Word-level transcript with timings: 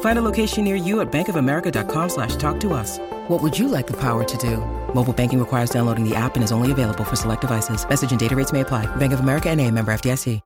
Find 0.00 0.18
a 0.18 0.22
location 0.22 0.64
near 0.64 0.74
you 0.74 1.00
at 1.00 1.12
bankofamerica.com 1.12 2.08
slash 2.08 2.34
talk 2.34 2.58
to 2.60 2.72
us. 2.72 2.98
What 3.28 3.40
would 3.42 3.56
you 3.56 3.68
like 3.68 3.86
the 3.86 3.96
power 4.00 4.24
to 4.24 4.36
do? 4.38 4.56
Mobile 4.92 5.12
banking 5.12 5.38
requires 5.38 5.70
downloading 5.70 6.02
the 6.08 6.16
app 6.16 6.34
and 6.34 6.42
is 6.42 6.50
only 6.50 6.72
available 6.72 7.04
for 7.04 7.14
select 7.14 7.42
devices. 7.42 7.88
Message 7.88 8.10
and 8.10 8.18
data 8.18 8.34
rates 8.34 8.52
may 8.52 8.62
apply. 8.62 8.86
Bank 8.96 9.12
of 9.12 9.20
America 9.20 9.48
and 9.48 9.60
a 9.60 9.70
member 9.70 9.92
FDIC. 9.92 10.40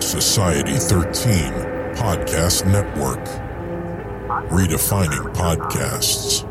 Society 0.00 0.76
13 0.78 1.52
Podcast 1.94 2.64
Network. 2.66 3.18
Redefining 4.50 5.34
podcasts. 5.34 6.44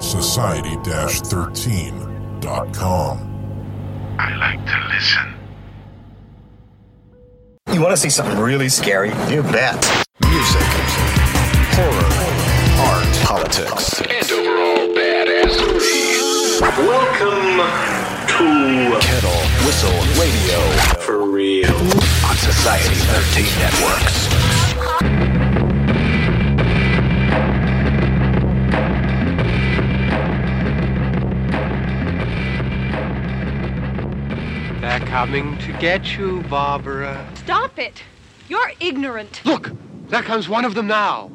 Society 0.00 0.76
13.com. 0.76 3.18
I 4.18 4.36
like 4.36 4.64
to 4.64 4.78
listen. 4.94 5.34
You 7.72 7.82
want 7.82 7.92
to 7.92 7.98
see 7.98 8.08
something 8.08 8.38
really 8.38 8.70
scary? 8.70 9.10
You 9.28 9.42
bet. 9.42 9.76
Music, 10.24 10.68
horror, 11.76 12.08
art, 12.88 13.14
politics. 13.22 14.00
And 14.00 14.32
overall 14.32 14.88
badassery. 14.96 16.60
Welcome 16.88 17.60
to 18.26 18.98
Kettle, 19.00 19.40
whistle, 19.66 20.00
radio. 20.18 20.58
For 21.00 21.30
Real 21.30 21.76
On 22.26 22.36
Society 22.36 22.94
13 22.94 23.44
Networks. 23.58 24.67
They're 34.80 35.00
coming 35.00 35.58
to 35.58 35.72
get 35.80 36.16
you, 36.16 36.40
Barbara. 36.42 37.28
Stop 37.34 37.80
it! 37.80 38.04
You're 38.48 38.72
ignorant. 38.78 39.40
Look, 39.44 39.72
there 40.06 40.22
comes 40.22 40.48
one 40.48 40.64
of 40.64 40.76
them 40.76 40.86
now. 40.86 41.32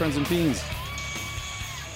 Friends, 0.00 0.16
and 0.16 0.26
fiends. 0.26 0.62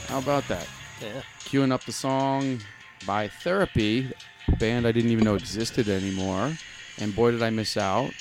How 0.08 0.18
about 0.18 0.46
that? 0.48 0.68
Yeah. 1.00 1.22
Queuing 1.40 1.72
up 1.72 1.84
the 1.84 1.92
song 1.92 2.60
by 3.06 3.28
Therapy, 3.28 4.12
a 4.46 4.56
band 4.56 4.86
I 4.86 4.92
didn't 4.92 5.10
even 5.10 5.24
know 5.24 5.36
existed 5.36 5.88
anymore. 5.88 6.52
And 6.98 7.16
boy, 7.16 7.30
did 7.30 7.42
I 7.42 7.48
miss 7.48 7.78
out. 7.78 8.12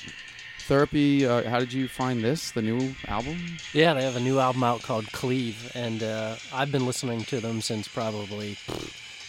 Therapy, 0.60 1.26
uh, 1.26 1.50
how 1.50 1.58
did 1.58 1.70
you 1.70 1.86
find 1.86 2.24
this, 2.24 2.50
the 2.52 2.62
new 2.62 2.94
album? 3.08 3.36
Yeah, 3.74 3.92
they 3.92 4.04
have 4.04 4.16
a 4.16 4.20
new 4.20 4.38
album 4.38 4.64
out 4.64 4.80
called 4.80 5.04
Cleave, 5.12 5.70
and 5.74 6.02
uh, 6.02 6.36
I've 6.50 6.72
been 6.72 6.86
listening 6.86 7.24
to 7.24 7.40
them 7.40 7.60
since 7.60 7.86
probably 7.86 8.56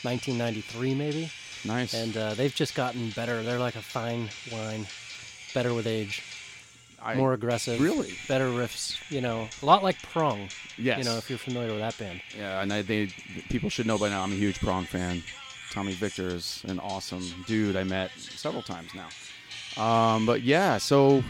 1993, 0.04 0.96
maybe. 0.96 1.30
Nice. 1.66 1.94
And 1.94 2.16
uh, 2.16 2.34
they've 2.34 2.56
just 2.56 2.76
gotten 2.76 3.10
better. 3.10 3.44
They're 3.44 3.60
like 3.60 3.76
a 3.76 3.82
fine 3.82 4.30
wine, 4.54 4.88
better 5.54 5.74
with 5.74 5.86
age, 5.86 6.24
I- 7.06 7.16
more 7.16 7.34
aggressive, 7.34 7.80
Really? 7.80 8.18
better 8.28 8.48
riffs. 8.50 8.98
You 9.10 9.22
know, 9.22 9.48
a 9.62 9.66
lot 9.66 9.84
like 9.84 10.02
Prong. 10.02 10.50
Yes. 10.78 10.98
You 10.98 11.04
know, 11.06 11.18
if 11.18 11.30
you're 11.30 11.40
familiar 11.40 11.70
with 11.70 11.80
that 11.80 11.98
band. 11.98 12.22
Yeah, 12.38 12.62
and 12.62 12.74
I, 12.74 12.82
they 12.82 13.08
people 13.50 13.70
should 13.70 13.86
know 13.86 13.98
by 13.98 14.10
now 14.10 14.24
I'm 14.24 14.32
a 14.32 14.36
huge 14.36 14.60
Prong 14.60 14.86
fan. 14.86 15.24
Tommy 15.72 15.94
Victor 15.94 16.28
is 16.30 16.64
an 16.68 16.80
awesome 16.80 17.24
dude 17.48 17.76
I 17.76 17.84
met 17.84 18.12
several 18.18 18.64
times 18.64 18.90
now. 18.96 19.10
Um, 19.82 20.26
but 20.26 20.42
yeah, 20.42 20.78
so 20.78 21.24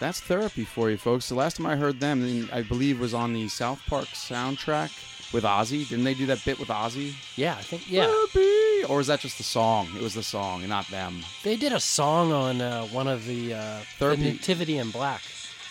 that's 0.00 0.20
therapy 0.20 0.64
for 0.64 0.90
you 0.90 0.96
folks. 0.96 1.28
The 1.28 1.34
last 1.36 1.56
time 1.56 1.66
I 1.66 1.76
heard 1.76 2.00
them, 2.00 2.48
I 2.52 2.62
believe, 2.62 2.98
was 3.00 3.14
on 3.14 3.32
the 3.32 3.48
South 3.48 3.80
Park 3.86 4.06
soundtrack 4.08 4.90
with 5.32 5.44
Ozzy. 5.44 5.88
Didn't 5.88 6.04
they 6.04 6.14
do 6.14 6.26
that 6.26 6.44
bit 6.44 6.58
with 6.58 6.68
Ozzy? 6.68 7.14
Yeah, 7.36 7.54
I 7.56 7.62
think 7.62 7.90
yeah. 7.90 8.06
Therapy, 8.06 8.65
or 8.88 9.00
is 9.00 9.06
that 9.08 9.20
just 9.20 9.38
the 9.38 9.44
song? 9.44 9.88
It 9.96 10.02
was 10.02 10.14
the 10.14 10.22
song, 10.22 10.60
and 10.60 10.68
not 10.68 10.86
them. 10.88 11.20
They 11.42 11.56
did 11.56 11.72
a 11.72 11.80
song 11.80 12.32
on 12.32 12.60
uh, 12.60 12.84
one 12.86 13.08
of 13.08 13.26
the, 13.26 13.54
uh, 13.54 13.80
the 13.98 14.16
Nativity 14.16 14.78
in 14.78 14.90
Black 14.90 15.22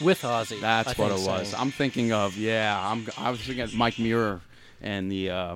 with 0.02 0.22
Ozzy. 0.24 0.60
That's 0.60 0.98
I 0.98 1.02
what 1.02 1.12
it 1.12 1.26
was. 1.26 1.50
sang. 1.50 1.60
I'm 1.60 1.72
thinking 1.72 2.12
of 2.12 2.38
yeah. 2.38 2.78
I'm 2.90 3.08
I 3.18 3.30
was 3.32 3.40
thinking 3.42 3.64
of 3.64 3.74
Mike 3.76 3.98
Muir 4.00 4.42
and 4.82 5.10
the 5.12 5.30
uh, 5.30 5.56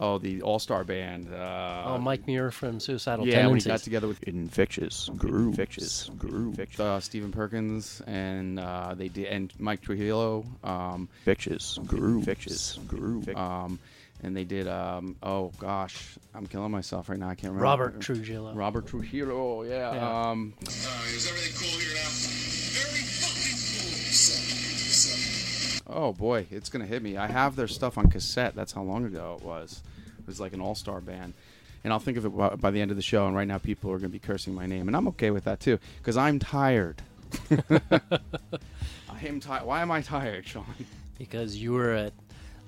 oh 0.00 0.18
the 0.18 0.42
All 0.42 0.58
Star 0.58 0.82
Band. 0.84 1.32
Uh, 1.32 1.84
Oh, 1.86 1.98
Mike 1.98 2.26
Muir 2.26 2.50
from 2.50 2.80
Suicidal 2.80 3.26
Yeah, 3.26 3.46
when 3.46 3.56
he 3.58 3.62
got 3.64 3.80
together 3.80 4.08
with 4.08 4.22
Infectious 4.24 5.10
Groove, 5.16 5.48
Infectious 5.58 6.10
Groove, 6.18 6.58
uh, 6.80 6.98
Stephen 7.00 7.30
Perkins, 7.32 8.00
and 8.06 8.58
uh, 8.58 8.94
they 8.96 9.08
did, 9.08 9.26
and 9.26 9.52
Mike 9.58 9.80
Trujillo, 9.82 10.44
um, 10.64 11.08
Infectious 11.20 11.78
Groove, 11.86 12.20
Infectious 12.20 12.78
Groove, 12.88 13.28
um, 13.36 13.78
and 14.22 14.36
they 14.36 14.44
did. 14.44 14.68
Um, 14.68 15.16
oh 15.22 15.52
gosh, 15.58 16.16
I'm 16.34 16.46
killing 16.46 16.70
myself 16.70 17.08
right 17.08 17.18
now. 17.18 17.28
I 17.28 17.34
can't 17.34 17.52
remember. 17.52 17.64
Robert 17.64 18.00
Trujillo. 18.00 18.54
Robert 18.54 18.86
Trujillo, 18.86 19.62
yeah. 19.62 19.94
Yeah. 19.94 20.30
Um, 20.30 20.54
is 20.62 21.28
everything 21.28 21.54
cool 21.58 21.78
here 21.78 21.94
now? 21.94 22.08
Very 22.72 23.02
fucking 23.02 23.58
cool. 25.86 25.96
oh 25.96 26.12
boy, 26.12 26.46
it's 26.50 26.68
gonna 26.68 26.86
hit 26.86 27.02
me. 27.02 27.16
I 27.16 27.26
have 27.26 27.56
their 27.56 27.68
stuff 27.68 27.98
on 27.98 28.10
cassette. 28.10 28.54
That's 28.54 28.72
how 28.72 28.82
long 28.82 29.04
ago 29.04 29.38
it 29.40 29.44
was. 29.44 29.82
It 30.18 30.26
was 30.26 30.40
like 30.40 30.52
an 30.52 30.60
all 30.60 30.74
star 30.74 31.00
band. 31.00 31.34
And 31.84 31.92
I'll 31.92 31.98
think 31.98 32.16
of 32.16 32.24
it 32.24 32.28
by, 32.28 32.50
by 32.50 32.70
the 32.70 32.80
end 32.80 32.92
of 32.92 32.96
the 32.96 33.02
show. 33.02 33.26
And 33.26 33.34
right 33.34 33.48
now, 33.48 33.58
people 33.58 33.90
are 33.90 33.98
going 33.98 34.08
to 34.08 34.12
be 34.12 34.20
cursing 34.20 34.54
my 34.54 34.66
name, 34.66 34.86
and 34.86 34.96
I'm 34.96 35.08
okay 35.08 35.32
with 35.32 35.42
that 35.44 35.58
too, 35.58 35.80
because 35.98 36.16
I'm 36.16 36.38
tired. 36.38 37.02
I 37.50 39.26
am 39.26 39.40
tired. 39.40 39.66
Why 39.66 39.82
am 39.82 39.90
I 39.90 40.00
tired, 40.00 40.46
Sean? 40.46 40.64
because 41.22 41.56
you 41.56 41.72
were 41.72 41.92
at 41.92 42.12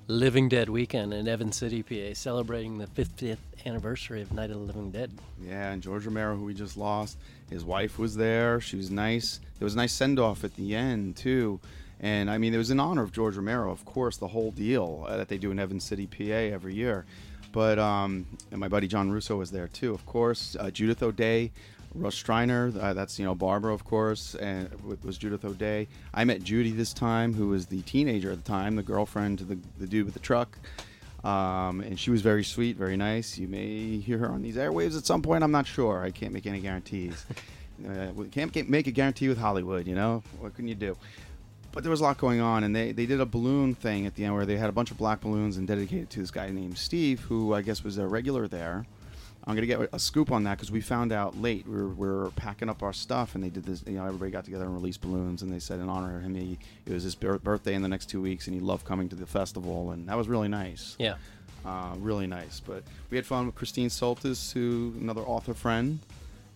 Living 0.07 0.49
Dead 0.49 0.69
weekend 0.69 1.15
in 1.15 1.27
Evans 1.27 1.55
City, 1.55 1.81
PA, 1.81 2.13
celebrating 2.13 2.77
the 2.77 2.85
50th 2.85 3.39
anniversary 3.65 4.21
of 4.21 4.31
Night 4.31 4.51
of 4.51 4.57
the 4.57 4.61
Living 4.61 4.91
Dead. 4.91 5.11
Yeah, 5.41 5.71
and 5.71 5.81
George 5.81 6.05
Romero, 6.05 6.35
who 6.35 6.45
we 6.45 6.53
just 6.53 6.77
lost, 6.77 7.17
his 7.49 7.63
wife 7.63 7.97
was 7.97 8.15
there. 8.15 8.61
She 8.61 8.75
was 8.75 8.91
nice. 8.91 9.39
There 9.57 9.65
was 9.65 9.73
a 9.73 9.77
nice 9.77 9.93
send 9.93 10.19
off 10.19 10.43
at 10.43 10.55
the 10.57 10.75
end 10.75 11.15
too, 11.15 11.59
and 11.99 12.29
I 12.29 12.37
mean, 12.37 12.53
it 12.53 12.57
was 12.57 12.69
in 12.69 12.79
honor 12.79 13.01
of 13.01 13.13
George 13.13 13.35
Romero, 13.35 13.71
of 13.71 13.83
course, 13.83 14.17
the 14.17 14.27
whole 14.27 14.51
deal 14.51 15.05
uh, 15.09 15.17
that 15.17 15.27
they 15.27 15.39
do 15.39 15.49
in 15.49 15.57
Evans 15.57 15.83
City, 15.83 16.05
PA, 16.05 16.53
every 16.53 16.75
year. 16.75 17.05
But 17.51 17.79
um, 17.79 18.27
and 18.51 18.59
my 18.59 18.67
buddy 18.67 18.87
John 18.87 19.09
Russo 19.09 19.37
was 19.37 19.49
there 19.49 19.67
too, 19.67 19.91
of 19.91 20.05
course. 20.05 20.55
Uh, 20.59 20.69
Judith 20.69 21.01
O'Dea, 21.01 21.51
Russ 21.95 22.21
Streiner, 22.21 22.77
uh, 22.81 22.93
that's 22.93 23.17
you 23.17 23.25
know 23.25 23.35
Barbara, 23.35 23.73
of 23.73 23.85
course, 23.85 24.35
and 24.35 24.69
it 24.89 25.03
was 25.03 25.17
Judith 25.17 25.45
O'Dea. 25.45 25.87
I 26.13 26.23
met 26.25 26.43
Judy 26.43 26.71
this 26.71 26.93
time, 26.93 27.33
who 27.33 27.49
was 27.49 27.67
the 27.67 27.81
teenager 27.83 28.31
at 28.31 28.43
the 28.43 28.49
time, 28.49 28.75
the 28.75 28.83
girlfriend 28.83 29.39
to 29.39 29.45
the, 29.45 29.57
the 29.79 29.87
dude 29.87 30.05
with 30.05 30.13
the 30.13 30.19
truck. 30.19 30.57
Um, 31.23 31.81
and 31.81 31.99
she 31.99 32.11
was 32.11 32.21
very 32.21 32.43
sweet, 32.43 32.77
very 32.77 32.97
nice. 32.97 33.37
You 33.37 33.47
may 33.47 33.97
hear 33.97 34.19
her 34.19 34.29
on 34.29 34.43
these 34.43 34.57
airwaves 34.57 34.95
at 34.95 35.05
some 35.05 35.23
point. 35.23 35.43
I'm 35.43 35.51
not 35.51 35.65
sure. 35.65 36.03
I 36.03 36.11
can't 36.11 36.31
make 36.31 36.45
any 36.45 36.59
guarantees. 36.59 37.25
uh, 37.87 38.11
we 38.13 38.27
can't 38.27 38.51
get, 38.51 38.69
make 38.69 38.85
a 38.85 38.91
guarantee 38.91 39.27
with 39.27 39.39
Hollywood. 39.39 39.87
You 39.87 39.95
know 39.95 40.21
what 40.39 40.53
can 40.55 40.67
you 40.67 40.75
do? 40.75 40.95
But 41.71 41.83
there 41.83 41.91
was 41.91 41.99
a 41.99 42.03
lot 42.03 42.17
going 42.17 42.39
on, 42.41 42.63
and 42.63 42.75
they, 42.75 42.91
they 42.91 43.05
did 43.05 43.19
a 43.19 43.25
balloon 43.25 43.73
thing 43.75 44.05
at 44.05 44.15
the 44.15 44.23
end 44.23 44.35
where 44.35 44.45
they 44.45 44.55
had 44.55 44.69
a 44.69 44.71
bunch 44.71 44.91
of 44.91 44.97
black 44.97 45.21
balloons 45.21 45.57
and 45.57 45.67
dedicated 45.67 46.09
to 46.11 46.19
this 46.19 46.31
guy 46.31 46.49
named 46.49 46.77
Steve, 46.77 47.21
who 47.21 47.53
I 47.53 47.61
guess 47.61 47.83
was 47.83 47.97
a 47.97 48.07
regular 48.07 48.47
there. 48.47 48.85
I'm 49.47 49.53
gonna 49.53 49.67
get 49.67 49.89
a 49.93 49.99
scoop 49.99 50.31
on 50.31 50.43
that 50.45 50.57
because 50.57 50.71
we 50.71 50.81
found 50.81 51.11
out 51.11 51.39
late. 51.39 51.67
We 51.67 51.75
were, 51.75 51.87
we 51.89 52.07
were 52.07 52.31
packing 52.35 52.67
up 52.67 52.81
our 52.81 52.93
stuff, 52.93 53.35
and 53.35 53.43
they 53.43 53.49
did 53.49 53.63
this. 53.63 53.83
You 53.85 53.93
know, 53.93 54.05
everybody 54.05 54.31
got 54.31 54.43
together 54.45 54.65
and 54.65 54.73
released 54.73 55.01
balloons, 55.01 55.43
and 55.43 55.51
they 55.53 55.59
said 55.59 55.79
in 55.79 55.87
honor 55.87 56.17
of 56.17 56.23
him, 56.23 56.33
he, 56.33 56.57
it 56.85 56.91
was 56.93 57.03
his 57.03 57.13
birthday 57.15 57.75
in 57.75 57.81
the 57.83 57.87
next 57.87 58.07
two 58.09 58.21
weeks, 58.21 58.47
and 58.47 58.55
he 58.55 58.59
loved 58.59 58.85
coming 58.85 59.07
to 59.09 59.15
the 59.15 59.27
festival, 59.27 59.91
and 59.91 60.09
that 60.09 60.17
was 60.17 60.27
really 60.27 60.47
nice. 60.47 60.95
Yeah. 60.97 61.15
Uh, 61.63 61.93
really 61.99 62.25
nice. 62.27 62.59
But 62.59 62.83
we 63.11 63.17
had 63.17 63.25
fun 63.25 63.45
with 63.45 63.55
Christine 63.55 63.89
Soltis, 63.89 64.51
who 64.51 64.93
another 64.99 65.21
author 65.21 65.53
friend, 65.53 65.99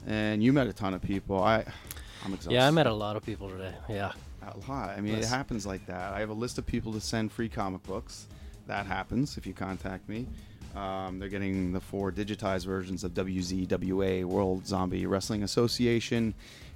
and 0.07 0.41
you 0.44 0.51
met 0.51 0.65
a 0.68 0.74
ton 0.74 0.94
of 0.95 1.01
people. 1.03 1.41
I, 1.44 1.57
I'm 2.25 2.33
exhausted. 2.33 2.53
Yeah, 2.53 2.68
I 2.68 2.71
met 2.71 2.88
a 2.88 2.94
lot 2.94 3.15
of 3.15 3.24
people 3.24 3.50
today. 3.50 3.74
Yeah. 3.88 4.12
A 4.41 4.57
lot. 4.71 4.89
I 4.97 5.01
mean, 5.01 5.15
Yes. 5.15 5.25
it 5.25 5.30
happens 5.30 5.65
like 5.68 5.86
that. 5.88 6.13
I 6.13 6.21
have 6.21 6.30
a 6.30 6.33
list 6.33 6.57
of 6.57 6.65
people 6.65 6.94
to 6.94 7.01
send 7.01 7.31
free 7.31 7.50
comic 7.50 7.83
books. 7.83 8.25
That 8.68 8.86
happens 8.88 9.38
if 9.38 9.45
you 9.45 9.53
contact 9.53 10.07
me. 10.09 10.27
Um, 10.75 11.19
they're 11.19 11.30
getting 11.30 11.74
the 11.74 11.80
four 11.80 12.12
digitized 12.12 12.66
versions 12.66 13.04
of 13.04 13.13
WZWA, 13.13 14.24
World 14.25 14.66
Zombie 14.68 15.06
Wrestling 15.06 15.44
Association. 15.44 16.33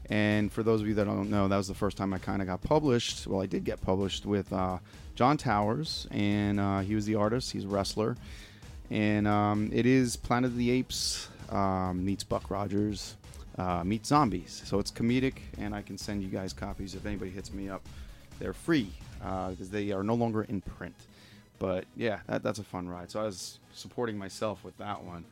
And 0.09 0.51
for 0.51 0.63
those 0.63 0.81
of 0.81 0.87
you 0.87 0.93
that 0.95 1.05
don't 1.05 1.29
know, 1.29 1.47
that 1.47 1.55
was 1.57 1.67
the 1.67 1.73
first 1.73 1.95
time 1.95 2.13
I 2.13 2.17
kind 2.17 2.41
of 2.41 2.47
got 2.47 2.61
published. 2.61 3.25
Well, 3.27 3.41
I 3.41 3.45
did 3.45 3.63
get 3.63 3.81
published 3.81 4.25
with 4.25 4.51
uh, 4.51 4.79
John 5.15 5.37
Towers, 5.37 6.07
and 6.11 6.59
uh, 6.59 6.79
he 6.79 6.95
was 6.95 7.05
the 7.05 7.15
artist. 7.15 7.51
He's 7.51 7.63
a 7.63 7.67
wrestler. 7.67 8.17
And 8.89 9.27
um, 9.27 9.69
it 9.73 9.85
is 9.85 10.15
Planet 10.15 10.51
of 10.51 10.57
the 10.57 10.71
Apes 10.71 11.29
um, 11.49 12.03
meets 12.03 12.23
Buck 12.23 12.49
Rogers 12.49 13.15
uh, 13.57 13.83
meets 13.83 14.09
zombies. 14.09 14.61
So 14.65 14.79
it's 14.79 14.91
comedic, 14.91 15.35
and 15.57 15.73
I 15.73 15.81
can 15.81 15.97
send 15.97 16.21
you 16.23 16.29
guys 16.29 16.51
copies 16.53 16.95
if 16.95 17.05
anybody 17.05 17.31
hits 17.31 17.53
me 17.53 17.69
up. 17.69 17.81
They're 18.39 18.53
free 18.53 18.89
because 19.19 19.69
they 19.69 19.91
are 19.91 20.03
no 20.03 20.15
longer 20.15 20.43
in 20.43 20.59
print. 20.61 20.95
But 21.59 21.85
yeah, 21.95 22.19
that, 22.27 22.43
that's 22.43 22.59
a 22.59 22.63
fun 22.63 22.87
ride. 22.89 23.11
So 23.11 23.21
I 23.21 23.23
was 23.23 23.59
supporting 23.73 24.17
myself 24.17 24.63
with 24.63 24.77
that 24.77 25.03
one. 25.03 25.25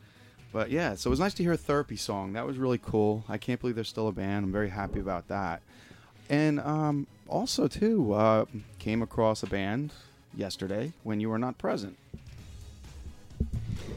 But 0.54 0.70
yeah, 0.70 0.96
so 0.96 1.10
it 1.10 1.12
was 1.12 1.20
nice 1.20 1.34
to 1.36 1.44
hear 1.44 1.54
a 1.54 1.58
therapy 1.58 1.96
song. 1.96 2.34
That 2.34 2.46
was 2.46 2.58
really 2.58 2.78
cool. 2.78 3.24
I 3.30 3.38
can't 3.38 3.60
believe 3.60 3.76
they're 3.76 3.84
still 3.84 4.08
a 4.08 4.12
band. 4.12 4.46
I'm 4.46 4.52
very 4.52 4.70
happy 4.70 5.00
about 5.00 5.28
that. 5.30 5.62
And 6.30 6.60
um, 6.60 7.08
also 7.28 7.68
too, 7.68 8.14
uh, 8.14 8.46
came 8.80 9.02
across 9.02 9.44
a 9.44 9.48
band 9.48 9.94
yesterday 10.36 10.94
when 11.04 11.20
you 11.20 11.30
were 11.30 11.40
not 11.40 11.58
present. 11.58 11.98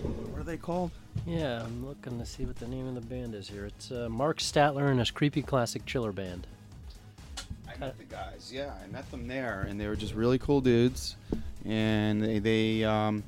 What 0.02 0.40
are 0.40 0.44
they 0.44 0.56
called? 0.56 0.90
Yeah, 1.26 1.62
I'm 1.62 1.86
looking 1.86 2.18
to 2.18 2.26
see 2.26 2.44
what 2.44 2.56
the 2.56 2.66
name 2.66 2.86
of 2.86 2.94
the 2.94 3.00
band 3.00 3.34
is 3.34 3.48
here. 3.48 3.66
It's 3.66 3.90
uh, 3.90 4.08
Mark 4.08 4.38
Statler 4.38 4.90
and 4.90 4.98
his 4.98 5.10
creepy 5.10 5.42
classic 5.42 5.86
chiller 5.86 6.12
band. 6.12 6.46
I 7.68 7.78
met 7.78 7.98
the 7.98 8.04
guys. 8.04 8.50
Yeah, 8.52 8.72
I 8.82 8.86
met 8.88 9.10
them 9.10 9.26
there, 9.26 9.66
and 9.68 9.80
they 9.80 9.86
were 9.86 9.96
just 9.96 10.14
really 10.14 10.38
cool 10.38 10.60
dudes. 10.60 11.16
And 11.64 12.22
they, 12.22 12.38
they 12.38 12.84
um, 12.84 13.25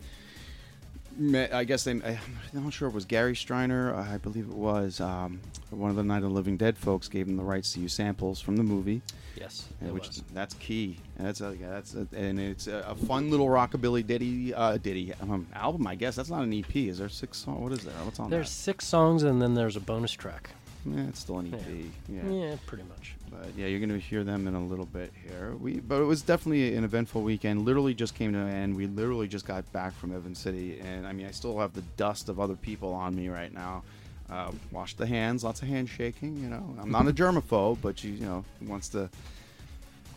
met. 1.16 1.54
I 1.54 1.64
guess 1.64 1.84
they. 1.84 1.92
I'm 1.92 2.18
not 2.52 2.72
sure 2.72 2.88
if 2.88 2.92
it 2.92 2.94
was 2.94 3.04
Gary 3.04 3.34
Streiner. 3.34 3.94
uh, 3.94 4.12
I 4.14 4.18
believe 4.18 4.44
it 4.44 4.54
was. 4.54 5.00
Um, 5.00 5.40
one 5.70 5.90
of 5.90 5.96
the 5.96 6.04
Night 6.04 6.18
of 6.18 6.24
the 6.24 6.28
Living 6.30 6.56
Dead 6.56 6.76
folks 6.76 7.08
gave 7.08 7.26
them 7.26 7.36
the 7.36 7.42
rights 7.42 7.72
to 7.72 7.80
use 7.80 7.92
samples 7.92 8.40
from 8.40 8.56
the 8.56 8.62
movie. 8.62 9.02
Yes, 9.36 9.68
which 9.80 10.08
was. 10.08 10.22
that's 10.32 10.54
key. 10.54 10.98
That's 11.18 11.40
a, 11.40 11.56
that's 11.60 11.94
a, 11.94 12.06
and 12.14 12.40
it's 12.40 12.66
a, 12.68 12.78
a 12.88 12.94
fun 12.94 13.30
little 13.30 13.48
rockabilly 13.48 14.06
ditty 14.06 14.54
uh, 14.54 14.78
ditty 14.78 15.12
um, 15.20 15.46
album. 15.54 15.86
I 15.86 15.94
guess 15.94 16.16
that's 16.16 16.30
not 16.30 16.42
an 16.42 16.52
EP. 16.52 16.74
Is 16.76 16.98
there 16.98 17.08
six 17.08 17.38
songs? 17.38 17.60
What 17.60 17.72
is 17.72 17.84
there? 17.84 17.94
What's 18.04 18.18
on 18.20 18.30
There's 18.30 18.50
six 18.50 18.86
songs 18.86 19.22
and 19.22 19.40
then 19.40 19.54
there's 19.54 19.76
a 19.76 19.80
bonus 19.80 20.12
track. 20.12 20.50
Yeah, 20.86 21.02
it's 21.08 21.20
still 21.20 21.38
an 21.38 21.52
EP. 21.52 21.66
Yeah. 22.08 22.30
Yeah, 22.30 22.56
pretty 22.66 22.84
much. 22.84 23.16
But 23.38 23.56
yeah, 23.56 23.66
you're 23.66 23.80
going 23.80 23.90
to 23.90 23.98
hear 23.98 24.24
them 24.24 24.46
in 24.46 24.54
a 24.54 24.64
little 24.64 24.86
bit 24.86 25.12
here. 25.22 25.54
We, 25.58 25.80
but 25.80 26.00
it 26.00 26.04
was 26.04 26.22
definitely 26.22 26.74
an 26.74 26.84
eventful 26.84 27.22
weekend. 27.22 27.64
Literally 27.64 27.94
just 27.94 28.14
came 28.14 28.32
to 28.32 28.38
an 28.38 28.48
end. 28.48 28.76
We 28.76 28.86
literally 28.86 29.28
just 29.28 29.46
got 29.46 29.70
back 29.72 29.94
from 29.94 30.14
Evans 30.14 30.38
City, 30.38 30.80
and 30.80 31.06
I 31.06 31.12
mean, 31.12 31.26
I 31.26 31.30
still 31.30 31.58
have 31.58 31.72
the 31.72 31.82
dust 31.96 32.28
of 32.28 32.40
other 32.40 32.56
people 32.56 32.92
on 32.92 33.14
me 33.14 33.28
right 33.28 33.52
now. 33.52 33.82
Uh, 34.28 34.50
wash 34.72 34.94
the 34.94 35.06
hands, 35.06 35.44
lots 35.44 35.62
of 35.62 35.68
handshaking. 35.68 36.36
You 36.36 36.48
know, 36.48 36.76
I'm 36.80 36.90
not 36.90 37.06
a 37.06 37.12
germaphobe, 37.12 37.78
but 37.80 38.02
you, 38.02 38.12
you 38.12 38.26
know, 38.26 38.44
wants 38.62 38.88
to 38.90 39.08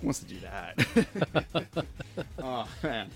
wants 0.01 0.19
to 0.19 0.25
do 0.25 0.39
that. 0.39 1.85
oh 2.39 2.67
man. 2.81 3.09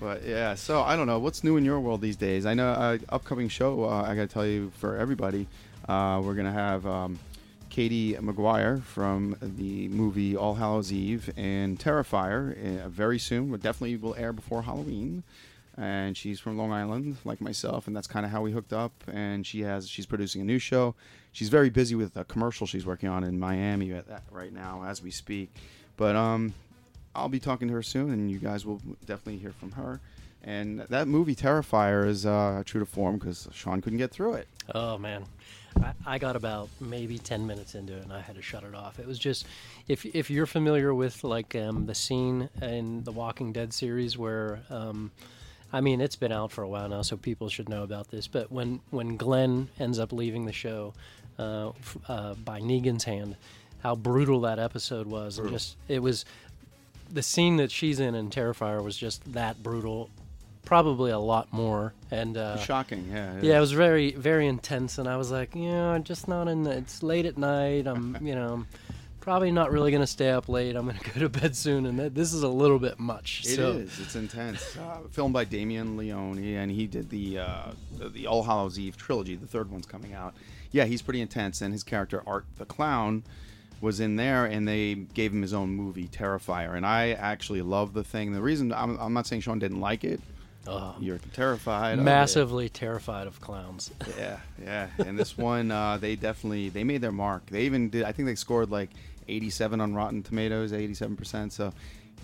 But 0.00 0.24
yeah, 0.24 0.54
so 0.54 0.82
I 0.82 0.96
don't 0.96 1.06
know 1.06 1.18
what's 1.18 1.42
new 1.42 1.56
in 1.56 1.64
your 1.64 1.80
world 1.80 2.00
these 2.00 2.16
days. 2.16 2.46
I 2.46 2.54
know 2.54 2.68
uh, 2.68 2.98
upcoming 3.08 3.48
show. 3.48 3.84
Uh, 3.84 4.02
I 4.02 4.14
got 4.14 4.22
to 4.22 4.28
tell 4.28 4.46
you 4.46 4.70
for 4.76 4.96
everybody, 4.96 5.46
uh, 5.88 6.20
we're 6.22 6.34
gonna 6.34 6.52
have 6.52 6.86
um, 6.86 7.18
Katie 7.78 8.16
Maguire 8.20 8.78
from 8.78 9.36
the 9.40 9.86
movie 9.86 10.34
All 10.34 10.56
Hallows 10.56 10.92
Eve 10.92 11.32
and 11.36 11.78
Terrifier 11.78 12.82
uh, 12.82 12.88
very 12.88 13.20
soon. 13.20 13.52
But 13.52 13.62
definitely 13.62 13.96
will 13.96 14.16
air 14.16 14.32
before 14.32 14.62
Halloween. 14.62 15.22
And 15.76 16.16
she's 16.16 16.40
from 16.40 16.58
Long 16.58 16.72
Island, 16.72 17.18
like 17.24 17.40
myself, 17.40 17.86
and 17.86 17.94
that's 17.94 18.08
kind 18.08 18.26
of 18.26 18.32
how 18.32 18.42
we 18.42 18.50
hooked 18.50 18.72
up. 18.72 18.90
And 19.06 19.46
she 19.46 19.60
has 19.60 19.88
she's 19.88 20.06
producing 20.06 20.40
a 20.40 20.44
new 20.44 20.58
show. 20.58 20.96
She's 21.30 21.50
very 21.50 21.70
busy 21.70 21.94
with 21.94 22.16
a 22.16 22.24
commercial 22.24 22.66
she's 22.66 22.84
working 22.84 23.08
on 23.08 23.22
in 23.22 23.38
Miami 23.38 23.92
at 23.92 24.08
that, 24.08 24.24
right 24.32 24.52
now 24.52 24.82
as 24.84 25.00
we 25.00 25.12
speak. 25.12 25.54
But 25.96 26.16
um, 26.16 26.54
I'll 27.14 27.28
be 27.28 27.38
talking 27.38 27.68
to 27.68 27.74
her 27.74 27.84
soon, 27.84 28.10
and 28.10 28.28
you 28.28 28.40
guys 28.40 28.66
will 28.66 28.82
definitely 29.06 29.38
hear 29.38 29.52
from 29.52 29.70
her. 29.70 30.00
And 30.42 30.80
that 30.80 31.06
movie 31.06 31.36
Terrifier 31.36 32.08
is 32.08 32.26
uh, 32.26 32.64
true 32.66 32.80
to 32.80 32.86
form 32.86 33.18
because 33.18 33.48
Sean 33.52 33.80
couldn't 33.80 33.98
get 33.98 34.10
through 34.10 34.34
it. 34.34 34.48
Oh 34.74 34.98
man, 34.98 35.26
I, 35.82 35.92
I 36.06 36.18
got 36.18 36.36
about 36.36 36.68
maybe 36.80 37.18
ten 37.18 37.46
minutes 37.46 37.74
into 37.74 37.94
it 37.96 38.02
and 38.02 38.12
I 38.12 38.20
had 38.20 38.36
to 38.36 38.42
shut 38.42 38.64
it 38.64 38.74
off. 38.74 38.98
It 38.98 39.06
was 39.06 39.18
just, 39.18 39.46
if 39.86 40.04
if 40.06 40.30
you're 40.30 40.46
familiar 40.46 40.94
with 40.94 41.24
like 41.24 41.54
um, 41.56 41.86
the 41.86 41.94
scene 41.94 42.48
in 42.60 43.04
the 43.04 43.12
Walking 43.12 43.52
Dead 43.52 43.72
series 43.72 44.16
where, 44.18 44.60
um, 44.70 45.10
I 45.72 45.80
mean, 45.80 46.00
it's 46.00 46.16
been 46.16 46.32
out 46.32 46.50
for 46.50 46.62
a 46.62 46.68
while 46.68 46.88
now, 46.88 47.02
so 47.02 47.16
people 47.16 47.48
should 47.48 47.68
know 47.68 47.82
about 47.82 48.10
this. 48.10 48.26
But 48.26 48.50
when 48.50 48.80
when 48.90 49.16
Glenn 49.16 49.68
ends 49.78 49.98
up 49.98 50.12
leaving 50.12 50.46
the 50.46 50.52
show 50.52 50.94
uh, 51.38 51.68
f- 51.68 51.96
uh, 52.08 52.34
by 52.34 52.60
Negan's 52.60 53.04
hand, 53.04 53.36
how 53.82 53.94
brutal 53.94 54.40
that 54.40 54.58
episode 54.58 55.06
was, 55.06 55.38
and 55.38 55.50
just 55.50 55.76
it 55.86 56.00
was 56.00 56.24
the 57.10 57.22
scene 57.22 57.56
that 57.58 57.70
she's 57.70 58.00
in 58.00 58.14
in 58.14 58.30
Terrifier 58.30 58.82
was 58.82 58.96
just 58.96 59.32
that 59.32 59.62
brutal. 59.62 60.10
Probably 60.68 61.12
a 61.12 61.18
lot 61.18 61.50
more, 61.50 61.94
and 62.10 62.36
uh, 62.36 62.58
Shocking, 62.58 63.08
yeah. 63.10 63.40
yeah, 63.40 63.56
it 63.56 63.60
was 63.60 63.72
very, 63.72 64.12
very 64.12 64.46
intense, 64.46 64.98
and 64.98 65.08
I 65.08 65.16
was 65.16 65.30
like, 65.30 65.54
yeah, 65.54 65.92
I'm 65.92 66.04
just 66.04 66.28
not 66.28 66.46
in. 66.46 66.64
The, 66.64 66.72
it's 66.72 67.02
late 67.02 67.24
at 67.24 67.38
night. 67.38 67.86
I'm, 67.86 68.18
you 68.20 68.34
know, 68.34 68.52
I'm 68.52 68.66
probably 69.18 69.50
not 69.50 69.72
really 69.72 69.90
gonna 69.90 70.06
stay 70.06 70.28
up 70.28 70.46
late. 70.46 70.76
I'm 70.76 70.84
gonna 70.84 70.98
go 71.14 71.20
to 71.20 71.30
bed 71.30 71.56
soon, 71.56 71.86
and 71.86 71.98
that, 71.98 72.14
this 72.14 72.34
is 72.34 72.42
a 72.42 72.48
little 72.50 72.78
bit 72.78 72.98
much. 72.98 73.44
It 73.46 73.56
so, 73.56 73.70
is. 73.70 73.98
It's 73.98 74.14
intense. 74.14 74.76
Uh, 74.76 74.98
filmed 75.10 75.32
by 75.32 75.44
Damien 75.44 75.96
Leone, 75.96 76.36
and 76.36 76.70
he 76.70 76.86
did 76.86 77.08
the 77.08 77.38
uh, 77.38 77.70
the, 77.96 78.10
the 78.10 78.26
All 78.26 78.42
Hallows 78.42 78.78
Eve 78.78 78.98
trilogy. 78.98 79.36
The 79.36 79.46
third 79.46 79.70
one's 79.70 79.86
coming 79.86 80.12
out. 80.12 80.34
Yeah, 80.70 80.84
he's 80.84 81.00
pretty 81.00 81.22
intense, 81.22 81.62
and 81.62 81.72
his 81.72 81.82
character 81.82 82.22
Art 82.26 82.44
the 82.58 82.66
Clown 82.66 83.22
was 83.80 84.00
in 84.00 84.16
there, 84.16 84.44
and 84.44 84.68
they 84.68 84.96
gave 85.14 85.32
him 85.32 85.40
his 85.40 85.54
own 85.54 85.70
movie, 85.70 86.08
Terrifier. 86.08 86.76
And 86.76 86.84
I 86.84 87.12
actually 87.12 87.62
love 87.62 87.94
the 87.94 88.04
thing. 88.04 88.32
The 88.32 88.42
reason 88.42 88.70
I'm, 88.70 88.98
I'm 88.98 89.14
not 89.14 89.26
saying 89.26 89.40
Sean 89.40 89.58
didn't 89.58 89.80
like 89.80 90.04
it. 90.04 90.20
Oh. 90.66 90.94
You're 91.00 91.18
terrified. 91.32 91.98
of 91.98 92.04
massively 92.04 92.68
terrified 92.68 93.26
of 93.26 93.40
clowns. 93.40 93.90
Yeah, 94.18 94.38
yeah. 94.62 94.88
And 94.98 95.18
this 95.18 95.38
one, 95.38 95.70
uh, 95.70 95.96
they 95.98 96.16
definitely 96.16 96.68
they 96.70 96.84
made 96.84 97.00
their 97.00 97.12
mark. 97.12 97.46
They 97.46 97.62
even 97.62 97.88
did. 97.90 98.02
I 98.04 98.12
think 98.12 98.26
they 98.26 98.34
scored 98.34 98.70
like 98.70 98.90
87 99.28 99.80
on 99.80 99.94
Rotten 99.94 100.22
Tomatoes, 100.22 100.72
87 100.72 101.16
percent. 101.16 101.52
So, 101.52 101.72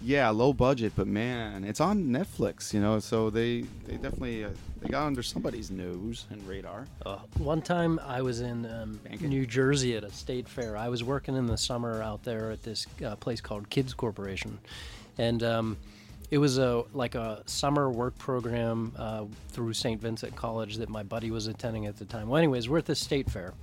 yeah, 0.03 0.29
low 0.31 0.53
budget, 0.53 0.93
but 0.97 1.07
man, 1.07 1.65
it's 1.65 1.81
on 1.81 2.07
Netflix. 2.07 2.75
You 2.75 2.81
know, 2.81 2.99
so 2.99 3.31
they 3.31 3.63
they 3.87 3.95
definitely 3.95 4.45
uh, 4.45 4.51
they 4.81 4.89
got 4.89 5.07
under 5.07 5.23
somebody's 5.23 5.71
nose 5.71 6.27
and 6.31 6.47
radar. 6.49 6.87
Uh, 7.07 7.19
one 7.39 7.63
time 7.63 7.99
I 8.05 8.21
was 8.23 8.41
in 8.41 8.67
um, 8.67 9.01
New 9.21 9.47
Jersey 9.47 9.97
at 9.97 10.05
a 10.05 10.11
state 10.13 10.49
fair. 10.49 10.77
I 10.77 10.89
was 10.89 11.05
working 11.05 11.37
in 11.37 11.47
the 11.47 11.57
summer 11.57 12.03
out 12.03 12.25
there 12.25 12.51
at 12.51 12.63
this 12.65 12.87
uh, 13.07 13.17
place 13.17 13.41
called 13.41 13.71
Kids 13.71 13.95
Corporation, 13.95 14.59
and 15.17 15.43
um, 15.43 15.77
it 16.35 16.39
was 16.39 16.59
a 16.59 16.83
like 16.93 17.15
a 17.15 17.45
summer 17.47 17.89
work 17.89 18.19
program 18.19 18.93
uh, 18.99 19.25
through 19.51 19.73
St. 19.73 20.01
Vincent 20.01 20.35
College 20.35 20.79
that 20.79 20.89
my 20.89 21.05
buddy 21.05 21.31
was 21.31 21.47
attending 21.47 21.87
at 21.87 21.97
the 21.97 22.05
time. 22.05 22.29
Well, 22.29 22.39
anyways, 22.39 22.69
we're 22.69 22.79
at 22.79 22.87
the 22.87 22.97
state 22.97 23.31
fair, 23.31 23.55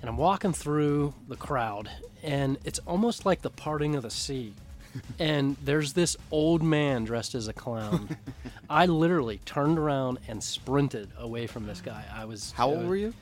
and 0.00 0.08
I'm 0.08 0.16
walking 0.16 0.52
through 0.52 1.14
the 1.26 1.34
crowd, 1.34 1.90
and 2.22 2.58
it's 2.64 2.78
almost 2.86 3.26
like 3.26 3.42
the 3.42 3.50
parting 3.50 3.96
of 3.96 4.04
the 4.04 4.10
sea. 4.10 4.54
and 5.18 5.56
there's 5.64 5.92
this 5.92 6.16
old 6.30 6.62
man 6.62 7.06
dressed 7.06 7.34
as 7.34 7.48
a 7.48 7.52
clown. 7.52 8.16
I 8.70 8.86
literally 8.86 9.40
turned 9.44 9.76
around 9.76 10.20
and 10.28 10.40
sprinted 10.40 11.10
away 11.18 11.48
from 11.48 11.66
this 11.66 11.80
guy. 11.80 12.04
I 12.14 12.24
was 12.24 12.52
How 12.52 12.68
old 12.68 12.78
was 12.78 12.86
were 12.86 12.96
you? 12.96 13.14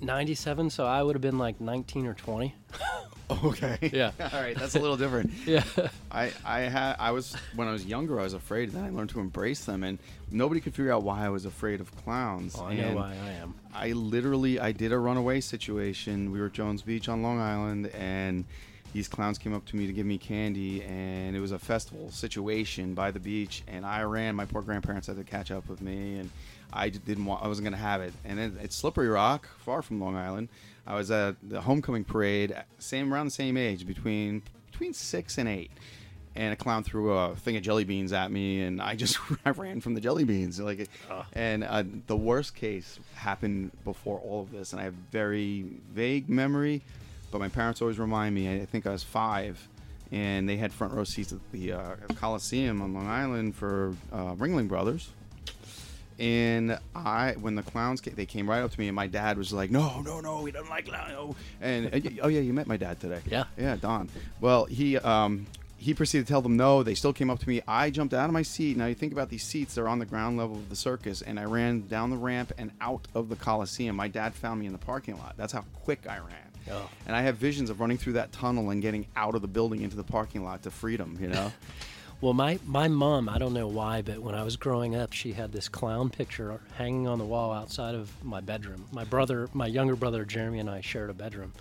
97, 0.00 0.70
so 0.70 0.86
I 0.86 1.02
would 1.02 1.16
have 1.16 1.22
been 1.22 1.38
like 1.38 1.60
19 1.60 2.06
or 2.06 2.14
20. 2.14 2.54
Okay. 3.30 3.78
Yeah. 3.92 4.12
All 4.20 4.40
right, 4.40 4.56
that's 4.56 4.74
a 4.74 4.80
little 4.80 4.96
different. 4.96 5.30
Yeah. 5.46 5.64
I 6.10 6.32
I 6.44 6.60
had 6.60 6.96
I 6.98 7.10
was 7.12 7.34
when 7.54 7.66
I 7.68 7.72
was 7.72 7.84
younger 7.86 8.20
I 8.20 8.24
was 8.24 8.34
afraid, 8.34 8.68
and 8.68 8.78
then 8.78 8.84
I 8.84 8.90
learned 8.90 9.10
to 9.10 9.20
embrace 9.20 9.64
them, 9.64 9.82
and 9.84 9.98
nobody 10.30 10.60
could 10.60 10.74
figure 10.74 10.92
out 10.92 11.02
why 11.02 11.24
I 11.24 11.28
was 11.28 11.44
afraid 11.44 11.80
of 11.80 11.94
clowns. 12.04 12.56
Oh, 12.58 12.64
I 12.66 12.74
know 12.76 12.84
and 12.84 12.94
why 12.96 13.12
I 13.12 13.30
am. 13.42 13.54
I 13.74 13.92
literally 13.92 14.60
I 14.60 14.72
did 14.72 14.92
a 14.92 14.98
runaway 14.98 15.40
situation. 15.40 16.30
We 16.32 16.40
were 16.40 16.46
at 16.46 16.52
Jones 16.52 16.82
Beach 16.82 17.08
on 17.08 17.22
Long 17.22 17.40
Island, 17.40 17.88
and 17.88 18.44
these 18.92 19.06
clowns 19.08 19.38
came 19.38 19.54
up 19.54 19.64
to 19.66 19.76
me 19.76 19.86
to 19.86 19.92
give 19.92 20.06
me 20.06 20.18
candy, 20.18 20.82
and 20.82 21.36
it 21.36 21.40
was 21.40 21.52
a 21.52 21.58
festival 21.58 22.10
situation 22.10 22.94
by 22.94 23.10
the 23.12 23.20
beach, 23.20 23.62
and 23.68 23.86
I 23.86 24.02
ran. 24.02 24.34
My 24.34 24.46
poor 24.46 24.62
grandparents 24.62 25.06
had 25.06 25.16
to 25.16 25.24
catch 25.24 25.50
up 25.50 25.68
with 25.68 25.80
me, 25.80 26.18
and 26.18 26.30
I 26.72 26.90
just 26.90 27.04
didn't 27.04 27.24
want. 27.24 27.44
I 27.44 27.48
wasn't 27.48 27.64
gonna 27.66 27.76
have 27.76 28.00
it. 28.00 28.12
And 28.24 28.38
then 28.38 28.58
it's 28.62 28.76
Slippery 28.76 29.08
Rock, 29.08 29.48
far 29.64 29.82
from 29.82 30.00
Long 30.00 30.16
Island. 30.16 30.48
I 30.86 30.94
was 30.94 31.10
at 31.10 31.36
the 31.42 31.60
homecoming 31.60 32.04
parade, 32.04 32.54
same 32.78 33.12
around 33.12 33.26
the 33.26 33.32
same 33.32 33.56
age, 33.56 33.86
between 33.86 34.42
between 34.70 34.94
six 34.94 35.38
and 35.38 35.48
eight. 35.48 35.70
And 36.36 36.52
a 36.52 36.56
clown 36.56 36.84
threw 36.84 37.12
a 37.12 37.34
thing 37.34 37.56
of 37.56 37.62
jelly 37.62 37.82
beans 37.84 38.12
at 38.12 38.30
me, 38.30 38.62
and 38.62 38.80
I 38.80 38.94
just 38.94 39.18
I 39.44 39.50
ran 39.50 39.80
from 39.80 39.94
the 39.94 40.00
jelly 40.00 40.24
beans. 40.24 40.60
Like, 40.60 40.88
and 41.32 41.64
uh, 41.64 41.82
the 42.06 42.16
worst 42.16 42.54
case 42.54 42.98
happened 43.14 43.72
before 43.84 44.18
all 44.20 44.42
of 44.42 44.50
this, 44.52 44.72
and 44.72 44.80
I 44.80 44.84
have 44.84 44.94
very 44.94 45.66
vague 45.92 46.28
memory, 46.28 46.82
but 47.30 47.40
my 47.40 47.48
parents 47.48 47.82
always 47.82 47.98
remind 47.98 48.34
me. 48.34 48.62
I 48.62 48.64
think 48.64 48.86
I 48.86 48.90
was 48.90 49.02
five, 49.02 49.68
and 50.12 50.48
they 50.48 50.56
had 50.56 50.72
front 50.72 50.94
row 50.94 51.04
seats 51.04 51.32
at 51.32 51.40
the 51.52 51.72
uh, 51.72 51.96
Coliseum 52.14 52.80
on 52.80 52.94
Long 52.94 53.08
Island 53.08 53.56
for 53.56 53.94
uh, 54.12 54.34
Ringling 54.34 54.68
Brothers. 54.68 55.10
And 56.20 56.78
I, 56.94 57.32
when 57.40 57.54
the 57.54 57.62
clowns 57.62 58.02
came, 58.02 58.14
they 58.14 58.26
came 58.26 58.48
right 58.48 58.60
up 58.60 58.70
to 58.70 58.78
me, 58.78 58.88
and 58.88 58.94
my 58.94 59.06
dad 59.06 59.38
was 59.38 59.54
like, 59.54 59.70
"No, 59.70 60.02
no, 60.02 60.20
no, 60.20 60.42
we 60.42 60.52
don't 60.52 60.68
like 60.68 60.86
clowns." 60.86 61.12
No. 61.12 61.34
And 61.62 61.86
uh, 61.94 62.10
oh 62.22 62.28
yeah, 62.28 62.40
you 62.40 62.52
met 62.52 62.66
my 62.66 62.76
dad 62.76 63.00
today. 63.00 63.20
Yeah. 63.26 63.44
yeah, 63.56 63.76
Don. 63.76 64.10
Well, 64.38 64.66
he 64.66 64.98
um, 64.98 65.46
he 65.78 65.94
proceeded 65.94 66.26
to 66.26 66.30
tell 66.30 66.42
them 66.42 66.58
no. 66.58 66.82
They 66.82 66.94
still 66.94 67.14
came 67.14 67.30
up 67.30 67.38
to 67.38 67.48
me. 67.48 67.62
I 67.66 67.88
jumped 67.88 68.12
out 68.12 68.26
of 68.26 68.34
my 68.34 68.42
seat. 68.42 68.76
Now 68.76 68.84
you 68.84 68.94
think 68.94 69.14
about 69.14 69.30
these 69.30 69.44
seats; 69.44 69.74
they're 69.74 69.88
on 69.88 69.98
the 69.98 70.04
ground 70.04 70.36
level 70.36 70.56
of 70.56 70.68
the 70.68 70.76
circus, 70.76 71.22
and 71.22 71.40
I 71.40 71.44
ran 71.44 71.86
down 71.86 72.10
the 72.10 72.18
ramp 72.18 72.52
and 72.58 72.70
out 72.82 73.08
of 73.14 73.30
the 73.30 73.36
Coliseum. 73.36 73.96
My 73.96 74.08
dad 74.08 74.34
found 74.34 74.60
me 74.60 74.66
in 74.66 74.72
the 74.72 74.78
parking 74.78 75.16
lot. 75.16 75.36
That's 75.38 75.54
how 75.54 75.64
quick 75.82 76.06
I 76.06 76.18
ran. 76.18 76.50
Oh. 76.70 76.90
And 77.06 77.16
I 77.16 77.22
have 77.22 77.36
visions 77.36 77.70
of 77.70 77.80
running 77.80 77.96
through 77.96 78.12
that 78.12 78.30
tunnel 78.30 78.68
and 78.68 78.82
getting 78.82 79.06
out 79.16 79.34
of 79.34 79.40
the 79.40 79.48
building 79.48 79.80
into 79.80 79.96
the 79.96 80.04
parking 80.04 80.44
lot 80.44 80.64
to 80.64 80.70
freedom. 80.70 81.16
You 81.18 81.28
know. 81.28 81.50
Well, 82.20 82.34
my, 82.34 82.58
my 82.66 82.86
mom, 82.86 83.30
I 83.30 83.38
don't 83.38 83.54
know 83.54 83.66
why, 83.66 84.02
but 84.02 84.18
when 84.18 84.34
I 84.34 84.42
was 84.42 84.56
growing 84.56 84.94
up, 84.94 85.14
she 85.14 85.32
had 85.32 85.52
this 85.52 85.70
clown 85.70 86.10
picture 86.10 86.60
hanging 86.76 87.08
on 87.08 87.18
the 87.18 87.24
wall 87.24 87.50
outside 87.50 87.94
of 87.94 88.12
my 88.22 88.42
bedroom. 88.42 88.84
My 88.92 89.04
brother, 89.04 89.48
my 89.54 89.66
younger 89.66 89.96
brother 89.96 90.26
Jeremy, 90.26 90.58
and 90.58 90.68
I 90.68 90.82
shared 90.82 91.08
a 91.08 91.14
bedroom, 91.14 91.52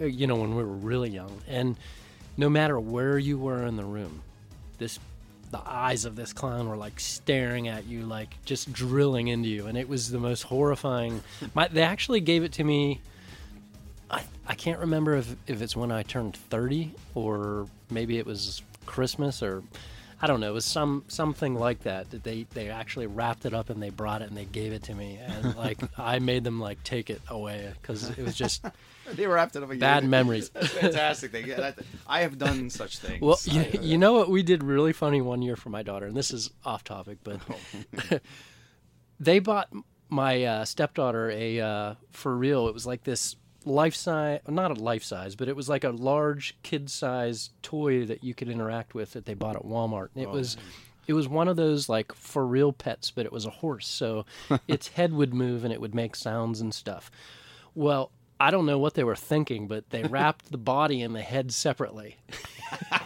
uh, 0.00 0.06
you 0.06 0.26
know, 0.26 0.34
when 0.34 0.56
we 0.56 0.64
were 0.64 0.68
really 0.68 1.10
young. 1.10 1.40
And 1.46 1.76
no 2.36 2.50
matter 2.50 2.80
where 2.80 3.16
you 3.16 3.38
were 3.38 3.64
in 3.64 3.76
the 3.76 3.84
room, 3.84 4.22
this 4.78 4.98
the 5.52 5.60
eyes 5.64 6.04
of 6.04 6.16
this 6.16 6.32
clown 6.32 6.68
were 6.68 6.76
like 6.76 6.98
staring 6.98 7.68
at 7.68 7.86
you, 7.86 8.02
like 8.02 8.34
just 8.44 8.72
drilling 8.72 9.28
into 9.28 9.48
you, 9.48 9.68
and 9.68 9.78
it 9.78 9.88
was 9.88 10.10
the 10.10 10.18
most 10.18 10.42
horrifying. 10.42 11.22
My, 11.54 11.68
they 11.68 11.82
actually 11.82 12.20
gave 12.20 12.42
it 12.42 12.52
to 12.54 12.64
me. 12.64 13.00
I, 14.10 14.24
I 14.48 14.54
can't 14.54 14.80
remember 14.80 15.14
if, 15.14 15.36
if 15.46 15.62
it's 15.62 15.76
when 15.76 15.92
I 15.92 16.02
turned 16.02 16.36
30 16.36 16.92
or 17.14 17.68
maybe 17.88 18.18
it 18.18 18.26
was 18.26 18.62
Christmas 18.86 19.42
or 19.42 19.62
I 20.20 20.26
don't 20.26 20.40
know. 20.40 20.48
It 20.48 20.54
was 20.54 20.64
some 20.64 21.04
something 21.08 21.54
like 21.56 21.82
that. 21.82 22.10
That 22.10 22.24
they 22.24 22.46
they 22.54 22.70
actually 22.70 23.06
wrapped 23.06 23.44
it 23.44 23.52
up 23.52 23.68
and 23.68 23.82
they 23.82 23.90
brought 23.90 24.22
it 24.22 24.28
and 24.28 24.36
they 24.36 24.46
gave 24.46 24.72
it 24.72 24.84
to 24.84 24.94
me 24.94 25.18
and 25.22 25.54
like 25.64 25.78
I 25.98 26.18
made 26.20 26.42
them 26.44 26.58
like 26.58 26.82
take 26.84 27.10
it 27.10 27.20
away 27.28 27.70
because 27.82 28.08
it 28.08 28.18
was 28.24 28.34
just 28.34 28.64
they 29.12 29.26
wrapped 29.26 29.56
it 29.56 29.62
up. 29.62 29.78
bad 29.78 30.04
memories. 30.04 30.48
That's 30.48 30.68
fantastic. 30.72 31.32
They, 31.32 31.42
yeah, 31.44 31.56
that, 31.56 31.78
I 32.06 32.20
have 32.20 32.38
done 32.38 32.70
such 32.70 32.98
things. 32.98 33.20
Well, 33.20 33.38
you, 33.44 33.60
I- 33.60 33.78
you 33.82 33.98
know 33.98 34.14
what 34.14 34.30
we 34.30 34.42
did 34.42 34.62
really 34.64 34.94
funny 34.94 35.20
one 35.20 35.42
year 35.42 35.54
for 35.56 35.68
my 35.68 35.82
daughter, 35.82 36.06
and 36.06 36.16
this 36.16 36.30
is 36.30 36.50
off 36.64 36.82
topic, 36.82 37.18
but 37.22 37.40
they 39.20 39.38
bought 39.38 39.68
my 40.08 40.44
uh, 40.44 40.64
stepdaughter 40.64 41.30
a 41.30 41.60
uh, 41.60 41.94
for 42.10 42.34
real. 42.36 42.68
It 42.68 42.74
was 42.74 42.86
like 42.86 43.04
this 43.04 43.36
life 43.66 43.94
size, 43.94 44.40
not 44.48 44.70
a 44.70 44.74
life 44.74 45.04
size, 45.04 45.34
but 45.34 45.48
it 45.48 45.56
was 45.56 45.68
like 45.68 45.84
a 45.84 45.90
large 45.90 46.56
kid 46.62 46.88
size 46.88 47.50
toy 47.62 48.06
that 48.06 48.24
you 48.24 48.32
could 48.32 48.48
interact 48.48 48.94
with 48.94 49.12
that 49.12 49.26
they 49.26 49.34
bought 49.34 49.56
at 49.56 49.64
Walmart. 49.64 50.08
And 50.14 50.24
it 50.24 50.28
oh, 50.28 50.32
was. 50.32 50.56
It 51.08 51.12
was 51.12 51.28
one 51.28 51.46
of 51.46 51.54
those 51.54 51.88
like 51.88 52.12
for 52.14 52.44
real 52.44 52.72
pets, 52.72 53.12
but 53.12 53.26
it 53.26 53.32
was 53.32 53.46
a 53.46 53.50
horse, 53.50 53.86
so 53.86 54.26
its 54.66 54.88
head 54.88 55.12
would 55.12 55.32
move 55.32 55.62
and 55.62 55.72
it 55.72 55.80
would 55.80 55.94
make 55.94 56.16
sounds 56.16 56.60
and 56.60 56.74
stuff. 56.74 57.12
Well, 57.76 58.10
I 58.40 58.50
don't 58.50 58.66
know 58.66 58.78
what 58.78 58.94
they 58.94 59.04
were 59.04 59.14
thinking, 59.14 59.68
but 59.68 59.90
they 59.90 60.02
wrapped 60.10 60.50
the 60.50 60.58
body 60.58 61.02
and 61.02 61.14
the 61.14 61.22
head 61.22 61.52
separately. 61.52 62.16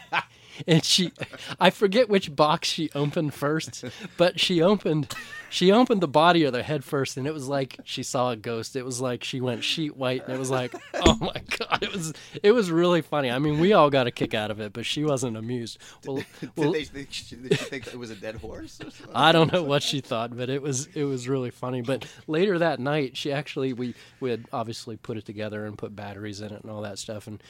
and 0.66 0.84
she 0.84 1.12
I 1.58 1.70
forget 1.70 2.08
which 2.08 2.34
box 2.34 2.68
she 2.68 2.90
opened 2.94 3.34
first, 3.34 3.84
but 4.16 4.40
she 4.40 4.62
opened 4.62 5.14
she 5.48 5.72
opened 5.72 6.00
the 6.00 6.08
body 6.08 6.44
or 6.44 6.50
the 6.50 6.62
head 6.62 6.84
first 6.84 7.16
and 7.16 7.26
it 7.26 7.34
was 7.34 7.48
like 7.48 7.78
she 7.84 8.02
saw 8.02 8.30
a 8.30 8.36
ghost. 8.36 8.76
It 8.76 8.84
was 8.84 9.00
like 9.00 9.24
she 9.24 9.40
went 9.40 9.64
sheet 9.64 9.96
white 9.96 10.24
and 10.24 10.34
it 10.34 10.38
was 10.38 10.50
like, 10.50 10.74
"Oh 10.94 11.16
my 11.20 11.42
god." 11.58 11.82
It 11.82 11.92
was 11.92 12.12
it 12.42 12.52
was 12.52 12.70
really 12.70 13.02
funny. 13.02 13.30
I 13.30 13.38
mean, 13.38 13.58
we 13.60 13.72
all 13.72 13.90
got 13.90 14.06
a 14.06 14.10
kick 14.10 14.34
out 14.34 14.50
of 14.50 14.60
it, 14.60 14.72
but 14.72 14.86
she 14.86 15.04
wasn't 15.04 15.36
amused. 15.36 15.78
Well, 16.06 16.16
Did 16.40 16.50
well 16.56 16.72
they 16.72 16.84
think, 16.84 17.08
did 17.08 17.58
she 17.58 17.64
think 17.64 17.86
it 17.88 17.98
was 17.98 18.10
a 18.10 18.16
dead 18.16 18.36
horse? 18.36 18.78
Or? 18.80 18.90
I 19.14 19.32
don't 19.32 19.52
know 19.52 19.62
what 19.62 19.82
she 19.82 20.00
thought, 20.00 20.36
but 20.36 20.48
it 20.48 20.62
was 20.62 20.86
it 20.94 21.04
was 21.04 21.28
really 21.28 21.50
funny. 21.50 21.82
But 21.82 22.06
later 22.26 22.58
that 22.58 22.80
night, 22.80 23.16
she 23.16 23.32
actually 23.32 23.72
we 23.72 23.94
we 24.20 24.30
had 24.30 24.46
obviously 24.52 24.96
put 24.96 25.16
it 25.16 25.26
together 25.26 25.64
and 25.66 25.76
put 25.76 25.94
batteries 25.96 26.40
in 26.40 26.52
it 26.52 26.62
and 26.62 26.70
all 26.70 26.82
that 26.82 26.98
stuff. 26.98 27.26
And 27.26 27.42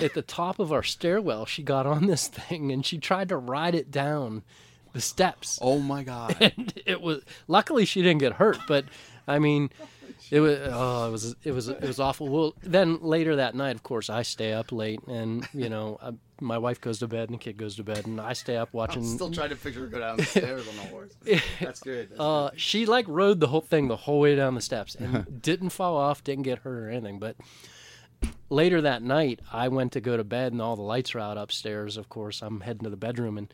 at 0.00 0.14
the 0.14 0.22
top 0.22 0.58
of 0.58 0.72
our 0.72 0.82
stairwell, 0.82 1.46
she 1.46 1.62
got 1.62 1.86
on 1.86 2.06
this 2.06 2.28
thing 2.28 2.70
and 2.72 2.84
she 2.84 2.98
tried 2.98 3.28
to 3.30 3.36
ride 3.36 3.74
it 3.74 3.90
down 3.90 4.42
the 4.92 5.00
steps. 5.00 5.58
Oh 5.60 5.78
my 5.80 6.02
god! 6.02 6.36
And 6.40 6.72
it 6.86 7.00
was 7.00 7.22
luckily 7.46 7.84
she 7.84 8.02
didn't 8.02 8.20
get 8.20 8.34
hurt, 8.34 8.58
but 8.66 8.84
I 9.26 9.38
mean. 9.38 9.70
It 10.30 10.40
was 10.40 10.58
oh, 10.62 11.08
it 11.08 11.10
was 11.10 11.36
it 11.44 11.52
was 11.52 11.68
it 11.68 11.80
was 11.80 12.00
awful. 12.00 12.28
Well, 12.28 12.54
then 12.62 12.98
later 13.00 13.36
that 13.36 13.54
night, 13.54 13.76
of 13.76 13.82
course, 13.82 14.10
I 14.10 14.22
stay 14.22 14.52
up 14.52 14.72
late, 14.72 15.00
and 15.06 15.46
you 15.54 15.70
know, 15.70 15.98
I, 16.02 16.10
my 16.40 16.58
wife 16.58 16.82
goes 16.82 16.98
to 16.98 17.06
bed, 17.08 17.30
and 17.30 17.38
the 17.38 17.42
kid 17.42 17.56
goes 17.56 17.76
to 17.76 17.84
bed, 17.84 18.06
and 18.06 18.20
I 18.20 18.34
stay 18.34 18.56
up 18.56 18.68
watching. 18.72 19.02
I'm 19.02 19.08
still 19.08 19.30
trying 19.30 19.50
to 19.50 19.56
picture 19.56 19.80
her 19.80 19.86
go 19.86 20.00
down 20.00 20.18
the 20.18 20.24
stairs 20.24 20.68
on 20.68 20.76
the 20.76 20.82
horse. 20.82 21.14
That's 21.60 21.80
good. 21.80 22.10
That's 22.10 22.20
Uh, 22.20 22.50
she 22.56 22.84
like 22.84 23.06
rode 23.08 23.40
the 23.40 23.46
whole 23.46 23.62
thing 23.62 23.88
the 23.88 23.96
whole 23.96 24.20
way 24.20 24.34
down 24.34 24.54
the 24.54 24.60
steps 24.60 24.94
and 24.96 25.40
didn't 25.42 25.70
fall 25.70 25.96
off, 25.96 26.22
didn't 26.24 26.44
get 26.44 26.58
hurt 26.58 26.78
or 26.84 26.90
anything. 26.90 27.18
But 27.18 27.36
later 28.50 28.80
that 28.80 29.02
night, 29.02 29.40
I 29.52 29.68
went 29.68 29.92
to 29.92 30.00
go 30.00 30.16
to 30.16 30.24
bed 30.24 30.52
and 30.52 30.62
all 30.62 30.76
the 30.76 30.82
lights 30.82 31.14
are 31.14 31.20
out 31.20 31.38
upstairs. 31.38 31.96
Of 31.96 32.08
course, 32.08 32.42
I'm 32.42 32.60
heading 32.60 32.84
to 32.84 32.90
the 32.90 32.96
bedroom 32.96 33.38
and 33.38 33.52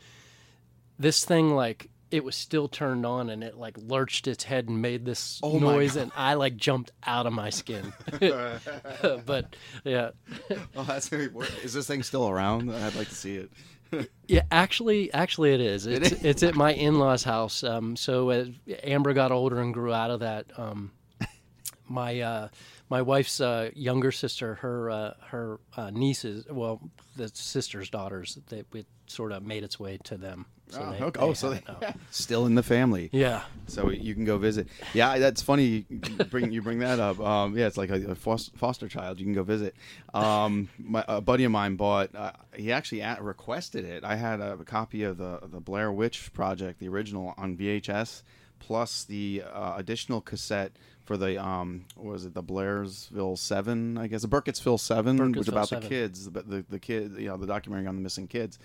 this 0.98 1.24
thing 1.24 1.54
like 1.54 1.90
it 2.10 2.22
was 2.22 2.36
still 2.36 2.68
turned 2.68 3.04
on 3.04 3.28
and 3.28 3.42
it 3.42 3.56
like 3.56 3.76
lurched 3.76 4.28
its 4.28 4.44
head 4.44 4.68
and 4.68 4.80
made 4.80 5.04
this 5.04 5.40
Oh 5.42 5.58
noise 5.58 5.96
and 5.96 6.12
I 6.16 6.34
like 6.34 6.56
jumped 6.56 6.92
out 7.04 7.26
of 7.26 7.32
my 7.32 7.50
skin. 7.50 7.92
but 9.26 9.56
yeah, 9.84 10.10
oh, 10.76 10.84
that's 10.84 11.08
gonna 11.08 11.28
be. 11.28 11.40
Is 11.64 11.72
this 11.72 11.86
thing 11.86 12.02
still 12.02 12.28
around? 12.28 12.70
I'd 12.70 12.94
like 12.94 13.08
to 13.08 13.14
see 13.14 13.36
it. 13.36 13.50
Yeah, 14.26 14.42
actually, 14.50 15.12
actually, 15.12 15.54
it 15.54 15.60
is. 15.60 15.86
It's 15.86 16.12
it's 16.24 16.42
at 16.42 16.54
my 16.54 16.72
in-laws' 16.72 17.22
house. 17.22 17.62
Um, 17.62 17.96
so 17.96 18.30
as 18.30 18.48
Amber 18.82 19.12
got 19.12 19.30
older 19.30 19.60
and 19.60 19.72
grew 19.72 19.92
out 19.92 20.10
of 20.10 20.20
that, 20.20 20.46
um, 20.56 20.90
my 21.88 22.20
uh, 22.20 22.48
my 22.88 23.02
wife's 23.02 23.40
uh, 23.40 23.70
younger 23.74 24.12
sister, 24.12 24.56
her 24.56 24.90
uh, 24.90 25.14
her 25.28 25.60
uh, 25.76 25.90
nieces, 25.90 26.46
well, 26.50 26.80
the 27.16 27.28
sister's 27.28 27.90
daughters, 27.90 28.38
they 28.48 28.64
it 28.74 28.86
sort 29.06 29.32
of 29.32 29.44
made 29.44 29.64
its 29.64 29.78
way 29.78 29.98
to 30.04 30.16
them. 30.16 30.46
So 30.68 30.80
oh, 30.80 30.90
they- 30.92 31.04
okay. 31.04 31.20
they 31.20 31.26
oh, 31.26 31.32
so 31.34 31.50
they, 31.50 31.62
still 32.10 32.46
in 32.46 32.54
the 32.54 32.62
family. 32.62 33.10
yeah. 33.12 33.42
So 33.66 33.90
you 33.90 34.14
can 34.14 34.24
go 34.24 34.38
visit. 34.38 34.68
Yeah, 34.92 35.18
that's 35.18 35.42
funny. 35.42 35.86
You 35.88 35.98
bring 36.30 36.52
you 36.52 36.62
bring 36.62 36.78
that 36.80 37.00
up. 37.00 37.20
Um, 37.20 37.56
yeah, 37.56 37.66
it's 37.66 37.76
like 37.76 37.90
a, 37.90 38.10
a 38.10 38.14
fos- 38.14 38.50
foster 38.56 38.88
child. 38.88 39.18
You 39.18 39.26
can 39.26 39.34
go 39.34 39.42
visit. 39.42 39.74
Um, 40.12 40.68
my 40.78 41.04
a 41.08 41.20
buddy 41.20 41.44
of 41.44 41.52
mine 41.52 41.76
bought. 41.76 42.14
Uh, 42.14 42.32
he 42.54 42.72
actually 42.72 43.02
at, 43.02 43.22
requested 43.22 43.84
it. 43.84 44.04
I 44.04 44.16
had 44.16 44.40
a, 44.40 44.56
copy 44.64 45.02
of 45.02 45.18
the 45.18 45.40
the 45.44 45.60
Blair 45.60 45.92
Witch 45.92 46.32
Project, 46.32 46.80
the 46.80 46.88
original, 46.88 47.34
on 47.36 47.56
VHS, 47.56 48.22
plus 48.58 49.04
the 49.04 49.42
uh, 49.52 49.74
additional 49.76 50.20
cassette 50.20 50.72
for 51.04 51.16
the 51.16 51.42
um, 51.42 51.84
what 51.96 52.12
was 52.12 52.24
it 52.24 52.34
the 52.34 52.42
Blairsville 52.42 53.38
Seven? 53.38 53.98
I 53.98 54.06
guess 54.06 54.22
the 54.22 54.28
Burkittsville 54.28 54.80
Seven, 54.80 55.32
which 55.32 55.48
about 55.48 55.68
7. 55.68 55.82
the 55.82 55.88
kids, 55.88 56.30
the 56.30 56.42
the, 56.42 56.64
the 56.68 56.78
kid, 56.78 57.12
you 57.18 57.28
know, 57.28 57.36
the 57.36 57.46
documentary 57.46 57.86
on 57.86 57.96
the 57.96 58.02
missing 58.02 58.26
kids. 58.26 58.58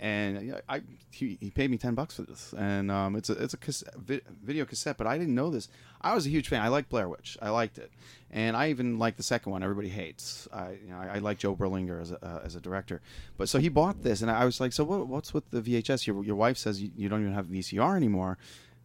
And 0.00 0.60
I 0.68 0.80
he, 1.12 1.38
he 1.40 1.50
paid 1.50 1.70
me 1.70 1.78
ten 1.78 1.94
bucks 1.94 2.16
for 2.16 2.22
this, 2.22 2.52
and 2.58 2.90
um, 2.90 3.14
it's 3.14 3.30
a 3.30 3.34
it's 3.34 3.54
a 3.54 3.56
cassette, 3.56 3.94
video 3.96 4.64
cassette. 4.64 4.96
But 4.96 5.06
I 5.06 5.16
didn't 5.16 5.34
know 5.34 5.48
this. 5.48 5.68
I 6.00 6.14
was 6.14 6.26
a 6.26 6.28
huge 6.28 6.48
fan. 6.48 6.60
I 6.60 6.68
liked 6.68 6.88
Blair 6.88 7.08
Witch. 7.08 7.38
I 7.40 7.50
liked 7.50 7.78
it, 7.78 7.92
and 8.32 8.56
I 8.56 8.70
even 8.70 8.98
liked 8.98 9.16
the 9.16 9.22
second 9.22 9.52
one. 9.52 9.62
Everybody 9.62 9.90
hates. 9.90 10.48
I 10.52 10.72
you 10.82 10.88
know, 10.88 10.96
I, 10.96 11.16
I 11.16 11.18
like 11.18 11.38
Joe 11.38 11.54
Berlinger 11.54 12.00
as 12.00 12.10
a 12.10 12.24
uh, 12.24 12.40
as 12.42 12.56
a 12.56 12.60
director. 12.60 13.00
But 13.36 13.48
so 13.48 13.60
he 13.60 13.68
bought 13.68 14.02
this, 14.02 14.22
and 14.22 14.30
I 14.30 14.44
was 14.44 14.60
like, 14.60 14.72
so 14.72 14.82
what, 14.82 15.06
what's 15.06 15.32
with 15.32 15.48
the 15.50 15.60
VHS? 15.60 16.04
Your 16.08 16.24
your 16.24 16.36
wife 16.36 16.56
says 16.56 16.82
you, 16.82 16.90
you 16.96 17.08
don't 17.08 17.20
even 17.20 17.34
have 17.34 17.46
VCR 17.46 17.94
anymore. 17.94 18.38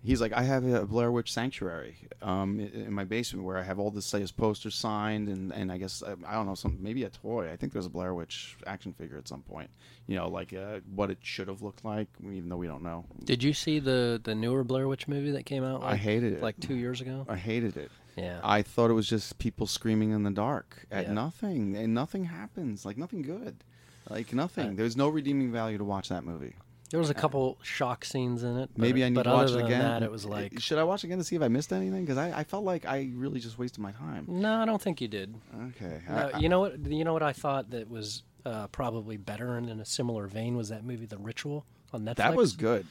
He's 0.04 0.22
like, 0.22 0.32
I 0.32 0.44
have 0.44 0.64
a 0.66 0.86
Blair 0.86 1.12
Witch 1.12 1.34
Sanctuary 1.34 1.98
um, 2.22 2.60
in 2.60 2.94
my 2.94 3.04
basement 3.04 3.44
where 3.46 3.58
I 3.58 3.64
have 3.64 3.78
all 3.80 3.92
this 3.92 4.10
his 4.12 4.32
posters 4.32 4.76
signed, 4.76 5.28
and, 5.28 5.52
and 5.52 5.72
I 5.72 5.78
guess 5.78 6.02
I 6.04 6.34
don't 6.34 6.46
know 6.46 6.56
some 6.56 6.78
maybe 6.80 7.04
a 7.04 7.10
toy. 7.10 7.52
I 7.52 7.58
think 7.58 7.74
there's 7.74 7.88
a 7.88 7.90
Blair 7.90 8.14
Witch 8.14 8.56
action 8.66 8.94
figure 8.94 9.18
at 9.18 9.28
some 9.28 9.42
point. 9.42 9.70
You 10.06 10.16
know, 10.16 10.30
like 10.30 10.54
uh, 10.54 10.80
what 10.96 11.10
it 11.10 11.18
should 11.22 11.48
have 11.50 11.62
looked 11.62 11.84
like, 11.84 12.08
even 12.22 12.48
though 12.48 12.56
we 12.58 12.68
don't 12.68 12.84
know. 12.84 13.06
Did 13.26 13.44
you 13.44 13.52
see 13.54 13.80
the 13.80 14.22
the 14.24 14.34
newer 14.36 14.64
Blair 14.64 14.88
Witch 14.88 15.08
movie 15.08 15.32
that 15.32 15.46
came 15.46 15.64
out? 15.66 15.84
I 15.84 15.96
hated 15.98 16.34
it. 16.34 16.42
Like 16.42 16.60
two 16.60 16.76
years 16.76 17.02
ago. 17.02 17.26
I 17.28 17.36
hated 17.36 17.76
it. 17.76 17.92
Yeah. 18.16 18.40
I 18.44 18.62
thought 18.62 18.90
it 18.90 18.94
was 18.94 19.08
just 19.10 19.38
people 19.40 19.68
screaming 19.68 20.12
in 20.12 20.24
the 20.24 20.32
dark 20.32 20.86
at 20.92 21.08
Yeah. 21.08 21.14
nothing, 21.14 21.76
and 21.76 21.94
nothing 21.94 22.24
happens. 22.26 22.86
Like 22.86 22.98
nothing 22.98 23.22
good, 23.24 23.64
like 24.10 24.32
nothing. 24.32 24.76
There's 24.76 24.96
no 24.96 25.10
redeeming 25.10 25.52
value 25.52 25.78
to 25.80 25.84
watch 25.84 26.10
that 26.10 26.24
movie. 26.24 26.54
There 26.90 27.00
was 27.00 27.10
a 27.10 27.14
couple 27.14 27.58
shock 27.64 28.06
scenes 28.06 28.44
in 28.44 28.58
it. 28.58 28.70
But, 28.74 28.82
Maybe 28.82 29.04
I 29.04 29.10
need 29.10 29.22
to 29.24 29.30
watch 29.30 29.52
it 29.52 29.58
again. 29.64 29.82
That, 29.82 30.04
it 30.04 30.12
was 30.12 30.26
like, 30.26 30.60
should 30.60 30.78
I 30.78 30.84
watch 30.84 31.04
it 31.04 31.08
again 31.08 31.18
to 31.18 31.24
see 31.24 31.36
if 31.36 31.42
I 31.42 31.50
missed 31.50 31.74
anything? 31.74 32.06
Because 32.06 32.18
I, 32.18 32.40
I 32.40 32.44
felt 32.46 32.64
like 32.64 32.86
I 32.86 33.10
really 33.14 33.40
just 33.42 33.60
wasted 33.60 33.80
my 33.82 33.92
time. 33.92 34.26
no, 34.28 34.54
I 34.62 34.66
don't 34.66 34.82
think 34.82 35.02
you 35.02 35.08
did. 35.10 35.36
Okay, 35.70 36.00
No, 36.10 36.32
I- 36.34 36.40
you 36.40 36.48
know 36.48 36.62
what? 36.62 36.80
You 36.86 37.04
know 37.04 37.14
what 37.14 37.24
I 37.24 37.34
thought 37.34 37.72
that 37.72 37.90
was 37.90 38.24
uh, 38.46 38.68
probably 38.68 39.18
better 39.18 39.58
and 39.58 39.70
in 39.70 39.80
a 39.82 39.86
similar 39.86 40.28
vein 40.28 40.56
was 40.56 40.70
that 40.70 40.86
movie, 40.86 41.06
The 41.06 41.18
Ritual, 41.18 41.66
on 41.92 42.04
Netflix. 42.06 42.16
that 42.16 42.36
was 42.36 42.56
good. 42.56 42.86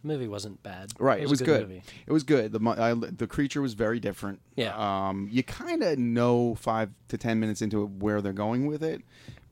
The 0.00 0.08
movie 0.08 0.28
wasn't 0.28 0.62
bad. 0.62 0.90
Right, 0.98 1.20
it 1.22 1.28
was, 1.28 1.42
a 1.42 1.44
good. 1.44 1.68
Movie. 1.68 1.82
It 2.06 2.12
was 2.12 2.24
good. 2.24 2.52
The 2.52 2.70
I, 2.70 2.94
the 2.94 3.26
creature 3.26 3.60
was 3.60 3.74
very 3.74 4.00
different. 4.00 4.40
Yeah. 4.56 4.74
Um, 4.76 5.28
you 5.30 5.42
kind 5.42 5.82
of 5.82 5.98
know 5.98 6.54
five 6.54 6.90
to 7.08 7.18
ten 7.18 7.38
minutes 7.38 7.60
into 7.62 7.82
it 7.82 7.90
where 7.90 8.20
they're 8.22 8.32
going 8.32 8.66
with 8.66 8.82
it, 8.82 9.02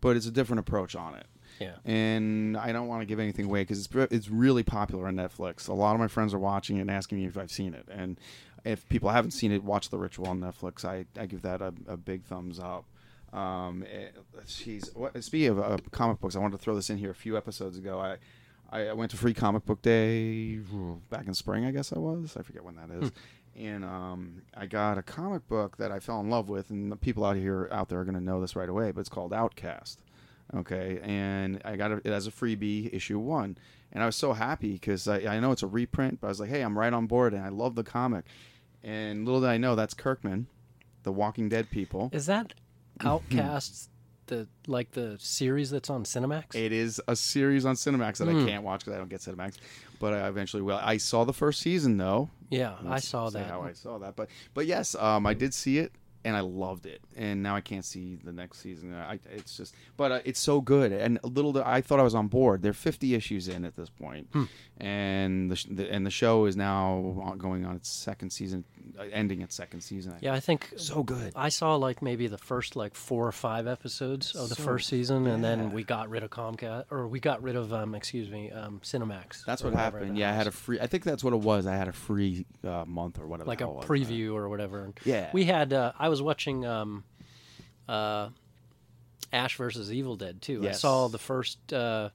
but 0.00 0.16
it's 0.16 0.26
a 0.26 0.30
different 0.30 0.60
approach 0.60 0.96
on 0.96 1.14
it. 1.14 1.26
Yeah. 1.60 1.76
And 1.84 2.56
I 2.56 2.72
don't 2.72 2.88
want 2.88 3.02
to 3.02 3.06
give 3.06 3.20
anything 3.20 3.44
away 3.44 3.62
because 3.62 3.84
it's 3.84 3.94
it's 4.10 4.28
really 4.30 4.62
popular 4.62 5.06
on 5.06 5.16
Netflix. 5.16 5.68
A 5.68 5.74
lot 5.74 5.94
of 5.94 6.00
my 6.00 6.08
friends 6.08 6.32
are 6.32 6.38
watching 6.38 6.78
it 6.78 6.80
and 6.80 6.90
asking 6.90 7.18
me 7.18 7.26
if 7.26 7.36
I've 7.36 7.50
seen 7.50 7.74
it. 7.74 7.86
And 7.90 8.18
if 8.64 8.88
people 8.88 9.10
haven't 9.10 9.32
seen 9.32 9.52
it, 9.52 9.62
watch 9.62 9.90
The 9.90 9.98
Ritual 9.98 10.28
on 10.28 10.40
Netflix. 10.40 10.84
I, 10.84 11.04
I 11.20 11.26
give 11.26 11.42
that 11.42 11.60
a, 11.60 11.74
a 11.86 11.96
big 11.96 12.24
thumbs 12.24 12.58
up. 12.58 12.86
Um, 13.32 13.84
eh, 13.90 14.08
what, 14.94 15.22
speaking 15.22 15.50
of 15.50 15.60
uh, 15.60 15.76
comic 15.92 16.18
books, 16.20 16.34
I 16.34 16.40
wanted 16.40 16.56
to 16.58 16.62
throw 16.62 16.74
this 16.74 16.90
in 16.90 16.96
here. 16.96 17.10
A 17.10 17.14
few 17.14 17.36
episodes 17.36 17.78
ago, 17.78 18.00
I 18.00 18.16
I 18.72 18.92
went 18.92 19.10
to 19.10 19.16
Free 19.16 19.34
Comic 19.34 19.66
Book 19.66 19.82
Day 19.82 20.60
back 21.10 21.26
in 21.26 21.34
spring, 21.34 21.64
I 21.64 21.72
guess 21.72 21.92
I 21.92 21.98
was. 21.98 22.36
I 22.38 22.42
forget 22.42 22.64
when 22.64 22.76
that 22.76 22.90
is. 22.90 23.12
And 23.56 23.84
um, 23.84 24.42
I 24.56 24.66
got 24.66 24.96
a 24.96 25.02
comic 25.02 25.46
book 25.48 25.76
that 25.78 25.90
I 25.90 25.98
fell 25.98 26.20
in 26.20 26.30
love 26.30 26.48
with, 26.48 26.70
and 26.70 26.90
the 26.90 26.96
people 26.96 27.24
out 27.24 27.36
here 27.36 27.68
out 27.72 27.88
there 27.88 27.98
are 28.00 28.04
going 28.04 28.14
to 28.14 28.20
know 28.20 28.40
this 28.40 28.54
right 28.54 28.68
away. 28.68 28.92
But 28.92 29.00
it's 29.00 29.08
called 29.08 29.32
Outcast. 29.32 30.00
Okay, 30.56 30.98
and 31.02 31.60
I 31.64 31.76
got 31.76 31.92
it 31.92 32.06
as 32.06 32.26
a 32.26 32.30
freebie, 32.32 32.92
issue 32.92 33.18
one, 33.20 33.56
and 33.92 34.02
I 34.02 34.06
was 34.06 34.16
so 34.16 34.32
happy 34.32 34.72
because 34.72 35.06
I, 35.06 35.36
I 35.36 35.38
know 35.40 35.52
it's 35.52 35.62
a 35.62 35.68
reprint, 35.68 36.20
but 36.20 36.26
I 36.26 36.30
was 36.30 36.40
like, 36.40 36.48
hey, 36.50 36.62
I'm 36.62 36.76
right 36.76 36.92
on 36.92 37.06
board, 37.06 37.34
and 37.34 37.44
I 37.44 37.50
love 37.50 37.76
the 37.76 37.84
comic. 37.84 38.24
And 38.82 39.24
little 39.24 39.40
did 39.40 39.50
I 39.50 39.58
know, 39.58 39.76
that's 39.76 39.94
Kirkman, 39.94 40.48
the 41.04 41.12
Walking 41.12 41.48
Dead 41.48 41.70
people. 41.70 42.10
Is 42.12 42.26
that 42.26 42.52
Outcast, 43.04 43.90
the 44.26 44.46
like 44.66 44.92
the 44.92 45.16
series 45.20 45.70
that's 45.70 45.90
on 45.90 46.04
Cinemax? 46.04 46.54
It 46.54 46.72
is 46.72 47.00
a 47.08 47.14
series 47.16 47.64
on 47.64 47.74
Cinemax 47.76 48.18
that 48.18 48.28
Hmm. 48.28 48.44
I 48.44 48.48
can't 48.48 48.64
watch 48.64 48.80
because 48.80 48.94
I 48.94 48.98
don't 48.98 49.08
get 49.08 49.20
Cinemax, 49.20 49.56
but 49.98 50.14
I 50.14 50.28
eventually 50.28 50.62
will. 50.62 50.80
I 50.82 50.96
saw 50.96 51.24
the 51.24 51.32
first 51.32 51.60
season 51.60 51.96
though. 51.96 52.30
Yeah, 52.50 52.74
I 52.84 52.90
Let's 52.94 53.08
saw 53.08 53.30
that. 53.30 53.46
How 53.46 53.62
I 53.62 53.72
saw 53.72 53.98
that, 53.98 54.16
but 54.16 54.28
but 54.54 54.66
yes, 54.66 54.94
um, 54.94 55.26
I 55.26 55.34
did 55.34 55.54
see 55.54 55.78
it 55.78 55.92
and 56.24 56.36
I 56.36 56.40
loved 56.40 56.84
it, 56.86 57.00
and 57.16 57.42
now 57.42 57.56
I 57.56 57.60
can't 57.62 57.84
see 57.84 58.18
the 58.22 58.32
next 58.32 58.58
season. 58.58 58.94
I, 58.94 59.18
it's 59.34 59.56
just, 59.56 59.74
but 59.96 60.12
uh, 60.12 60.20
it's 60.24 60.40
so 60.40 60.60
good, 60.60 60.92
and 60.92 61.18
a 61.24 61.26
little. 61.26 61.56
I 61.64 61.80
thought 61.80 61.98
I 62.00 62.02
was 62.02 62.14
on 62.14 62.28
board. 62.28 62.62
There 62.62 62.70
are 62.70 62.74
50 62.74 63.14
issues 63.14 63.48
in 63.48 63.64
at 63.64 63.76
this 63.76 63.88
point, 63.90 64.28
Hmm. 64.32 64.44
and 64.78 65.50
the, 65.50 65.66
the 65.70 65.90
and 65.92 66.04
the 66.06 66.10
show 66.10 66.46
is 66.46 66.56
now 66.56 67.34
going 67.38 67.64
on 67.64 67.76
its 67.76 67.88
second 67.88 68.30
season, 68.30 68.64
uh, 68.98 69.04
ending 69.12 69.40
its 69.42 69.54
second 69.54 69.80
season. 69.82 70.14
Yeah, 70.20 70.32
I 70.34 70.40
think 70.40 70.72
So 70.76 71.02
good. 71.02 71.32
I 71.36 71.48
saw 71.48 71.76
like 71.76 72.02
maybe 72.02 72.26
the 72.26 72.38
first 72.38 72.76
like 72.76 72.94
four 72.94 73.26
or 73.26 73.32
five 73.32 73.66
episodes 73.66 74.34
of 74.34 74.48
the 74.48 74.54
So- 74.54 74.62
first 74.62 74.88
season, 74.88 75.26
and 75.26 75.42
then 75.44 75.72
we 75.72 75.84
got 75.84 76.08
rid 76.08 76.22
of 76.22 76.30
Comcast, 76.30 76.84
or 76.90 77.06
we 77.08 77.20
got 77.20 77.42
rid 77.42 77.56
of 77.56 77.72
um, 77.72 77.94
excuse 77.94 78.28
me, 78.30 78.50
um, 78.50 78.80
Cinemax. 78.82 79.44
That's 79.44 79.62
what 79.62 79.74
happened. 79.74 80.10
that 80.12 80.16
Yeah, 80.16 80.30
I 80.30 80.34
had 80.34 80.46
a 80.46 80.50
free. 80.50 80.80
I 80.80 80.86
think 80.86 81.04
that's 81.04 81.22
what 81.24 81.32
it 81.32 81.40
was. 81.40 81.66
I 81.66 81.76
had 81.76 81.88
a 81.88 81.92
free 81.92 82.46
uh, 82.64 82.84
month 82.86 83.18
or 83.18 83.26
whatever. 83.26 83.48
like 83.48 83.60
a 83.60 83.68
was. 83.68 83.84
preview 83.84 84.34
or 84.34 84.48
whatever. 84.48 84.92
Yeah. 85.04 85.30
we 85.32 85.44
had. 85.44 85.72
Uh, 85.72 85.92
I 85.98 86.08
was 86.10 86.22
watching 86.22 86.66
um, 86.66 87.04
uh, 87.88 88.28
Ash 89.32 89.56
versus 89.56 89.92
Evil 89.92 90.16
Dead 90.16 90.42
too. 90.42 90.66
I 90.68 90.72
saw 90.72 91.08
the 91.08 91.18
first 91.18 91.72
uh, 91.72 92.10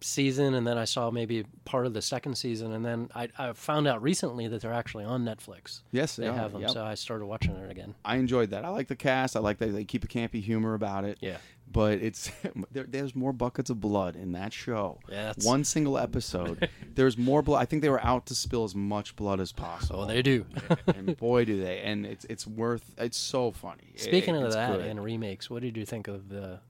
season, 0.00 0.54
and 0.54 0.66
then 0.66 0.78
I 0.78 0.84
saw 0.84 1.10
maybe 1.10 1.44
part 1.64 1.86
of 1.86 1.94
the 1.94 2.02
second 2.02 2.36
season, 2.36 2.72
and 2.72 2.84
then 2.84 3.10
I, 3.14 3.28
I 3.38 3.52
found 3.52 3.86
out 3.86 4.02
recently 4.02 4.48
that 4.48 4.60
they're 4.60 4.72
actually 4.72 5.04
on 5.04 5.24
Netflix. 5.24 5.80
Yes, 5.92 6.16
they 6.16 6.26
they 6.26 6.32
have 6.32 6.52
them, 6.52 6.62
yep. 6.62 6.70
so 6.70 6.84
I 6.84 6.94
started 6.94 7.26
watching 7.26 7.54
it 7.56 7.70
again. 7.70 7.94
I 8.04 8.16
enjoyed 8.16 8.50
that. 8.50 8.64
I 8.64 8.68
like 8.68 8.88
the 8.88 8.96
cast. 8.96 9.36
I 9.36 9.40
like 9.40 9.58
that 9.58 9.72
they 9.72 9.84
keep 9.84 10.04
a 10.04 10.08
campy 10.08 10.42
humor 10.42 10.74
about 10.74 11.04
it. 11.04 11.18
Yeah. 11.20 11.38
But 11.70 11.94
it's 11.98 12.30
there, 12.72 12.84
there's 12.84 13.14
more 13.16 13.32
buckets 13.32 13.68
of 13.70 13.80
blood 13.80 14.14
in 14.16 14.32
that 14.32 14.52
show. 14.52 15.00
Yeah, 15.08 15.24
that's- 15.26 15.44
One 15.44 15.64
single 15.64 15.98
episode. 15.98 16.68
there's 16.94 17.18
more 17.18 17.42
blood. 17.42 17.60
I 17.62 17.64
think 17.64 17.82
they 17.82 17.88
were 17.88 18.04
out 18.04 18.26
to 18.26 18.34
spill 18.34 18.64
as 18.64 18.74
much 18.74 19.16
blood 19.16 19.40
as 19.40 19.50
possible. 19.52 20.00
Oh, 20.02 20.06
they 20.06 20.22
do. 20.22 20.46
and 20.86 21.16
boy, 21.16 21.44
do 21.44 21.60
they! 21.62 21.80
And 21.80 22.06
it's 22.06 22.24
it's 22.26 22.46
worth. 22.46 22.94
It's 22.98 23.16
so 23.16 23.50
funny. 23.50 23.92
It- 23.94 24.00
Speaking 24.02 24.36
of 24.36 24.44
it's 24.44 24.54
that 24.54 24.76
good. 24.76 24.86
and 24.86 25.02
remakes, 25.02 25.50
what 25.50 25.62
did 25.62 25.76
you 25.76 25.84
think 25.84 26.06
of 26.08 26.28
the 26.28 26.60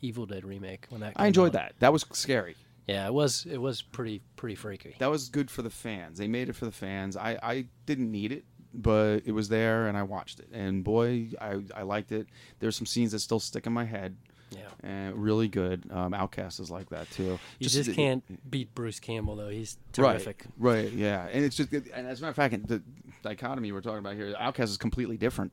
Evil 0.00 0.26
Dead 0.26 0.44
remake 0.44 0.86
when 0.90 1.00
that? 1.00 1.14
I 1.16 1.22
came 1.22 1.26
enjoyed 1.28 1.48
out? 1.56 1.62
that. 1.62 1.74
That 1.80 1.92
was 1.92 2.04
scary. 2.12 2.54
Yeah, 2.86 3.06
it 3.08 3.14
was. 3.14 3.46
It 3.50 3.58
was 3.58 3.82
pretty 3.82 4.22
pretty 4.36 4.54
freaky. 4.54 4.94
That 5.00 5.10
was 5.10 5.28
good 5.28 5.50
for 5.50 5.62
the 5.62 5.70
fans. 5.70 6.18
They 6.18 6.28
made 6.28 6.48
it 6.48 6.52
for 6.54 6.66
the 6.66 6.70
fans. 6.72 7.16
I, 7.16 7.36
I 7.42 7.66
didn't 7.84 8.12
need 8.12 8.30
it, 8.30 8.44
but 8.72 9.22
it 9.24 9.32
was 9.32 9.48
there 9.48 9.88
and 9.88 9.96
I 9.98 10.04
watched 10.04 10.38
it. 10.38 10.50
And 10.52 10.84
boy, 10.84 11.30
I, 11.40 11.62
I 11.74 11.82
liked 11.82 12.12
it. 12.12 12.28
There's 12.60 12.76
some 12.76 12.86
scenes 12.86 13.10
that 13.10 13.18
still 13.18 13.40
stick 13.40 13.66
in 13.66 13.72
my 13.72 13.84
head. 13.84 14.16
Yeah. 14.50 14.60
And 14.82 15.16
really 15.16 15.48
good. 15.48 15.90
Um, 15.90 16.14
Outcast 16.14 16.60
is 16.60 16.70
like 16.70 16.88
that 16.90 17.10
too. 17.10 17.38
You 17.58 17.68
just, 17.68 17.88
the- 17.88 17.94
can't 17.94 18.50
beat 18.50 18.74
Bruce 18.74 19.00
Campbell 19.00 19.36
though. 19.36 19.48
He's 19.48 19.76
terrific. 19.92 20.44
Right, 20.56 20.84
right, 20.84 20.92
yeah. 20.92 21.26
And 21.32 21.44
it's 21.44 21.56
just, 21.56 21.72
and 21.72 22.06
as 22.06 22.20
a 22.20 22.22
matter 22.22 22.30
of 22.30 22.36
fact, 22.36 22.68
the 22.68 22.82
dichotomy 23.22 23.72
we're 23.72 23.80
talking 23.80 23.98
about 23.98 24.14
here, 24.14 24.34
Outcast 24.38 24.70
is 24.70 24.76
completely 24.76 25.16
different 25.16 25.52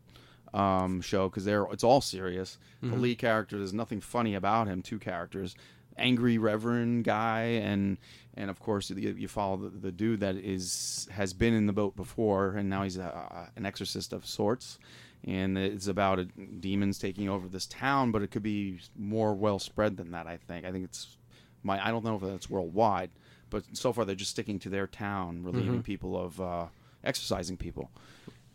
um, 0.53 1.01
show 1.01 1.27
because 1.29 1.45
they're 1.45 1.63
it's 1.71 1.84
all 1.84 2.01
serious. 2.01 2.60
The 2.82 2.89
Mhm. 2.89 3.01
lead 3.01 3.17
character, 3.17 3.58
there's 3.58 3.73
nothing 3.73 3.99
funny 4.01 4.36
about 4.36 4.67
him. 4.67 4.84
Two 4.84 4.99
characters, 4.99 5.56
angry 5.97 6.38
reverend 6.38 7.03
guy, 7.06 7.41
and 7.63 7.97
and 8.36 8.51
of 8.51 8.60
course 8.60 8.91
you, 8.91 9.15
you 9.17 9.27
follow 9.27 9.58
the, 9.58 9.69
the 9.69 9.91
dude 9.91 10.19
that 10.19 10.36
is 10.36 11.08
has 11.12 11.34
been 11.34 11.56
in 11.56 11.65
the 11.65 11.73
boat 11.73 11.95
before, 11.95 12.49
and 12.58 12.69
now 12.69 12.84
he's 12.84 12.97
a, 12.97 13.49
an 13.56 13.65
exorcist 13.65 14.13
of 14.13 14.27
sorts. 14.27 14.77
And 15.25 15.57
it's 15.57 15.88
about 15.88 16.19
a, 16.19 16.25
demons 16.25 16.99
taking 16.99 17.29
over 17.29 17.47
this 17.47 17.65
town, 17.65 18.12
but 18.12 18.21
it 18.21 18.31
could 18.31 18.43
be 18.43 18.79
more 18.97 19.33
well 19.33 19.57
spread 19.59 19.95
than 19.97 20.12
that. 20.12 20.27
I 20.27 20.38
think. 20.38 20.65
I 20.65 20.71
think 20.71 20.83
it's 20.83 21.17
my. 21.63 21.86
I 21.86 21.91
don't 21.91 22.03
know 22.03 22.15
if 22.15 22.21
that's 22.21 22.49
worldwide, 22.49 23.09
but 23.49 23.63
so 23.73 23.93
far 23.93 24.03
they're 24.03 24.15
just 24.15 24.31
sticking 24.31 24.59
to 24.59 24.69
their 24.69 24.88
town, 24.88 25.43
relieving 25.43 25.79
Mhm. 25.81 25.83
people 25.86 26.17
of 26.19 26.41
uh, 26.41 26.65
exercising 27.05 27.55
people. 27.57 27.89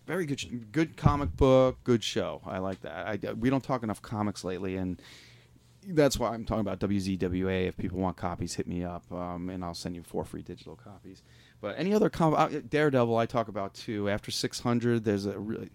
Very 0.06 0.26
good, 0.26 0.72
good 0.72 0.96
comic 0.96 1.36
book, 1.36 1.78
good 1.84 2.02
show. 2.04 2.40
I 2.46 2.58
like 2.58 2.80
that. 2.82 3.24
I, 3.26 3.32
we 3.32 3.48
don't 3.50 3.64
talk 3.64 3.82
enough 3.82 4.00
comics 4.02 4.42
lately, 4.44 4.76
and 4.76 5.00
that's 5.86 6.18
why 6.18 6.30
I'm 6.34 6.44
talking 6.44 6.60
about 6.60 6.80
WZWA. 6.80 7.66
If 7.68 7.76
people 7.76 7.98
want 7.98 8.16
copies, 8.16 8.54
hit 8.54 8.66
me 8.66 8.84
up, 8.84 9.10
um, 9.12 9.48
and 9.50 9.64
I'll 9.64 9.74
send 9.74 9.96
you 9.96 10.02
four 10.02 10.24
free 10.24 10.42
digital 10.42 10.76
copies. 10.76 11.22
But 11.60 11.78
any 11.78 11.92
other 11.94 12.08
com- 12.10 12.34
uh, 12.34 12.48
Daredevil, 12.68 13.16
I 13.16 13.26
talk 13.26 13.48
about 13.48 13.74
too. 13.74 14.08
After 14.08 14.30
600, 14.30 15.04
there's 15.04 15.26
a 15.26 15.38
really, 15.38 15.70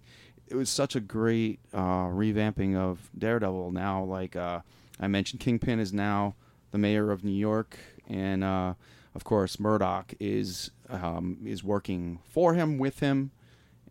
it 0.54 0.56
was 0.56 0.70
such 0.70 0.96
a 0.96 1.00
great 1.00 1.60
uh, 1.74 2.06
revamping 2.06 2.76
of 2.76 3.10
Daredevil. 3.18 3.72
Now, 3.72 4.04
like 4.04 4.36
uh, 4.36 4.60
I 5.00 5.08
mentioned, 5.08 5.40
Kingpin 5.40 5.80
is 5.80 5.92
now 5.92 6.36
the 6.70 6.78
mayor 6.78 7.10
of 7.10 7.24
New 7.24 7.32
York, 7.32 7.80
and 8.08 8.44
uh, 8.44 8.76
of 9.16 9.24
course, 9.24 9.60
Murdock 9.60 10.14
is 10.20 10.70
um, 10.90 11.40
is 11.44 11.64
working 11.64 12.20
for 12.30 12.54
him, 12.54 12.78
with 12.78 13.00
him, 13.00 13.32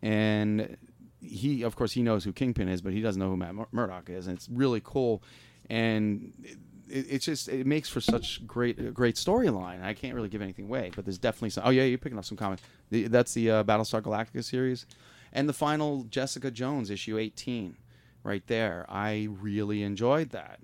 and 0.01 0.77
he, 1.21 1.63
of 1.63 1.75
course, 1.75 1.91
he 1.91 2.01
knows 2.01 2.23
who 2.23 2.31
Kingpin 2.31 2.69
is, 2.69 2.81
but 2.81 2.93
he 2.93 3.01
doesn't 3.01 3.19
know 3.19 3.29
who 3.29 3.37
Matt 3.37 3.55
Mur- 3.55 3.67
Murdock 3.73 4.09
is, 4.09 4.27
and 4.27 4.37
it's 4.37 4.47
really 4.47 4.81
cool. 4.81 5.21
And 5.69 6.31
it, 6.41 6.57
it, 6.89 7.05
it's 7.09 7.25
just 7.25 7.49
it 7.49 7.67
makes 7.67 7.89
for 7.89 7.99
such 7.99 8.47
great 8.47 8.93
great 8.93 9.15
storyline. 9.15 9.83
I 9.83 9.93
can't 9.93 10.15
really 10.15 10.29
give 10.29 10.41
anything 10.41 10.65
away, 10.65 10.91
but 10.95 11.03
there's 11.03 11.17
definitely 11.17 11.49
some. 11.49 11.63
Oh 11.65 11.71
yeah, 11.71 11.83
you're 11.83 11.97
picking 11.97 12.17
up 12.17 12.23
some 12.23 12.37
comics. 12.37 12.61
The, 12.89 13.09
that's 13.09 13.33
the 13.33 13.51
uh, 13.51 13.63
Battlestar 13.65 14.01
Galactica 14.01 14.45
series, 14.45 14.85
and 15.33 15.49
the 15.49 15.53
final 15.53 16.03
Jessica 16.05 16.51
Jones 16.51 16.89
issue 16.89 17.17
18, 17.17 17.75
right 18.23 18.45
there. 18.47 18.85
I 18.87 19.27
really 19.29 19.83
enjoyed 19.83 20.29
that. 20.29 20.59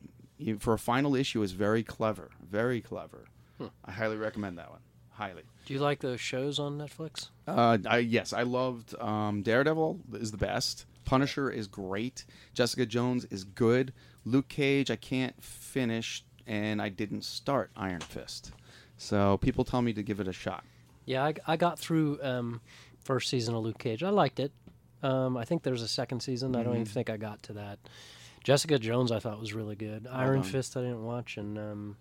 For 0.59 0.73
a 0.73 0.79
final 0.79 1.15
issue, 1.15 1.41
is 1.41 1.51
very 1.51 1.83
clever, 1.83 2.29
very 2.41 2.79
clever. 2.79 3.25
Hmm. 3.57 3.67
I 3.83 3.91
highly 3.91 4.15
recommend 4.15 4.57
that 4.57 4.69
one. 4.69 4.79
Highly. 5.09 5.43
Do 5.65 5.73
you 5.73 5.81
like 5.81 5.99
those 5.99 6.21
shows 6.21 6.59
on 6.59 6.77
Netflix? 6.77 7.29
Uh, 7.45 7.77
I, 7.85 7.97
yes, 7.97 8.31
I 8.31 8.43
loved 8.43 8.95
um, 9.01 9.41
Daredevil 9.41 9.99
is 10.13 10.31
the 10.31 10.37
best. 10.37 10.85
Punisher 11.03 11.49
is 11.49 11.67
great. 11.67 12.23
Jessica 12.53 12.85
Jones 12.85 13.25
is 13.25 13.43
good. 13.43 13.91
Luke 14.23 14.47
Cage 14.47 14.89
I 14.89 14.95
can't 14.95 15.43
finish, 15.43 16.23
and 16.47 16.81
I 16.81 16.87
didn't 16.87 17.25
start 17.25 17.71
Iron 17.75 17.99
Fist. 17.99 18.53
So 18.97 19.37
people 19.37 19.65
tell 19.65 19.81
me 19.81 19.91
to 19.93 20.03
give 20.03 20.21
it 20.21 20.27
a 20.27 20.33
shot. 20.33 20.63
Yeah, 21.05 21.25
I, 21.25 21.33
I 21.47 21.57
got 21.57 21.79
through 21.79 22.19
um, 22.21 22.61
first 23.03 23.29
season 23.29 23.55
of 23.55 23.63
Luke 23.63 23.79
Cage. 23.79 24.03
I 24.03 24.09
liked 24.09 24.39
it. 24.39 24.51
Um, 25.03 25.37
I 25.37 25.45
think 25.45 25.63
there's 25.63 25.81
a 25.81 25.87
second 25.87 26.21
season. 26.21 26.55
I 26.55 26.63
don't 26.63 26.73
even 26.75 26.85
Mhm. 26.85 26.89
think 26.89 27.09
I 27.09 27.17
got 27.17 27.41
to 27.43 27.53
that. 27.53 27.79
Jessica 28.43 28.79
Jones, 28.79 29.11
I 29.11 29.19
thought 29.19 29.39
was 29.39 29.53
really 29.53 29.75
good. 29.75 30.07
Iron. 30.07 30.43
Fist, 30.43 30.75
I 30.77 30.81
didn't 30.81 31.03
watch, 31.03 31.37
and 31.37 31.57
um, 31.57 31.97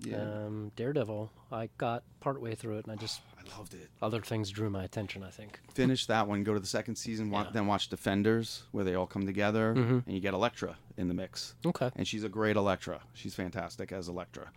Yeah. 0.00 0.16
um, 0.46 0.72
Daredevil, 0.76 1.30
I 1.52 1.68
got 1.78 2.02
partway 2.20 2.54
through 2.54 2.78
it, 2.78 2.84
and 2.86 2.92
I 2.92 2.96
just 2.96 3.20
I 3.38 3.56
loved 3.58 3.74
it. 3.74 3.90
Other 4.02 4.20
things 4.20 4.50
drew 4.50 4.68
my 4.70 4.82
attention. 4.82 5.22
I 5.22 5.30
think. 5.30 5.60
Finish 5.72 6.06
that 6.06 6.26
one. 6.26 6.42
Go 6.42 6.54
to 6.54 6.58
the 6.60 6.66
second 6.66 6.96
season. 6.96 7.30
Wa- 7.30 7.48
Then 7.50 7.66
watch 7.68 7.88
Defenders, 7.88 8.64
where 8.72 8.82
they 8.84 8.94
all 8.94 9.06
come 9.06 9.24
together, 9.24 9.72
Mhm. 9.74 10.04
and 10.04 10.14
you 10.14 10.20
get 10.20 10.34
Elektra 10.34 10.78
in 10.96 11.06
the 11.06 11.14
mix. 11.14 11.54
Okay. 11.64 11.90
And 11.94 12.08
she's 12.08 12.24
a 12.24 12.28
great 12.28 12.56
Elektra. 12.56 13.02
She's 13.14 13.34
fantastic 13.36 13.92
as 13.92 14.08
Elektra. 14.08 14.50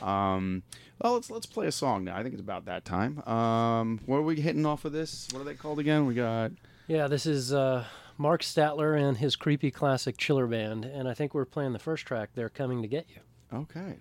Um, 0.00 0.62
well, 1.00 1.14
let's 1.14 1.30
let's 1.30 1.46
play 1.46 1.66
a 1.68 1.72
song 1.72 2.02
now. 2.04 2.16
I 2.16 2.22
think 2.22 2.32
it's 2.34 2.40
about 2.40 2.64
that 2.64 2.84
time. 2.84 3.22
Um, 3.28 4.00
what 4.06 4.16
are 4.16 4.22
we 4.22 4.40
hitting 4.40 4.66
off 4.66 4.84
of 4.84 4.92
this? 4.92 5.28
What 5.32 5.40
are 5.40 5.44
they 5.44 5.54
called 5.54 5.78
again? 5.78 6.06
We 6.06 6.14
got 6.14 6.50
Yeah, 6.92 7.08
this 7.08 7.24
is 7.24 7.54
uh, 7.54 7.86
Mark 8.18 8.42
Statler 8.42 9.00
and 9.00 9.16
his 9.16 9.34
creepy 9.34 9.70
classic 9.70 10.18
Chiller 10.18 10.46
Band, 10.46 10.84
and 10.84 11.08
I 11.08 11.14
think 11.14 11.32
we're 11.32 11.46
playing 11.46 11.72
the 11.72 11.78
first 11.78 12.04
track. 12.04 12.28
They're 12.34 12.50
coming 12.50 12.82
to 12.82 12.86
get 12.86 13.06
you. 13.08 13.22
Okay. 13.60 13.98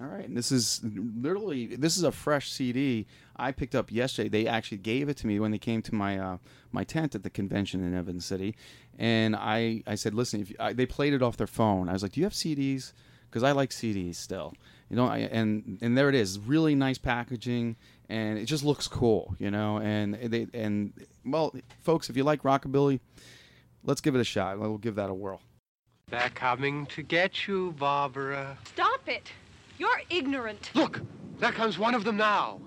All 0.00 0.08
right. 0.08 0.24
And 0.26 0.36
this 0.36 0.50
is 0.50 0.80
literally 0.82 1.76
this 1.76 1.96
is 1.96 2.02
a 2.02 2.10
fresh 2.10 2.50
CD 2.50 3.06
I 3.36 3.52
picked 3.52 3.76
up 3.76 3.92
yesterday. 3.92 4.28
They 4.28 4.48
actually 4.48 4.78
gave 4.78 5.08
it 5.08 5.18
to 5.18 5.28
me 5.28 5.38
when 5.38 5.52
they 5.52 5.58
came 5.58 5.82
to 5.82 5.94
my 5.94 6.18
uh, 6.18 6.38
my 6.72 6.82
tent 6.82 7.14
at 7.14 7.22
the 7.22 7.30
convention 7.30 7.80
in 7.80 7.94
Evans 7.94 8.24
City, 8.24 8.56
and 8.98 9.36
I 9.36 9.84
I 9.86 9.94
said, 9.94 10.12
listen, 10.12 10.40
if 10.40 10.52
I, 10.58 10.72
they 10.72 10.84
played 10.84 11.12
it 11.12 11.22
off 11.22 11.36
their 11.36 11.46
phone. 11.46 11.88
I 11.88 11.92
was 11.92 12.02
like, 12.02 12.10
do 12.10 12.20
you 12.20 12.26
have 12.26 12.32
CDs? 12.32 12.92
Because 13.30 13.44
I 13.44 13.52
like 13.52 13.70
CDs 13.70 14.16
still. 14.16 14.52
You 14.90 14.96
know, 14.96 15.06
I, 15.06 15.18
and 15.18 15.78
and 15.80 15.96
there 15.96 16.08
it 16.08 16.16
is, 16.16 16.40
really 16.40 16.74
nice 16.74 16.98
packaging, 16.98 17.76
and 18.12 18.38
it 18.38 18.44
just 18.44 18.62
looks 18.62 18.86
cool. 18.86 19.34
You 19.38 19.50
know, 19.50 19.78
and 19.78 20.14
they 20.14 20.46
and 20.52 20.92
well, 21.24 21.54
folks, 21.80 22.10
if 22.10 22.16
you 22.16 22.24
like 22.24 22.42
rockabilly, 22.42 23.00
let's 23.84 24.00
give 24.00 24.14
it 24.14 24.20
a 24.20 24.24
shot. 24.24 24.58
We'll 24.58 24.78
give 24.78 24.96
that 24.96 25.10
a 25.10 25.14
whirl. 25.14 25.40
They're 26.10 26.30
coming 26.34 26.86
to 26.86 27.02
get 27.02 27.48
you, 27.48 27.72
Barbara. 27.78 28.58
Stop 28.66 29.08
it. 29.08 29.32
You're 29.78 30.02
ignorant. 30.10 30.70
Look, 30.74 31.00
there 31.38 31.52
comes 31.52 31.78
one 31.78 31.94
of 31.94 32.04
them 32.04 32.18
now. 32.18 32.60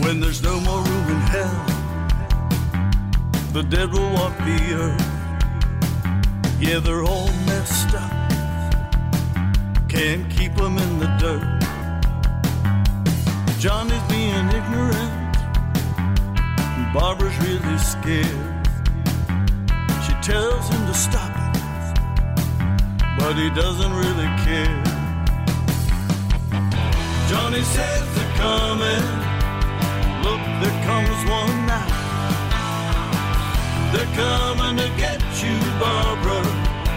When 0.00 0.20
there's 0.20 0.40
no 0.42 0.55
the 3.56 3.62
dead 3.62 3.90
will 3.90 4.12
walk 4.12 4.36
the 4.36 4.74
earth. 4.74 5.06
Yeah, 6.60 6.78
they're 6.78 7.04
all 7.04 7.32
messed 7.46 7.94
up. 7.94 8.12
Can't 9.88 10.30
keep 10.30 10.54
them 10.56 10.76
in 10.76 10.98
the 10.98 11.06
dirt. 11.16 11.60
Johnny's 13.58 14.02
being 14.10 14.46
ignorant. 14.48 15.36
Barbara's 16.92 17.34
really 17.48 17.78
scared. 17.78 18.68
She 20.04 20.12
tells 20.20 20.68
him 20.68 20.86
to 20.86 20.94
stop 20.94 21.32
it, 21.40 21.56
but 23.18 23.36
he 23.36 23.48
doesn't 23.48 23.94
really 24.04 24.30
care. 24.44 24.82
Johnny 27.30 27.62
says 27.62 28.04
they're 28.16 28.36
coming. 28.36 29.06
Look, 30.26 30.42
there 30.60 30.78
comes 30.84 31.30
one 31.30 31.66
now. 31.66 31.95
They're 33.92 34.12
coming 34.14 34.76
to 34.78 34.88
get 34.96 35.20
you, 35.42 35.56
Barbara. 35.80 36.42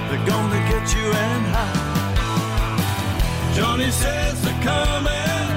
They're 0.10 0.26
gonna 0.26 0.62
get 0.72 0.86
you 0.96 1.06
and 1.12 1.46
how. 1.56 2.00
Johnny 3.56 3.92
says 3.92 4.42
they're 4.44 4.64
coming. 4.64 5.50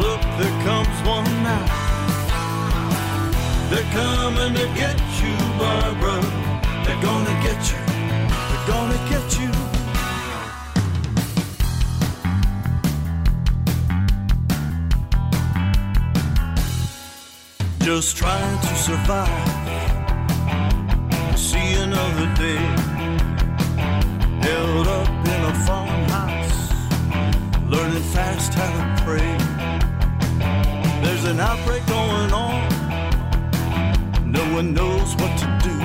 Look, 0.00 0.22
there 0.38 0.56
comes 0.64 0.98
one 1.06 1.30
now. 1.42 1.66
They're 3.70 3.90
coming 3.92 4.54
to 4.54 4.66
get 4.74 4.98
you, 5.20 5.34
Barbara. 5.58 6.20
They're 6.84 7.02
gonna 7.02 7.36
get 7.46 7.60
you. 7.70 7.80
They're 8.48 8.66
gonna 8.66 9.00
get 9.12 9.26
you. 9.40 9.50
Just 17.84 18.16
trying 18.16 18.58
to 18.60 18.74
survive. 18.76 19.49
Another 22.20 22.36
day. 22.36 22.64
Held 24.42 24.86
up 24.88 25.08
in 25.08 25.42
a 25.42 25.54
farmhouse. 25.66 26.60
Learning 27.66 28.02
fast 28.12 28.52
how 28.52 28.70
to 28.76 29.02
pray. 29.04 29.32
There's 31.02 31.24
an 31.24 31.40
outbreak 31.40 31.86
going 31.86 32.30
on. 32.30 32.68
No 34.30 34.44
one 34.52 34.74
knows 34.74 35.14
what 35.14 35.32
to 35.38 35.46
do. 35.64 35.76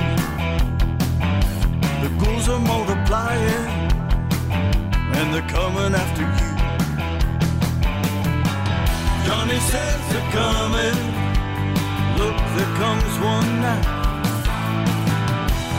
The 2.02 2.10
ghouls 2.22 2.50
are 2.50 2.60
multiplying. 2.60 3.90
And 5.16 5.32
they're 5.32 5.48
coming 5.48 5.94
after 5.94 6.24
you. 6.38 6.52
Johnny 9.26 9.58
says 9.72 10.00
they're 10.12 10.30
coming. 10.32 10.98
Look, 12.18 12.36
there 12.56 12.76
comes 12.76 13.18
one 13.20 13.60
now. 13.62 13.95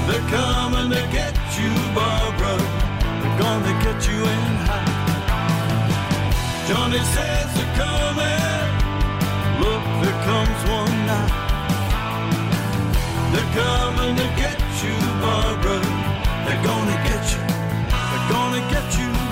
They're 0.07 0.29
coming 0.29 0.89
to 0.91 1.01
get 1.11 1.35
you, 1.59 1.71
Barbara. 1.93 2.55
They're 3.21 3.39
gonna 3.43 3.73
get 3.83 4.07
you 4.07 4.19
in 4.23 4.55
high. 4.69 5.07
Johnny 6.67 6.99
says 7.15 7.47
they're 7.57 7.75
coming. 7.75 8.67
Look, 9.63 9.83
there 10.01 10.19
comes 10.29 10.61
one 10.79 10.95
now. 11.11 11.27
They're 13.33 13.53
coming 13.61 14.15
to 14.15 14.27
get 14.43 14.59
you, 14.81 14.95
Barbara. 15.21 15.79
They're 16.45 16.63
gonna 16.63 16.97
get 17.09 17.23
you. 17.33 17.43
They're 18.09 18.29
gonna 18.31 18.63
get 18.71 18.87
you. 18.99 19.26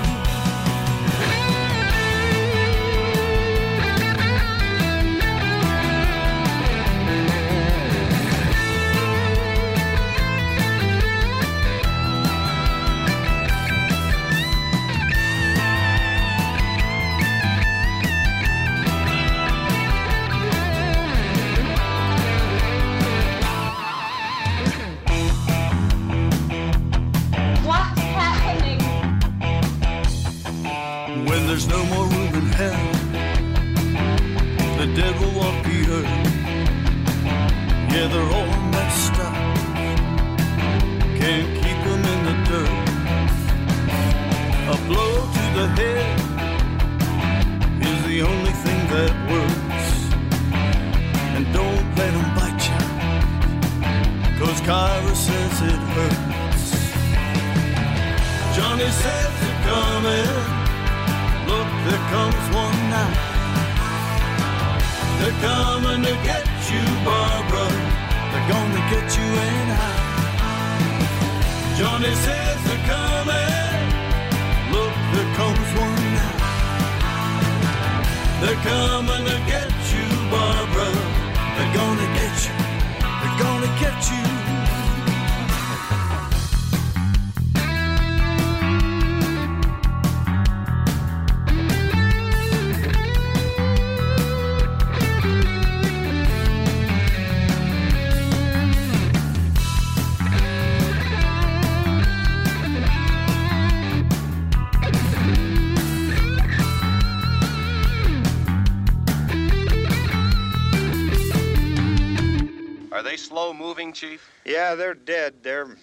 Slow 113.36 113.52
moving, 113.52 113.92
Chief? 113.92 114.30
Yeah, 114.46 114.74
they're 114.74 114.94
dead. 114.94 115.34
They're 115.42 115.76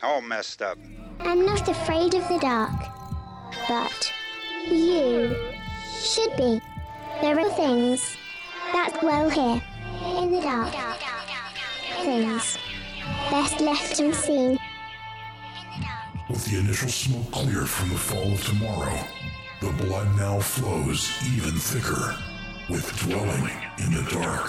all 0.00 0.20
messed 0.20 0.62
up. 0.62 0.78
I'm 1.18 1.44
not 1.44 1.68
afraid 1.68 2.14
of 2.14 2.28
the 2.28 2.38
dark, 2.38 2.70
but 3.68 4.12
you 4.68 5.34
should 5.90 6.36
be. 6.36 6.60
There 7.20 7.40
are 7.40 7.50
things 7.50 8.16
that 8.72 8.96
dwell 9.00 9.28
here 9.28 9.60
in 10.22 10.30
the 10.30 10.40
dark. 10.40 10.72
Things 12.04 12.58
best 13.28 13.60
left 13.60 13.98
unseen. 13.98 14.56
With 16.30 16.44
the 16.44 16.60
initial 16.60 16.90
smoke 16.90 17.28
cleared 17.32 17.68
from 17.68 17.88
the 17.88 17.98
fall 17.98 18.34
of 18.34 18.44
tomorrow, 18.44 19.00
the 19.60 19.72
blood 19.82 20.16
now 20.16 20.38
flows 20.38 21.10
even 21.34 21.58
thicker 21.58 22.16
with 22.70 22.86
dwelling 23.00 23.50
in 23.78 23.92
the 23.94 24.08
dark. 24.12 24.48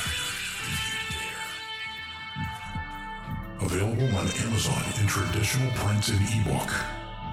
Available 3.61 4.17
on 4.17 4.27
Amazon 4.27 4.83
in 4.99 5.07
traditional 5.07 5.71
print 5.75 6.09
and 6.09 6.19
ebook. 6.41 6.69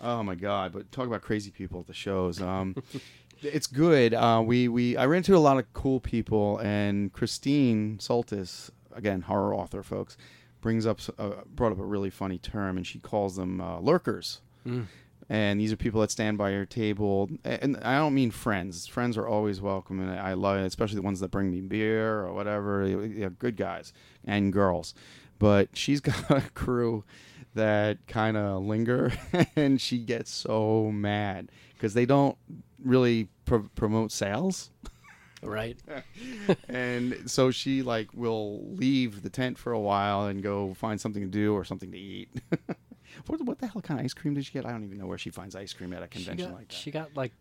Oh 0.00 0.22
my 0.22 0.34
God! 0.34 0.72
But 0.72 0.90
talk 0.90 1.06
about 1.06 1.22
crazy 1.22 1.52
people 1.52 1.80
at 1.80 1.86
the 1.86 1.94
shows. 1.94 2.42
Um, 2.42 2.74
it's 3.42 3.68
good. 3.68 4.14
Uh, 4.14 4.42
we 4.44 4.66
we 4.66 4.96
I 4.96 5.06
ran 5.06 5.18
into 5.18 5.36
a 5.36 5.38
lot 5.38 5.58
of 5.58 5.72
cool 5.72 6.00
people, 6.00 6.58
and 6.58 7.12
Christine 7.12 7.98
Soltis, 7.98 8.70
again 8.92 9.22
horror 9.22 9.54
author, 9.54 9.84
folks, 9.84 10.16
brings 10.60 10.86
up 10.86 10.98
uh, 11.18 11.30
brought 11.46 11.70
up 11.70 11.78
a 11.78 11.84
really 11.84 12.10
funny 12.10 12.38
term, 12.38 12.76
and 12.76 12.84
she 12.84 12.98
calls 12.98 13.36
them 13.36 13.60
uh, 13.60 13.78
lurkers. 13.78 14.40
Mm. 14.66 14.86
And 15.32 15.58
these 15.58 15.72
are 15.72 15.76
people 15.76 16.02
that 16.02 16.10
stand 16.10 16.36
by 16.36 16.50
your 16.50 16.66
table, 16.66 17.30
and 17.42 17.78
I 17.78 17.96
don't 17.96 18.12
mean 18.12 18.30
friends. 18.30 18.86
Friends 18.86 19.16
are 19.16 19.26
always 19.26 19.62
welcome, 19.62 19.98
and 19.98 20.20
I 20.20 20.34
love 20.34 20.58
it, 20.58 20.66
especially 20.66 20.96
the 20.96 21.02
ones 21.02 21.20
that 21.20 21.30
bring 21.30 21.50
me 21.50 21.62
beer 21.62 22.20
or 22.20 22.34
whatever. 22.34 22.86
Yeah, 22.86 23.30
good 23.38 23.56
guys 23.56 23.94
and 24.26 24.52
girls, 24.52 24.92
but 25.38 25.70
she's 25.72 26.00
got 26.02 26.30
a 26.30 26.42
crew 26.50 27.04
that 27.54 28.06
kind 28.06 28.36
of 28.36 28.62
linger, 28.62 29.10
and 29.56 29.80
she 29.80 30.00
gets 30.00 30.30
so 30.30 30.90
mad 30.92 31.50
because 31.72 31.94
they 31.94 32.04
don't 32.04 32.36
really 32.84 33.30
pro- 33.46 33.70
promote 33.74 34.12
sales. 34.12 34.70
Right. 35.42 35.78
and 36.68 37.22
so 37.24 37.50
she 37.50 37.80
like 37.80 38.12
will 38.12 38.66
leave 38.74 39.22
the 39.22 39.30
tent 39.30 39.56
for 39.56 39.72
a 39.72 39.80
while 39.80 40.26
and 40.26 40.42
go 40.42 40.74
find 40.74 41.00
something 41.00 41.22
to 41.22 41.28
do 41.30 41.54
or 41.54 41.64
something 41.64 41.90
to 41.90 41.98
eat. 41.98 42.28
What, 43.26 43.40
what 43.44 43.58
the 43.58 43.66
hell 43.66 43.82
kind 43.82 44.00
of 44.00 44.04
ice 44.04 44.14
cream 44.14 44.34
did 44.34 44.44
she 44.46 44.52
get? 44.52 44.66
I 44.66 44.70
don't 44.70 44.84
even 44.84 44.98
know 44.98 45.06
where 45.06 45.18
she 45.18 45.30
finds 45.30 45.54
ice 45.56 45.72
cream 45.72 45.92
at 45.92 46.02
a 46.02 46.06
She 46.06 46.24
convention 46.24 46.50
got, 46.50 46.58
like 46.58 46.68
that. 46.68 46.74
she 46.74 46.90
got 46.90 47.16
like 47.16 47.32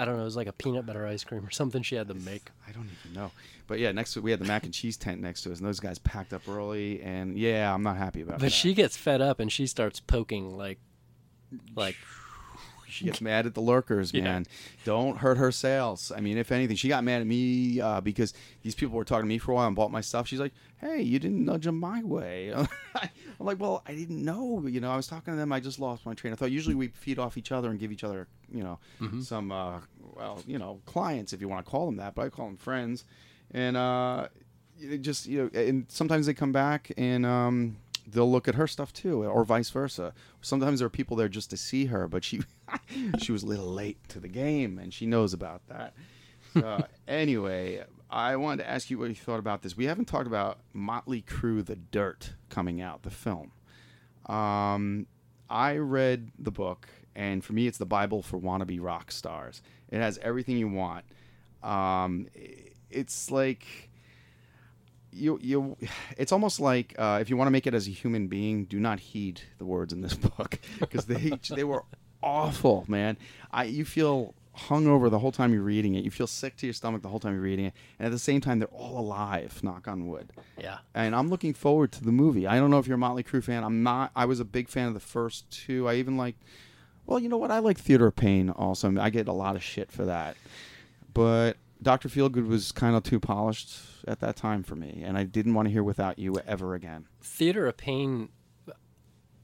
I 0.00 0.04
don't 0.04 0.14
know. 0.14 0.22
It 0.22 0.26
was 0.26 0.36
like 0.36 0.46
a 0.46 0.52
peanut 0.52 0.86
butter 0.86 1.04
ice 1.06 1.24
cream 1.24 1.44
or 1.44 1.50
something 1.50 1.82
she 1.82 1.96
had 1.96 2.06
to 2.08 2.14
make. 2.14 2.50
I 2.68 2.70
don't 2.70 2.88
even 3.04 3.20
know. 3.20 3.32
But 3.66 3.80
yeah, 3.80 3.90
next 3.90 4.16
we 4.16 4.30
had 4.30 4.38
the 4.40 4.44
mac 4.44 4.62
and 4.64 4.72
cheese 4.72 4.96
tent 4.96 5.20
next 5.20 5.42
to 5.42 5.52
us, 5.52 5.58
and 5.58 5.66
those 5.66 5.80
guys 5.80 5.98
packed 5.98 6.32
up 6.32 6.42
early. 6.48 7.02
And 7.02 7.36
yeah, 7.36 7.74
I'm 7.74 7.82
not 7.82 7.96
happy 7.96 8.20
about 8.20 8.34
that. 8.34 8.40
But 8.40 8.46
that. 8.46 8.52
she 8.52 8.74
gets 8.74 8.96
fed 8.96 9.20
up 9.20 9.40
and 9.40 9.50
she 9.50 9.66
starts 9.66 9.98
poking 9.98 10.56
like 10.56 10.78
like 11.74 11.96
She 12.88 13.04
gets 13.04 13.20
mad 13.30 13.46
at 13.46 13.54
the 13.54 13.60
lurkers, 13.60 14.12
Yeah. 14.12 14.24
man. 14.24 14.46
Don't 14.84 15.18
hurt 15.18 15.38
her 15.38 15.52
sales. 15.52 16.10
I 16.14 16.20
mean, 16.20 16.38
if 16.38 16.50
anything, 16.50 16.76
she 16.76 16.88
got 16.88 17.04
mad 17.04 17.20
at 17.20 17.26
me 17.26 17.80
uh, 17.80 18.00
because 18.00 18.34
these 18.62 18.74
people 18.74 18.96
were 18.96 19.04
talking 19.04 19.24
to 19.24 19.28
me 19.28 19.38
for 19.38 19.52
a 19.52 19.54
while 19.54 19.66
and 19.66 19.76
bought 19.76 19.90
my 19.90 20.00
stuff. 20.00 20.26
She's 20.26 20.40
like, 20.40 20.52
"Hey, 20.80 21.02
you 21.02 21.18
didn't 21.18 21.44
nudge 21.44 21.64
them 21.64 21.78
my 21.78 22.02
way." 22.02 22.52
I'm 22.94 23.06
like, 23.38 23.60
"Well, 23.60 23.82
I 23.86 23.94
didn't 23.94 24.24
know. 24.24 24.66
You 24.66 24.80
know, 24.80 24.90
I 24.90 24.96
was 24.96 25.06
talking 25.06 25.32
to 25.34 25.38
them. 25.38 25.52
I 25.52 25.60
just 25.60 25.78
lost 25.78 26.06
my 26.06 26.14
train 26.14 26.32
of 26.32 26.38
thought. 26.38 26.50
Usually, 26.50 26.74
we 26.74 26.88
feed 26.88 27.18
off 27.18 27.36
each 27.36 27.52
other 27.52 27.70
and 27.70 27.78
give 27.78 27.92
each 27.92 28.04
other, 28.04 28.26
you 28.52 28.62
know, 28.62 28.78
Mhm. 29.00 29.22
some, 29.22 29.52
uh, 29.52 29.80
well, 30.16 30.42
you 30.46 30.58
know, 30.58 30.80
clients 30.86 31.32
if 31.32 31.40
you 31.40 31.48
want 31.48 31.64
to 31.64 31.70
call 31.70 31.86
them 31.86 31.96
that, 31.96 32.14
but 32.14 32.22
I 32.26 32.28
call 32.30 32.46
them 32.46 32.56
friends. 32.56 33.04
And 33.52 33.76
uh, 33.76 34.28
it 34.80 34.98
just 34.98 35.26
you 35.26 35.44
know, 35.52 35.60
and 35.60 35.86
sometimes 35.88 36.26
they 36.26 36.34
come 36.34 36.52
back 36.52 36.90
and 36.96 37.24
um, 37.26 37.76
they'll 38.10 38.30
look 38.30 38.48
at 38.48 38.54
her 38.54 38.66
stuff 38.66 38.92
too, 38.92 39.24
or 39.24 39.44
vice 39.44 39.70
versa. 39.70 40.14
Sometimes 40.40 40.80
there 40.80 40.86
are 40.86 40.90
people 40.90 41.16
there 41.16 41.28
just 41.28 41.50
to 41.50 41.56
see 41.56 41.86
her, 41.86 42.08
but 42.08 42.24
she 42.24 42.40
she 43.18 43.32
was 43.32 43.42
a 43.42 43.46
little 43.46 43.72
late 43.72 43.98
to 44.08 44.20
the 44.20 44.28
game, 44.28 44.78
and 44.78 44.92
she 44.92 45.06
knows 45.06 45.32
about 45.32 45.62
that. 45.68 45.94
Uh, 46.56 46.82
anyway, 47.08 47.84
I 48.10 48.36
wanted 48.36 48.64
to 48.64 48.70
ask 48.70 48.90
you 48.90 48.98
what 48.98 49.08
you 49.08 49.14
thought 49.14 49.38
about 49.38 49.62
this. 49.62 49.76
We 49.76 49.86
haven't 49.86 50.06
talked 50.06 50.26
about 50.26 50.58
Motley 50.72 51.22
Crue: 51.22 51.64
The 51.64 51.76
Dirt 51.76 52.34
coming 52.48 52.80
out, 52.80 53.02
the 53.02 53.10
film. 53.10 53.52
Um, 54.26 55.06
I 55.50 55.76
read 55.76 56.30
the 56.38 56.50
book, 56.50 56.88
and 57.14 57.44
for 57.44 57.52
me, 57.52 57.66
it's 57.66 57.78
the 57.78 57.86
Bible 57.86 58.22
for 58.22 58.38
wannabe 58.38 58.78
rock 58.80 59.10
stars. 59.10 59.62
It 59.90 60.00
has 60.00 60.18
everything 60.18 60.58
you 60.58 60.68
want. 60.68 61.04
Um, 61.62 62.28
it's 62.90 63.30
like 63.30 63.87
you 65.18 65.38
you 65.42 65.76
it's 66.16 66.32
almost 66.32 66.60
like 66.60 66.94
uh, 66.98 67.18
if 67.20 67.30
you 67.30 67.36
want 67.36 67.46
to 67.46 67.52
make 67.52 67.66
it 67.66 67.74
as 67.74 67.86
a 67.86 67.90
human 67.90 68.28
being 68.28 68.64
do 68.64 68.78
not 68.80 69.00
heed 69.00 69.40
the 69.58 69.64
words 69.64 69.92
in 69.92 70.00
this 70.00 70.14
book 70.36 70.58
because 70.80 71.06
they 71.06 71.32
they 71.54 71.64
were 71.64 71.84
awful 72.22 72.84
man. 72.88 73.16
I 73.52 73.64
you 73.64 73.84
feel 73.84 74.34
hungover 74.56 75.08
the 75.08 75.20
whole 75.20 75.30
time 75.30 75.52
you're 75.52 75.62
reading 75.62 75.94
it. 75.94 76.04
You 76.04 76.10
feel 76.10 76.26
sick 76.26 76.56
to 76.56 76.66
your 76.66 76.72
stomach 76.72 77.02
the 77.02 77.08
whole 77.08 77.20
time 77.20 77.32
you're 77.32 77.42
reading 77.42 77.66
it. 77.66 77.74
And 77.98 78.06
at 78.06 78.12
the 78.12 78.18
same 78.18 78.40
time 78.40 78.58
they're 78.58 78.68
all 78.68 78.98
alive 78.98 79.60
knock 79.62 79.86
on 79.86 80.08
wood. 80.08 80.32
Yeah. 80.58 80.78
and 80.94 81.14
i'm 81.14 81.30
looking 81.30 81.54
forward 81.54 81.92
to 81.92 82.04
the 82.04 82.12
movie. 82.12 82.46
I 82.46 82.58
don't 82.58 82.70
know 82.70 82.78
if 82.78 82.86
you're 82.86 82.96
a 82.96 82.98
motley 82.98 83.22
crue 83.22 83.42
fan. 83.42 83.62
I'm 83.64 83.82
not 83.82 84.10
i 84.16 84.24
was 84.24 84.40
a 84.40 84.44
big 84.44 84.68
fan 84.68 84.88
of 84.88 84.94
the 84.94 85.00
first 85.00 85.48
two. 85.50 85.88
I 85.88 85.94
even 85.94 86.16
like 86.16 86.36
well 87.06 87.18
you 87.18 87.28
know 87.28 87.38
what? 87.38 87.50
I 87.50 87.60
like 87.60 87.78
theater 87.78 88.06
of 88.08 88.16
pain 88.16 88.50
also 88.50 88.98
i 88.98 89.10
get 89.10 89.28
a 89.28 89.32
lot 89.32 89.56
of 89.56 89.62
shit 89.62 89.92
for 89.92 90.06
that. 90.06 90.36
But 91.14 91.56
Dr. 91.82 92.08
Feelgood 92.08 92.48
was 92.48 92.72
kind 92.72 92.96
of 92.96 93.02
too 93.02 93.20
polished 93.20 93.76
at 94.06 94.20
that 94.20 94.36
time 94.36 94.62
for 94.62 94.74
me, 94.74 95.02
and 95.04 95.16
I 95.16 95.24
didn't 95.24 95.54
want 95.54 95.68
to 95.68 95.72
hear 95.72 95.82
Without 95.82 96.18
You 96.18 96.36
ever 96.46 96.74
again. 96.74 97.06
Theater 97.22 97.66
of 97.66 97.76
Pain 97.76 98.30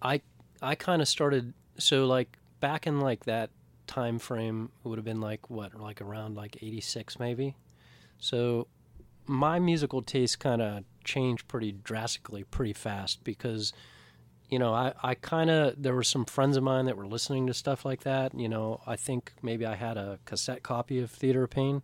I 0.04 0.20
I 0.62 0.74
kind 0.74 1.02
of 1.02 1.08
started 1.08 1.54
so 1.78 2.06
like 2.06 2.38
back 2.60 2.86
in 2.86 3.00
like 3.00 3.24
that 3.24 3.50
time 3.86 4.18
frame 4.18 4.70
would 4.84 4.98
have 4.98 5.04
been 5.04 5.20
like 5.20 5.50
what 5.50 5.74
like 5.80 6.00
around 6.00 6.36
like 6.36 6.62
86 6.62 7.18
maybe. 7.18 7.56
So 8.18 8.68
my 9.26 9.58
musical 9.58 10.02
taste 10.02 10.38
kind 10.38 10.62
of 10.62 10.84
changed 11.02 11.48
pretty 11.48 11.72
drastically 11.72 12.44
pretty 12.44 12.74
fast 12.74 13.24
because 13.24 13.72
you 14.50 14.58
know, 14.58 14.74
I, 14.74 14.92
I 15.02 15.14
kind 15.14 15.48
of, 15.50 15.82
there 15.82 15.94
were 15.94 16.04
some 16.04 16.26
friends 16.26 16.58
of 16.58 16.62
mine 16.62 16.84
that 16.84 16.98
were 16.98 17.06
listening 17.06 17.46
to 17.46 17.54
stuff 17.54 17.84
like 17.84 18.02
that. 18.02 18.38
You 18.38 18.48
know, 18.48 18.82
I 18.86 18.94
think 18.94 19.32
maybe 19.42 19.64
I 19.64 19.74
had 19.74 19.96
a 19.96 20.18
cassette 20.26 20.62
copy 20.62 21.00
of 21.00 21.10
Theater 21.10 21.44
of 21.44 21.50
Pain. 21.50 21.82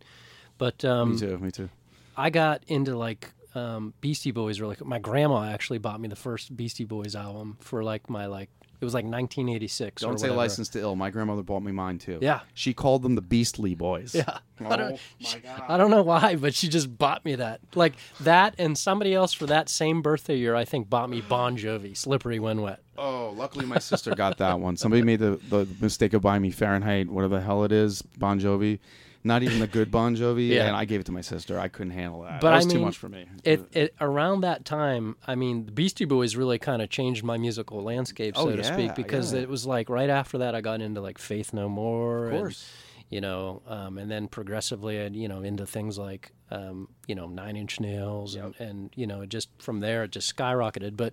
But 0.60 0.84
um, 0.84 1.12
me 1.12 1.18
too, 1.18 1.38
me 1.38 1.50
too. 1.50 1.70
I 2.18 2.28
got 2.28 2.62
into 2.68 2.94
like 2.96 3.32
um, 3.54 3.94
Beastie 4.02 4.30
Boys 4.30 4.60
really. 4.60 4.76
My 4.84 4.98
grandma 4.98 5.44
actually 5.44 5.78
bought 5.78 5.98
me 6.00 6.06
the 6.06 6.16
first 6.16 6.54
Beastie 6.54 6.84
Boys 6.84 7.16
album 7.16 7.56
for 7.60 7.82
like 7.82 8.10
my 8.10 8.26
like 8.26 8.50
it 8.78 8.84
was 8.84 8.92
like 8.92 9.04
1986. 9.04 10.02
or 10.02 10.06
Don't 10.06 10.18
say. 10.18 10.30
License 10.30 10.68
to 10.70 10.80
Ill. 10.80 10.96
My 10.96 11.10
grandmother 11.10 11.42
bought 11.42 11.62
me 11.62 11.72
mine 11.72 11.98
too. 11.98 12.18
Yeah. 12.20 12.40
She 12.54 12.74
called 12.74 13.02
them 13.02 13.14
the 13.14 13.22
Beastly 13.22 13.74
Boys. 13.74 14.14
Yeah. 14.14 14.38
I 14.66 14.76
don't, 14.76 14.92
Oh 14.92 14.98
my 15.32 15.38
God. 15.38 15.62
I 15.68 15.76
don't 15.78 15.90
know 15.90 16.02
why, 16.02 16.36
but 16.36 16.54
she 16.54 16.68
just 16.68 16.96
bought 16.98 17.24
me 17.24 17.36
that. 17.36 17.60
Like 17.74 17.94
that, 18.20 18.54
and 18.58 18.76
somebody 18.76 19.14
else 19.14 19.32
for 19.32 19.46
that 19.46 19.70
same 19.70 20.02
birthday 20.02 20.36
year, 20.36 20.54
I 20.54 20.66
think, 20.66 20.90
bought 20.90 21.08
me 21.08 21.22
Bon 21.22 21.56
Jovi, 21.56 21.96
"Slippery 21.96 22.38
When 22.38 22.60
Wet." 22.60 22.80
Oh, 22.98 23.32
luckily 23.34 23.64
my 23.64 23.78
sister 23.78 24.14
got 24.14 24.36
that 24.38 24.60
one. 24.60 24.76
Somebody 24.76 25.02
made 25.02 25.20
the, 25.20 25.40
the 25.48 25.66
mistake 25.80 26.12
of 26.12 26.20
buying 26.20 26.42
me 26.42 26.50
Fahrenheit, 26.50 27.08
whatever 27.08 27.36
the 27.36 27.40
hell 27.40 27.64
it 27.64 27.72
is, 27.72 28.02
Bon 28.02 28.38
Jovi. 28.38 28.78
Not 29.22 29.42
even 29.42 29.60
the 29.60 29.66
good 29.66 29.90
Bon 29.98 30.16
Jovi, 30.16 30.48
Yeah. 30.48 30.66
and 30.66 30.74
I 30.76 30.84
gave 30.86 31.00
it 31.00 31.06
to 31.06 31.12
my 31.12 31.20
sister. 31.20 31.58
I 31.58 31.68
couldn't 31.68 31.92
handle 31.92 32.22
that. 32.22 32.40
But 32.40 32.50
that 32.50 32.56
was 32.56 32.64
I 32.64 32.68
mean, 32.68 32.76
too 32.78 32.84
much 32.84 32.96
for 32.98 33.08
me. 33.08 33.26
It, 33.44 33.66
it 33.76 33.94
around 34.00 34.40
that 34.42 34.64
time, 34.64 35.16
I 35.26 35.34
mean, 35.34 35.66
the 35.66 35.72
Beastie 35.72 36.06
Boys 36.06 36.36
really 36.36 36.58
kind 36.58 36.80
of 36.80 36.88
changed 36.88 37.22
my 37.22 37.36
musical 37.36 37.82
landscape, 37.82 38.34
so 38.36 38.48
Oh, 38.48 38.56
to 38.56 38.62
yeah, 38.62 38.72
speak, 38.72 38.94
because 38.94 39.34
yeah. 39.34 39.40
it 39.40 39.48
was 39.48 39.66
like 39.66 39.90
right 39.90 40.08
after 40.10 40.38
that 40.38 40.54
I 40.54 40.60
got 40.62 40.80
into 40.80 41.00
like 41.02 41.18
Faith 41.18 41.52
No 41.52 41.68
More, 41.68 42.26
Of 42.28 42.32
and, 42.32 42.40
course. 42.40 42.70
you 43.10 43.20
know, 43.20 43.60
um, 43.66 43.98
and 43.98 44.10
then 44.10 44.26
progressively, 44.28 45.06
you 45.12 45.28
know, 45.28 45.42
into 45.42 45.66
things 45.66 45.98
like, 45.98 46.32
um, 46.50 46.88
you 47.06 47.14
know, 47.14 47.26
Nine 47.26 47.56
Inch 47.56 47.78
Nails, 47.78 48.34
and, 48.36 48.54
and 48.58 48.90
you 48.96 49.06
know, 49.06 49.26
just 49.26 49.50
from 49.58 49.80
there 49.80 50.04
it 50.04 50.12
just 50.12 50.34
skyrocketed. 50.34 50.96
But, 50.96 51.12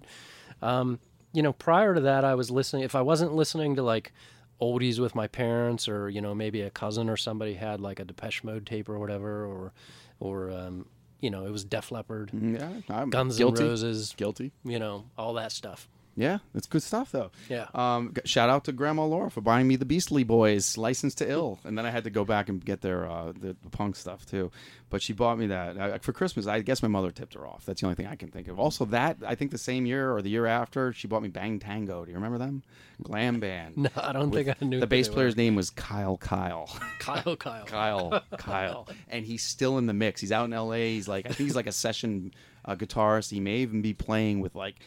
um, 0.62 1.00
you 1.34 1.44
know, 1.44 1.52
prior 1.54 1.94
to 1.94 2.02
that, 2.02 2.24
I 2.24 2.36
was 2.36 2.50
listening. 2.50 2.84
If 2.84 2.96
I 2.96 3.02
wasn't 3.02 3.34
listening 3.34 3.76
to 3.76 3.84
like 3.84 4.14
oldies 4.62 5.00
with 5.00 5.14
my 5.16 5.28
parents, 5.28 5.88
or 5.88 6.10
you 6.10 6.22
know, 6.22 6.34
maybe 6.36 6.62
a 6.62 6.70
cousin 6.70 7.10
or 7.10 7.18
somebody 7.18 7.54
had 7.56 7.80
like 7.82 8.00
a 8.00 8.06
Depeche 8.06 8.44
Mode 8.44 8.66
tape 8.66 8.90
or 8.90 8.98
whatever, 9.00 9.46
or, 9.46 9.74
or 10.20 10.52
um, 10.52 10.86
you 11.22 11.30
know, 11.30 11.46
it 11.46 11.52
was 11.52 11.64
Def 11.64 11.92
Leppard, 11.92 12.32
Yeah, 12.34 12.70
I'm 12.90 13.10
Guns 13.10 13.38
guilty. 13.38 13.64
N' 13.64 13.70
Roses, 13.70 14.14
Guilty. 14.18 14.52
you 14.64 14.80
know, 14.80 15.06
all 15.18 15.34
that 15.34 15.52
stuff. 15.52 15.88
Yeah, 16.18 16.40
it's 16.56 16.66
good 16.66 16.82
stuff 16.82 17.12
though. 17.12 17.30
Yeah. 17.48 17.68
Um, 17.76 18.14
shout 18.26 18.50
out 18.50 18.64
to 18.64 18.72
Grandma 18.72 19.06
Laura 19.06 19.30
for 19.30 19.42
buying 19.42 19.68
me 19.68 19.76
the 19.76 19.86
Beastie 19.86 20.24
Boys, 20.24 20.76
License 20.76 21.14
to 21.16 21.30
Ill, 21.30 21.60
and 21.64 21.78
then 21.78 21.86
I 21.86 21.92
had 21.92 22.06
to 22.06 22.10
go 22.10 22.26
back 22.26 22.50
and 22.50 22.64
get 22.66 22.82
their 22.82 23.08
uh, 23.10 23.34
the, 23.34 23.56
the 23.62 23.70
punk 23.70 23.96
stuff 23.96 24.26
too. 24.26 24.52
But 24.90 25.04
she 25.04 25.14
bought 25.14 25.38
me 25.38 25.48
that 25.48 25.78
uh, 25.78 25.98
for 26.00 26.14
Christmas. 26.14 26.48
I 26.48 26.62
guess 26.62 26.82
my 26.82 26.88
mother 26.88 27.12
tipped 27.12 27.36
her 27.36 27.46
off. 27.46 27.66
That's 27.66 27.82
the 27.82 27.88
only 27.88 27.96
thing 27.96 28.08
I 28.08 28.16
can 28.16 28.30
think 28.30 28.48
of. 28.48 28.60
Also, 28.60 28.86
that 28.86 29.18
I 29.26 29.36
think 29.36 29.52
the 29.52 29.60
same 29.60 29.86
year 29.86 30.12
or 30.12 30.24
the 30.24 30.30
year 30.30 30.48
after, 30.48 30.92
she 30.92 31.08
bought 31.08 31.22
me 31.22 31.30
Bang 31.30 31.60
Tango. 31.60 32.04
Do 32.04 32.10
you 32.10 32.18
remember 32.18 32.40
them? 32.40 32.64
Glam 33.04 33.40
band. 33.40 33.78
No, 33.78 33.90
I 33.96 34.12
don't 34.12 34.32
think 34.32 34.50
I 34.50 34.66
knew 34.66 34.78
that. 34.80 34.86
The 34.86 34.88
bass 34.88 35.08
player's 35.08 35.36
were. 35.36 35.42
name 35.44 35.54
was 35.54 35.70
Kyle 35.70 36.18
Kyle. 36.18 36.68
Kyle, 37.00 37.36
Kyle, 37.36 37.66
Kyle, 37.68 38.24
Kyle, 38.40 38.88
and 39.08 39.24
he's 39.24 39.44
still 39.44 39.78
in 39.78 39.86
the 39.86 39.94
mix. 39.94 40.20
He's 40.20 40.32
out 40.32 40.46
in 40.46 40.54
L.A. 40.54 40.96
He's 40.96 41.08
like, 41.08 41.28
I 41.28 41.30
think 41.30 41.48
he's 41.48 41.56
like 41.56 41.68
a 41.68 41.72
session 41.72 42.34
uh, 42.66 42.74
guitarist. 42.74 43.30
He 43.30 43.40
may 43.40 43.58
even 43.58 43.84
be 43.84 43.94
playing 43.94 44.40
with 44.40 44.56
like 44.56 44.78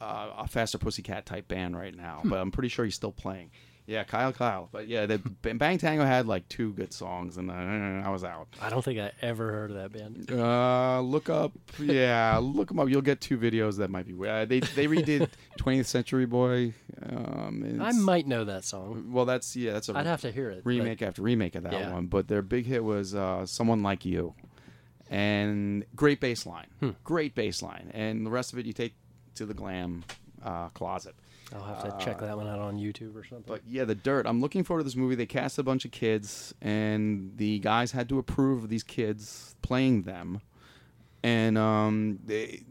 uh, 0.00 0.30
a 0.38 0.46
Faster 0.48 0.78
Pussycat 0.78 1.26
type 1.26 1.48
band 1.48 1.76
right 1.76 1.94
now, 1.94 2.20
but 2.24 2.36
I'm 2.38 2.50
pretty 2.50 2.68
sure 2.68 2.84
he's 2.84 2.94
still 2.94 3.12
playing. 3.12 3.50
Yeah, 3.86 4.04
Kyle, 4.04 4.34
Kyle. 4.34 4.68
But 4.70 4.86
yeah, 4.86 5.06
the 5.06 5.16
Bang 5.54 5.78
Tango 5.78 6.04
had 6.04 6.26
like 6.26 6.46
two 6.50 6.74
good 6.74 6.92
songs, 6.92 7.38
and 7.38 7.50
uh, 7.50 7.54
I 8.06 8.10
was 8.10 8.22
out. 8.22 8.48
I 8.60 8.68
don't 8.68 8.84
think 8.84 8.98
I 8.98 9.12
ever 9.22 9.50
heard 9.50 9.70
of 9.70 9.76
that 9.78 9.92
band. 9.92 10.30
Uh, 10.30 11.00
look 11.00 11.30
up, 11.30 11.52
yeah, 11.78 12.36
look 12.42 12.68
them 12.68 12.78
up. 12.80 12.90
You'll 12.90 13.00
get 13.00 13.22
two 13.22 13.38
videos 13.38 13.78
that 13.78 13.88
might 13.88 14.06
be. 14.06 14.12
Uh, 14.28 14.44
they 14.44 14.60
they 14.60 14.86
redid 14.88 15.30
20th 15.58 15.86
Century 15.86 16.26
Boy. 16.26 16.74
Um, 17.02 17.78
I 17.80 17.92
might 17.92 18.26
know 18.26 18.44
that 18.44 18.64
song. 18.66 19.10
well, 19.10 19.24
that's 19.24 19.56
yeah, 19.56 19.72
that's 19.72 19.88
a 19.88 19.96
I'd 19.96 20.04
have 20.04 20.20
to 20.20 20.30
hear 20.32 20.50
it, 20.50 20.64
but- 20.64 20.68
remake 20.68 21.00
after 21.00 21.22
remake 21.22 21.54
of 21.54 21.62
that 21.62 21.72
Yeah. 21.72 21.90
one. 21.90 22.08
But 22.08 22.28
their 22.28 22.42
big 22.42 22.66
hit 22.66 22.84
was 22.84 23.14
uh, 23.14 23.46
"Someone 23.46 23.82
Like 23.82 24.04
You," 24.04 24.34
and 25.10 25.84
great 25.96 26.20
bass 26.20 26.44
line, 26.46 26.66
Hmm. 26.80 26.90
great 27.04 27.34
bass 27.34 27.62
line, 27.62 27.90
and 27.94 28.26
the 28.26 28.30
rest 28.30 28.52
of 28.52 28.58
it 28.58 28.66
you 28.66 28.72
take 28.72 28.94
to 29.38 29.46
the 29.46 29.54
glam 29.54 30.04
uh, 30.44 30.68
closet. 30.70 31.14
I'll 31.54 31.62
have 31.64 31.82
to 31.98 32.04
check 32.04 32.20
that 32.20 32.36
one 32.36 32.46
out 32.46 32.58
on 32.58 32.76
YouTube 32.76 33.16
or 33.16 33.24
something. 33.24 33.44
But 33.46 33.62
yeah, 33.66 33.84
the 33.84 33.94
dirt. 33.94 34.26
I'm 34.26 34.40
looking 34.40 34.64
forward 34.64 34.80
to 34.80 34.84
this 34.84 34.96
movie. 34.96 35.14
They 35.14 35.24
cast 35.26 35.58
a 35.58 35.62
bunch 35.62 35.86
of 35.86 35.90
kids, 35.92 36.54
and 36.60 37.32
the 37.36 37.58
guys 37.60 37.90
had 37.92 38.08
to 38.10 38.18
approve 38.18 38.64
of 38.64 38.68
these 38.68 38.82
kids 38.82 39.56
playing 39.62 40.02
them, 40.02 40.42
and 41.22 41.56
um, 41.56 42.18
they 42.26 42.62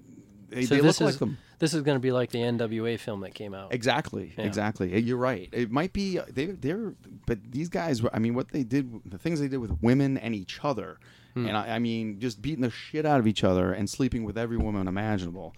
they, 0.49 0.65
so 0.65 0.75
they 0.75 0.81
this 0.81 1.01
look 1.01 1.09
is 1.09 1.15
like 1.15 1.19
them. 1.19 1.37
this 1.59 1.73
is 1.73 1.81
going 1.81 1.95
to 1.95 1.99
be 1.99 2.11
like 2.11 2.29
the 2.29 2.37
NWA 2.39 2.99
film 2.99 3.21
that 3.21 3.33
came 3.33 3.53
out. 3.55 3.73
Exactly, 3.73 4.33
Yeah. 4.37 4.45
exactly. 4.45 4.93
Uh, 4.93 4.97
You're 4.97 5.17
right. 5.17 5.49
It 5.51 5.71
might 5.71 5.91
be 5.91 6.19
they 6.31 6.45
they're 6.45 6.93
but 7.25 7.39
these 7.51 7.69
guys. 7.69 8.01
were- 8.03 8.13
I 8.15 8.19
mean, 8.19 8.35
what 8.35 8.49
they 8.49 8.63
did, 8.63 9.01
the 9.09 9.17
things 9.17 9.39
they 9.39 9.47
did 9.47 9.57
with 9.57 9.81
women 9.81 10.17
and 10.19 10.35
each 10.35 10.59
other, 10.63 10.99
Hmm. 11.33 11.47
and 11.47 11.57
I, 11.57 11.75
I 11.75 11.79
mean, 11.79 12.19
just 12.19 12.41
beating 12.43 12.61
the 12.61 12.69
shit 12.69 13.05
out 13.07 13.19
of 13.19 13.25
each 13.27 13.43
other 13.43 13.73
and 13.73 13.89
sleeping 13.89 14.23
with 14.23 14.37
every 14.37 14.57
woman 14.57 14.87
imaginable. 14.87 15.55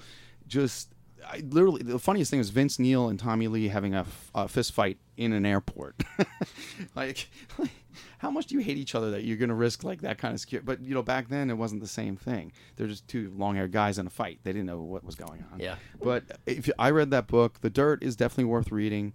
Just, 0.48 0.90
I 1.28 1.44
literally, 1.48 1.84
the 1.84 2.00
funniest 2.00 2.32
thing 2.32 2.40
is 2.40 2.50
Vince 2.50 2.80
Neil 2.80 3.08
and 3.08 3.20
Tommy 3.20 3.48
Lee 3.48 3.68
having 3.68 3.94
a, 3.94 4.02
f- 4.02 4.32
a 4.36 4.48
fist 4.48 4.74
fight 4.74 4.98
in 5.18 5.34
an 5.34 5.46
airport. 5.46 6.04
like, 6.96 7.30
how 8.20 8.32
much 8.32 8.48
do 8.48 8.56
you 8.56 8.62
hate 8.62 8.78
each 8.78 8.96
other 8.96 9.12
that 9.12 9.24
you're 9.24 9.38
going 9.38 9.50
to 9.50 9.56
risk 9.56 9.84
like 9.84 10.02
that 10.02 10.18
kind 10.18 10.34
of 10.34 10.40
security? 10.40 10.66
But 10.66 10.82
you 10.82 10.94
know, 10.94 11.04
back 11.04 11.30
then 11.30 11.50
it 11.50 11.58
wasn't 11.58 11.82
the 11.82 11.88
same 11.88 12.16
thing. 12.16 12.52
They're 12.76 12.88
just 12.88 13.08
two 13.08 13.32
long-haired 13.36 13.72
guys 13.72 13.98
in 14.00 14.08
a 14.08 14.10
fight. 14.10 14.40
They 14.44 14.52
didn't 14.52 14.68
know 14.68 14.82
what 14.82 15.04
was 15.04 15.16
going 15.16 15.46
on. 15.52 15.60
Yeah. 15.60 15.76
But 16.02 16.24
if 16.46 16.68
you, 16.68 16.74
I 16.80 16.92
read 16.92 17.12
that 17.12 17.28
book, 17.28 17.62
The 17.62 17.70
Dirt 17.70 18.04
is 18.04 18.16
definitely 18.16 18.46
worth 18.46 18.72
reading. 18.72 19.14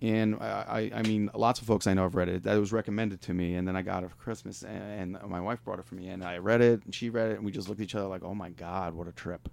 And 0.00 0.36
I, 0.40 0.90
I 0.92 0.98
I 0.98 1.02
mean, 1.02 1.30
lots 1.32 1.60
of 1.60 1.66
folks 1.66 1.86
I 1.86 1.94
know 1.94 2.02
have 2.02 2.16
read 2.16 2.28
it. 2.28 2.42
That 2.42 2.58
was 2.58 2.72
recommended 2.72 3.20
to 3.22 3.34
me, 3.34 3.54
and 3.54 3.68
then 3.68 3.76
I 3.76 3.82
got 3.82 4.02
it 4.02 4.10
for 4.10 4.16
Christmas, 4.16 4.64
and, 4.64 5.16
and 5.16 5.30
my 5.30 5.40
wife 5.40 5.62
brought 5.62 5.78
it 5.78 5.84
for 5.84 5.94
me, 5.94 6.08
and 6.08 6.24
I 6.24 6.38
read 6.38 6.60
it, 6.60 6.84
and 6.84 6.92
she 6.92 7.08
read 7.08 7.30
it, 7.30 7.36
and 7.36 7.44
we 7.44 7.52
just 7.52 7.68
looked 7.68 7.80
at 7.80 7.84
each 7.84 7.94
other 7.94 8.08
like, 8.08 8.24
"Oh 8.24 8.34
my 8.34 8.50
God, 8.50 8.94
what 8.94 9.06
a 9.06 9.12
trip!" 9.12 9.48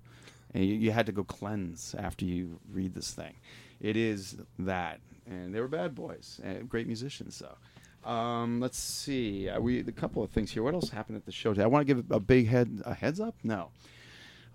And 0.54 0.66
you, 0.66 0.76
you 0.76 0.92
had 0.92 1.06
to 1.06 1.12
go 1.12 1.24
cleanse 1.24 1.96
after 1.98 2.26
you 2.26 2.60
read 2.72 2.94
this 2.94 3.12
thing. 3.12 3.36
It 3.80 3.96
is 3.96 4.38
that, 4.60 5.00
and 5.26 5.54
they 5.54 5.62
were 5.62 5.68
bad 5.68 5.96
boys, 5.96 6.42
and 6.44 6.68
great 6.68 6.88
musicians. 6.88 7.36
So, 7.36 8.10
um, 8.10 8.60
let's 8.60 8.78
see, 8.78 9.50
uh, 9.50 9.60
we 9.60 9.80
a 9.80 9.92
couple 9.92 10.24
of 10.24 10.32
things 10.32 10.52
here. 10.52 10.64
What 10.64 10.74
else 10.74 10.90
happened 10.90 11.18
at 11.18 11.26
the 11.26 11.32
show 11.32 11.54
today? 11.54 11.64
I 11.64 11.68
want 11.68 11.88
to 11.88 11.94
give 11.94 12.12
a 12.12 12.20
big 12.20 12.48
head 12.48 12.82
a 12.86 12.94
heads 12.94 13.20
up. 13.20 13.36
No, 13.44 13.70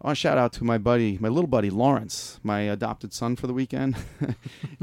I 0.00 0.08
want 0.08 0.18
to 0.18 0.20
shout 0.20 0.36
out 0.36 0.52
to 0.54 0.64
my 0.64 0.76
buddy, 0.76 1.16
my 1.20 1.28
little 1.28 1.48
buddy 1.48 1.70
Lawrence, 1.70 2.38
my 2.42 2.60
adopted 2.62 3.14
son 3.14 3.36
for 3.36 3.46
the 3.46 3.54
weekend. 3.54 3.96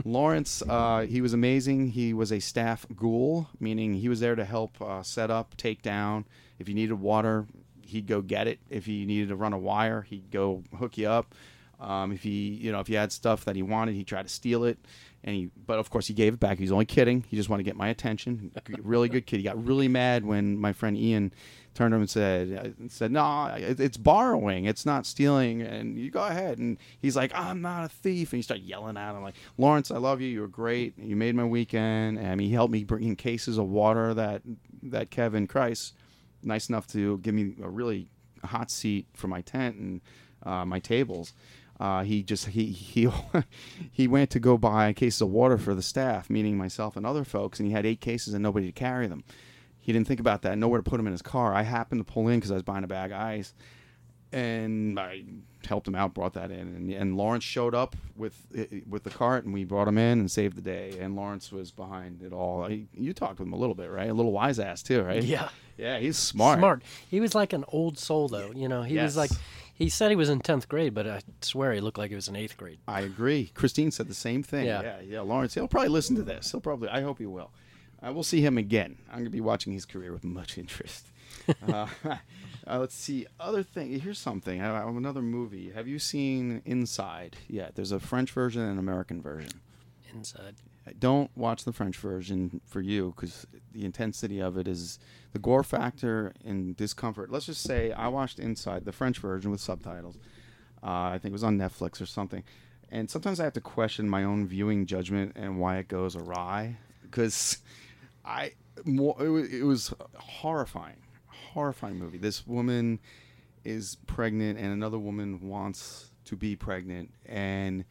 Lawrence, 0.05 0.63
uh, 0.67 1.01
he 1.01 1.21
was 1.21 1.33
amazing. 1.33 1.89
He 1.89 2.13
was 2.13 2.31
a 2.31 2.39
staff 2.39 2.85
ghoul, 2.95 3.49
meaning 3.59 3.93
he 3.93 4.09
was 4.09 4.19
there 4.19 4.35
to 4.35 4.45
help 4.45 4.81
uh, 4.81 5.03
set 5.03 5.29
up, 5.29 5.55
take 5.57 5.81
down. 5.81 6.25
If 6.57 6.69
you 6.69 6.75
needed 6.75 6.95
water, 6.95 7.45
he'd 7.91 8.07
go 8.07 8.21
get 8.21 8.47
it. 8.47 8.59
If 8.69 8.85
he 8.85 9.05
needed 9.05 9.29
to 9.29 9.35
run 9.35 9.53
a 9.53 9.57
wire, 9.57 10.01
he'd 10.01 10.31
go 10.31 10.63
hook 10.77 10.97
you 10.97 11.07
up. 11.07 11.33
Um, 11.79 12.11
if 12.11 12.21
he, 12.21 12.49
you 12.49 12.71
know, 12.71 12.79
if 12.79 12.89
you 12.89 12.97
had 12.97 13.11
stuff 13.11 13.45
that 13.45 13.55
he 13.55 13.63
wanted, 13.63 13.95
he 13.95 14.03
tried 14.03 14.23
to 14.23 14.29
steal 14.29 14.65
it, 14.65 14.77
and 15.23 15.35
he, 15.35 15.49
but 15.65 15.79
of 15.79 15.89
course 15.89 16.05
he 16.05 16.13
gave 16.13 16.35
it 16.35 16.39
back. 16.39 16.59
He 16.59 16.63
was 16.63 16.71
only 16.71 16.85
kidding. 16.85 17.25
He 17.27 17.35
just 17.35 17.49
wanted 17.49 17.63
to 17.63 17.69
get 17.69 17.75
my 17.75 17.89
attention. 17.89 18.51
really 18.83 19.09
good 19.09 19.25
kid. 19.25 19.37
He 19.37 19.43
got 19.43 19.63
really 19.65 19.87
mad 19.87 20.23
when 20.23 20.57
my 20.57 20.73
friend 20.73 20.95
Ian 20.95 21.33
turned 21.73 21.91
to 21.91 21.95
him 21.95 22.01
and 22.01 22.09
said, 22.09 22.75
uh, 22.81 22.87
said, 22.89 23.11
no, 23.11 23.53
it's 23.57 23.97
borrowing. 23.97 24.65
It's 24.65 24.85
not 24.85 25.05
stealing. 25.05 25.61
And 25.61 25.97
you 25.97 26.11
go 26.11 26.23
ahead. 26.23 26.57
And 26.57 26.77
he's 26.99 27.15
like, 27.15 27.31
I'm 27.33 27.61
not 27.61 27.85
a 27.85 27.89
thief. 27.89 28.33
And 28.33 28.37
he 28.37 28.43
started 28.43 28.65
yelling 28.65 28.97
at 28.97 29.15
him 29.15 29.23
like, 29.23 29.35
Lawrence, 29.57 29.89
I 29.89 29.97
love 29.97 30.21
you. 30.21 30.27
You 30.27 30.41
were 30.41 30.47
great. 30.47 30.97
You 30.97 31.15
made 31.15 31.33
my 31.35 31.45
weekend. 31.45 32.19
And 32.19 32.41
he 32.41 32.51
helped 32.51 32.73
me 32.73 32.83
bring 32.83 33.03
in 33.03 33.15
cases 33.15 33.57
of 33.57 33.67
water 33.67 34.13
that 34.13 34.41
that 34.83 35.11
Kevin 35.11 35.47
Christ, 35.47 35.93
nice 36.43 36.69
enough 36.69 36.87
to 36.87 37.17
give 37.19 37.33
me 37.33 37.53
a 37.61 37.69
really 37.69 38.07
hot 38.43 38.71
seat 38.71 39.07
for 39.13 39.27
my 39.27 39.41
tent 39.41 39.75
and 39.77 40.01
uh, 40.43 40.65
my 40.65 40.79
tables. 40.79 41.33
Uh, 41.79 42.03
he 42.03 42.21
just 42.21 42.47
he 42.49 42.67
he 42.67 43.09
he 43.91 44.07
went 44.07 44.29
to 44.29 44.39
go 44.39 44.57
buy 44.57 44.93
cases 44.93 45.21
of 45.21 45.29
water 45.29 45.57
for 45.57 45.73
the 45.73 45.81
staff, 45.81 46.29
meaning 46.29 46.57
myself 46.57 46.95
and 46.95 47.05
other 47.05 47.23
folks, 47.23 47.59
and 47.59 47.67
he 47.67 47.73
had 47.73 47.85
eight 47.85 48.01
cases 48.01 48.33
and 48.33 48.43
nobody 48.43 48.67
to 48.67 48.71
carry 48.71 49.07
them. 49.07 49.23
He 49.79 49.91
didn't 49.91 50.07
think 50.07 50.19
about 50.19 50.43
that, 50.43 50.59
nowhere 50.59 50.79
to 50.79 50.87
put 50.87 50.97
them 50.97 51.07
in 51.07 51.11
his 51.11 51.23
car. 51.23 51.55
I 51.55 51.63
happened 51.63 52.05
to 52.05 52.13
pull 52.13 52.27
in 52.27 52.37
because 52.37 52.51
I 52.51 52.53
was 52.53 52.63
buying 52.63 52.83
a 52.83 52.87
bag 52.87 53.11
of 53.11 53.19
ice, 53.19 53.55
and 54.33 54.99
I 54.99 55.23
helped 55.67 55.87
him 55.87 55.95
out, 55.95 56.13
brought 56.13 56.33
that 56.33 56.51
in, 56.51 56.59
and, 56.59 56.91
and 56.91 57.17
Lawrence 57.17 57.43
showed 57.43 57.75
up 57.75 57.95
with 58.15 58.35
with 58.87 59.03
the 59.03 59.09
cart, 59.09 59.45
and 59.45 59.53
we 59.53 59.63
brought 59.63 59.87
him 59.87 59.97
in 59.97 60.19
and 60.19 60.31
saved 60.31 60.55
the 60.57 60.61
day. 60.61 60.97
And 60.99 61.15
Lawrence 61.15 61.51
was 61.51 61.71
behind 61.71 62.21
it 62.23 62.33
all. 62.33 62.65
He, 62.65 62.87
you 62.93 63.13
talked 63.13 63.39
with 63.39 63.47
him 63.47 63.53
a 63.53 63.57
little 63.57 63.75
bit, 63.75 63.89
right? 63.89 64.09
A 64.09 64.13
little 64.13 64.31
wise 64.31 64.59
ass 64.59 64.81
too, 64.83 65.01
right? 65.03 65.23
Yeah. 65.23 65.49
yeah, 65.77 65.99
he's 65.99 66.17
smart. 66.17 66.59
Smart. 66.59 66.83
He 67.09 67.19
was 67.19 67.35
like 67.35 67.53
an 67.53 67.65
old 67.67 67.97
soul, 67.97 68.27
though. 68.27 68.51
You 68.51 68.67
know, 68.67 68.83
he 68.83 68.95
Yes. 68.95 69.03
was 69.03 69.17
like, 69.17 69.31
he 69.73 69.89
said 69.89 70.09
he 70.11 70.15
was 70.15 70.29
in 70.29 70.39
tenth 70.39 70.67
grade, 70.69 70.93
but 70.93 71.07
I 71.07 71.21
swear 71.41 71.73
he 71.73 71.81
looked 71.81 71.97
like 71.97 72.09
he 72.09 72.15
was 72.15 72.27
in 72.27 72.35
eighth 72.35 72.57
grade. 72.57 72.79
I 72.87 73.01
agree. 73.01 73.51
Christine 73.53 73.91
said 73.91 74.07
the 74.07 74.13
same 74.13 74.43
thing. 74.43 74.65
Yeah. 74.65 74.81
yeah, 74.81 74.99
yeah. 75.01 75.21
Lawrence, 75.21 75.53
he'll 75.55 75.67
probably 75.67 75.89
listen 75.89 76.15
to 76.17 76.23
this. 76.23 76.51
He'll 76.51 76.61
probably. 76.61 76.89
I 76.89 77.01
hope 77.01 77.19
he 77.19 77.25
will. 77.25 77.51
Uh, 78.03 78.11
we'll 78.13 78.23
see 78.23 78.41
him 78.41 78.57
again. 78.57 78.97
I'm 79.09 79.15
going 79.17 79.25
to 79.25 79.29
be 79.31 79.41
watching 79.41 79.73
his 79.73 79.85
career 79.85 80.11
with 80.11 80.23
much 80.23 80.57
interest. 80.57 81.07
uh, 81.71 81.87
uh, 82.67 82.79
let's 82.79 82.95
see. 82.95 83.25
Other 83.39 83.63
thing. 83.63 83.99
Here's 83.99 84.19
something. 84.19 84.61
I, 84.61 84.83
I, 84.83 84.89
another 84.89 85.21
movie. 85.21 85.71
Have 85.71 85.87
you 85.87 85.99
seen 85.99 86.61
Inside 86.65 87.37
yet? 87.47 87.75
There's 87.75 87.91
a 87.91 87.99
French 87.99 88.31
version 88.31 88.61
and 88.61 88.73
an 88.73 88.79
American 88.79 89.21
version. 89.21 89.61
Inside. 90.13 90.55
don't 90.99 91.31
watch 91.37 91.63
the 91.63 91.71
French 91.71 91.97
version 91.97 92.59
for 92.65 92.81
you 92.81 93.13
because 93.15 93.47
the 93.71 93.85
intensity 93.85 94.39
of 94.41 94.57
it 94.57 94.67
is 94.67 94.99
the 95.31 95.39
gore 95.39 95.63
factor 95.63 96.33
and 96.43 96.75
discomfort. 96.75 97.31
Let's 97.31 97.45
just 97.45 97.61
say 97.61 97.91
I 97.93 98.09
watched 98.09 98.39
Inside 98.39 98.85
the 98.85 98.91
French 98.91 99.19
version 99.19 99.51
with 99.51 99.61
subtitles. 99.61 100.17
Uh, 100.83 101.13
I 101.13 101.19
think 101.21 101.31
it 101.31 101.33
was 101.33 101.43
on 101.43 101.57
Netflix 101.57 102.01
or 102.01 102.05
something. 102.05 102.43
And 102.89 103.09
sometimes 103.09 103.39
I 103.39 103.45
have 103.45 103.53
to 103.53 103.61
question 103.61 104.09
my 104.09 104.23
own 104.23 104.45
viewing 104.45 104.85
judgment 104.85 105.33
and 105.37 105.59
why 105.59 105.77
it 105.77 105.87
goes 105.87 106.15
awry 106.15 106.77
because 107.01 107.59
I 108.25 108.53
more 108.85 109.15
it 109.19 109.29
was, 109.29 109.53
it 109.53 109.63
was 109.63 109.93
horrifying, 110.15 110.97
horrifying 111.51 111.97
movie. 111.97 112.17
This 112.17 112.45
woman 112.47 112.99
is 113.63 113.97
pregnant 114.07 114.57
and 114.57 114.73
another 114.73 114.97
woman 114.97 115.47
wants 115.47 116.11
to 116.25 116.35
be 116.35 116.55
pregnant 116.55 117.11
and 117.25 117.85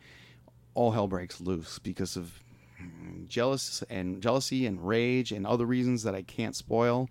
all 0.75 0.93
hell 0.93 1.07
breaks 1.07 1.41
loose 1.41 1.79
because 1.79 2.17
of 2.17 2.33
mm, 2.81 3.27
jealous 3.29 3.83
and 3.91 4.23
jealousy 4.23 4.67
and 4.67 4.87
rage 4.87 5.33
and 5.33 5.47
other 5.47 5.67
reasons 5.67 6.03
that 6.03 6.15
I 6.15 6.23
can't 6.23 6.57
spoil. 6.57 7.09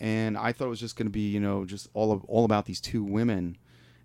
And 0.00 0.36
I 0.36 0.52
thought 0.52 0.66
it 0.66 0.70
was 0.70 0.80
just 0.80 0.96
going 0.96 1.06
to 1.06 1.12
be, 1.12 1.28
you 1.28 1.40
know, 1.40 1.64
just 1.64 1.88
all 1.94 2.12
of, 2.12 2.24
all 2.24 2.44
about 2.44 2.66
these 2.66 2.80
two 2.80 3.04
women. 3.04 3.56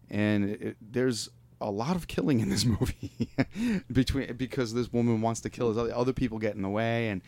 And 0.09 0.49
it, 0.49 0.77
there's 0.81 1.29
a 1.61 1.71
lot 1.71 1.95
of 1.95 2.07
killing 2.07 2.39
in 2.39 2.49
this 2.49 2.65
movie 2.79 3.29
between 3.91 4.33
because 4.35 4.73
this 4.73 4.91
woman 4.93 5.21
wants 5.21 5.41
to 5.41 5.49
kill 5.49 5.69
other, 5.69 5.93
other 5.93 6.13
people 6.13 6.37
get 6.37 6.55
in 6.55 6.61
the 6.61 6.69
way 6.69 7.09
and 7.09 7.21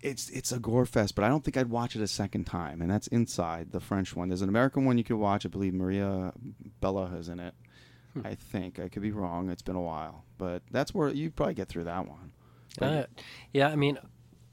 it's 0.00 0.28
it's 0.30 0.52
a 0.52 0.58
gore 0.58 0.86
fest, 0.86 1.14
but 1.14 1.24
I 1.24 1.28
don't 1.28 1.44
think 1.44 1.56
I'd 1.56 1.70
watch 1.70 1.96
it 1.96 2.02
a 2.02 2.06
second 2.08 2.44
time. 2.44 2.80
And 2.82 2.90
that's 2.90 3.06
Inside, 3.08 3.72
the 3.72 3.80
French 3.80 4.14
one. 4.16 4.28
There's 4.28 4.42
an 4.42 4.48
American 4.48 4.84
one 4.84 4.98
you 4.98 5.04
could 5.04 5.16
watch. 5.16 5.44
I 5.44 5.48
believe 5.48 5.74
Maria 5.74 6.32
Bella 6.80 7.14
is 7.18 7.28
in 7.28 7.40
it. 7.40 7.54
I 8.24 8.34
think 8.34 8.80
I 8.80 8.88
could 8.88 9.02
be 9.02 9.12
wrong. 9.12 9.50
It's 9.50 9.62
been 9.62 9.76
a 9.76 9.80
while, 9.80 10.24
but 10.36 10.62
that's 10.72 10.92
where 10.92 11.08
you 11.10 11.30
probably 11.30 11.54
get 11.54 11.68
through 11.68 11.84
that 11.84 12.08
one. 12.08 12.32
But 12.78 12.84
Uh, 12.86 13.06
yeah, 13.52 13.68
I 13.68 13.76
mean, 13.76 13.98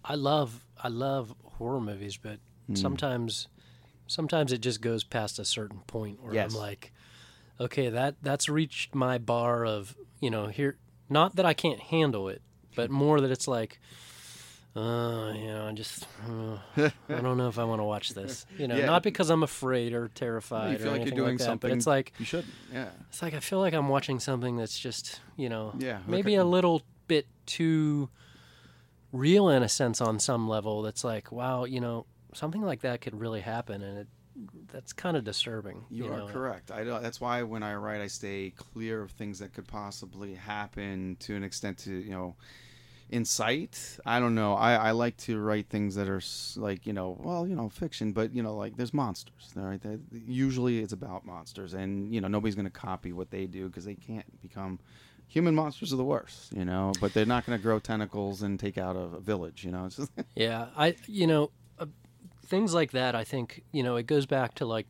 I 0.06 0.16
love 0.16 0.64
I 0.82 0.90
love 0.90 1.34
horror 1.44 1.82
movies, 1.82 2.18
but 2.18 2.40
Mm. 2.70 2.78
sometimes 2.78 3.48
sometimes 4.06 4.52
it 4.52 4.60
just 4.60 4.80
goes 4.82 5.04
past 5.04 5.40
a 5.40 5.46
certain 5.46 5.80
point 5.88 6.22
where 6.22 6.34
Yes. 6.34 6.54
I'm 6.54 6.60
like, 6.60 6.94
okay, 7.60 7.90
that 7.90 8.16
that's 8.22 8.48
reached 8.48 8.94
my 8.94 9.18
bar 9.18 9.66
of 9.66 9.96
you 10.20 10.30
know 10.30 10.48
here. 10.48 10.78
Not 11.10 11.36
that 11.38 11.46
I 11.46 11.54
can't 11.54 11.80
handle 11.80 12.28
it, 12.30 12.42
but 12.76 12.92
more 12.92 13.20
that 13.22 13.32
it's 13.32 13.48
like. 13.48 13.80
Uh, 14.78 15.34
you 15.34 15.48
know, 15.48 15.68
I 15.68 15.72
just 15.74 16.06
uh, 16.30 16.58
I 16.78 16.92
don't 17.22 17.38
know 17.38 17.48
if 17.48 17.58
I 17.58 17.64
want 17.64 17.80
to 17.80 17.84
watch 17.84 18.14
this. 18.14 18.46
You 18.58 18.68
know, 18.68 18.76
Yeah. 18.76 18.86
not 18.86 19.02
because 19.02 19.30
I'm 19.32 19.42
afraid 19.44 19.94
or 19.94 20.10
terrified 20.10 20.74
you 20.74 20.78
feel 20.78 20.88
or 20.88 20.92
like 20.92 20.98
you're 21.00 21.02
anything 21.02 21.18
doing 21.18 21.30
like 21.32 21.38
that, 21.40 21.44
something 21.46 21.70
but 21.72 21.78
it's 21.78 21.88
like 21.88 22.14
you 22.20 22.26
should. 22.26 22.46
Yeah. 22.72 22.90
it's 23.10 23.22
like 23.22 23.34
I 23.34 23.40
feel 23.40 23.60
like 23.60 23.74
I'm 23.74 23.90
watching 23.90 24.20
something 24.20 24.56
that's 24.58 24.78
just, 24.78 25.20
you 25.36 25.50
know, 25.50 25.74
Yeah, 25.80 26.00
maybe 26.06 26.34
okay. 26.34 26.42
a 26.42 26.46
little 26.46 26.84
bit 27.08 27.26
too 27.46 28.10
real 29.12 29.50
in 29.50 29.64
a 29.64 29.70
sense 29.70 30.00
on 30.02 30.20
some 30.20 30.48
level. 30.48 30.82
That's 30.84 31.04
like, 31.04 31.32
wow, 31.32 31.64
you 31.64 31.80
know, 31.82 32.06
something 32.34 32.62
like 32.62 32.82
that 32.82 33.02
could 33.02 33.20
really 33.20 33.42
happen, 33.42 33.82
and 33.82 33.98
it 34.00 34.08
that's 34.72 34.94
kind 34.94 35.18
of 35.18 35.24
disturbing. 35.24 35.86
You, 35.90 36.06
You, 36.06 36.14
are 36.14 36.18
know? 36.20 36.28
correct. 36.28 36.70
I 36.70 36.84
that's 36.84 37.20
why 37.20 37.42
when 37.42 37.64
I 37.64 37.74
write, 37.74 38.02
I 38.02 38.08
stay 38.08 38.54
clear 38.56 39.02
of 39.02 39.10
things 39.12 39.40
that 39.40 39.54
could 39.54 39.68
possibly 39.68 40.36
happen 40.36 41.18
to 41.22 41.36
an 41.36 41.44
extent 41.44 41.80
to 41.80 41.92
you 41.92 42.12
know 42.12 42.36
incite. 43.10 44.00
I 44.06 44.20
don't 44.20 44.36
know. 44.36 44.54
I, 44.54 44.76
I 44.76 44.92
like 44.92 45.18
to 45.18 45.40
write 45.40 45.70
things 45.70 45.96
that 45.96 46.10
are 46.10 46.22
like 46.60 46.86
you 46.86 46.94
know, 46.94 47.18
well, 47.20 47.48
you 47.48 47.56
know, 47.56 47.70
fiction, 47.70 48.12
but 48.12 48.34
you 48.34 48.44
know, 48.44 48.56
like 48.56 48.78
there's 48.78 48.94
monsters. 48.94 49.52
Right, 49.56 49.82
usually 50.12 50.80
it's 50.80 50.94
about 50.94 51.26
monsters, 51.26 51.74
and 51.74 52.14
you 52.14 52.22
know, 52.22 52.28
nobody's 52.28 52.56
going 52.56 52.66
to 52.66 52.72
copy 52.72 53.14
what 53.14 53.32
they 53.32 53.46
do 53.46 53.68
because 53.68 53.86
they 53.86 53.96
can't 53.96 54.42
become. 54.42 54.80
Human 55.30 55.54
monsters 55.54 55.92
are 55.92 55.98
the 55.98 56.06
worst, 56.06 56.54
you 56.54 56.64
know, 56.64 56.94
but 57.02 57.14
they're 57.14 57.26
not 57.26 57.46
going 57.46 57.58
to 57.58 57.62
grow 57.62 57.80
tentacles 57.80 58.44
and 58.44 58.58
take 58.58 58.78
out 58.78 58.96
a, 58.96 59.18
a 59.18 59.20
village, 59.20 59.66
you 59.66 59.72
know. 59.72 59.90
Yeah, 60.36 60.68
I 60.78 60.96
you 61.08 61.28
know 61.28 61.52
uh, 61.80 61.88
things 62.46 62.74
like 62.74 62.92
that. 62.92 63.16
I 63.16 63.24
think 63.24 63.64
you 63.72 63.84
know 63.84 63.96
it 63.98 64.08
goes 64.08 64.26
back 64.26 64.56
to 64.56 64.66
like 64.66 64.88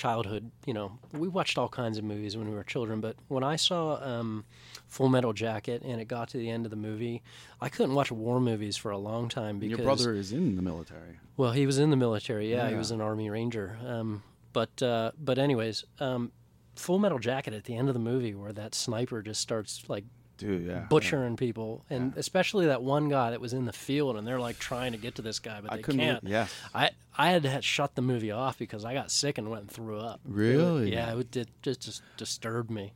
childhood. 0.00 0.50
You 0.66 0.72
know, 0.72 0.98
we 1.12 1.28
watched 1.28 1.58
all 1.58 1.68
kinds 1.68 1.98
of 1.98 2.04
movies 2.04 2.36
when 2.36 2.48
we 2.48 2.54
were 2.54 2.64
children, 2.64 3.00
but 3.00 3.16
when 3.28 3.44
I 3.44 3.56
saw 3.56 4.02
um, 4.02 4.44
Full 4.88 5.10
Metal 5.10 5.34
Jacket 5.34 5.82
and 5.82 6.00
it 6.00 6.06
got 6.06 6.30
to 6.30 6.38
the 6.38 6.48
end 6.48 6.64
of 6.64 6.70
the 6.70 6.76
movie, 6.76 7.22
I 7.60 7.68
couldn't 7.68 7.94
watch 7.94 8.10
war 8.10 8.40
movies 8.40 8.76
for 8.76 8.90
a 8.90 8.98
long 8.98 9.28
time 9.28 9.58
because 9.58 9.78
your 9.78 9.84
brother 9.84 10.14
is 10.14 10.32
in 10.32 10.56
the 10.56 10.62
military. 10.62 11.20
Well, 11.36 11.52
he 11.52 11.66
was 11.66 11.78
in 11.78 11.90
the 11.90 11.96
military. 11.96 12.50
Yeah, 12.50 12.68
he 12.70 12.76
was 12.76 12.90
an 12.90 13.00
Army 13.02 13.28
Ranger. 13.28 13.78
Um, 13.86 14.22
but 14.52 14.82
uh, 14.82 15.12
but 15.18 15.38
anyways, 15.38 15.84
um, 15.98 16.32
Full 16.76 16.98
Metal 16.98 17.18
Jacket 17.18 17.52
at 17.52 17.64
the 17.64 17.76
end 17.76 17.88
of 17.88 17.94
the 17.94 18.00
movie, 18.00 18.34
where 18.34 18.52
that 18.52 18.74
sniper 18.74 19.20
just 19.20 19.40
starts 19.42 19.82
like 19.88 20.04
Dude, 20.40 20.66
yeah, 20.66 20.86
butchering 20.88 21.36
people, 21.36 21.84
and 21.90 22.14
especially 22.16 22.66
that 22.66 22.82
one 22.82 23.08
guy 23.08 23.30
that 23.30 23.40
was 23.40 23.52
in 23.52 23.66
the 23.66 23.72
field, 23.72 24.16
and 24.16 24.26
they're 24.26 24.40
like 24.40 24.58
trying 24.58 24.92
to 24.92 24.98
get 24.98 25.16
to 25.16 25.22
this 25.22 25.38
guy, 25.38 25.60
but 25.60 25.72
I 25.72 25.76
they 25.76 25.82
can't. 25.82 26.24
yes. 26.24 26.52
I 26.74 26.90
I 27.16 27.30
had 27.30 27.42
to 27.42 27.62
shut 27.62 27.94
the 27.94 28.02
movie 28.02 28.30
off 28.30 28.58
because 28.58 28.84
I 28.84 28.94
got 28.94 29.10
sick 29.10 29.36
and 29.38 29.50
went 29.50 29.62
and 29.62 29.70
threw 29.70 29.98
up. 29.98 30.20
It 30.24 30.32
Really? 30.32 30.92
yeah, 30.92 31.16
it 31.16 31.30
did, 31.30 31.48
just 31.62 31.82
just 31.82 32.02
disturbed 32.16 32.70
me. 32.70 32.92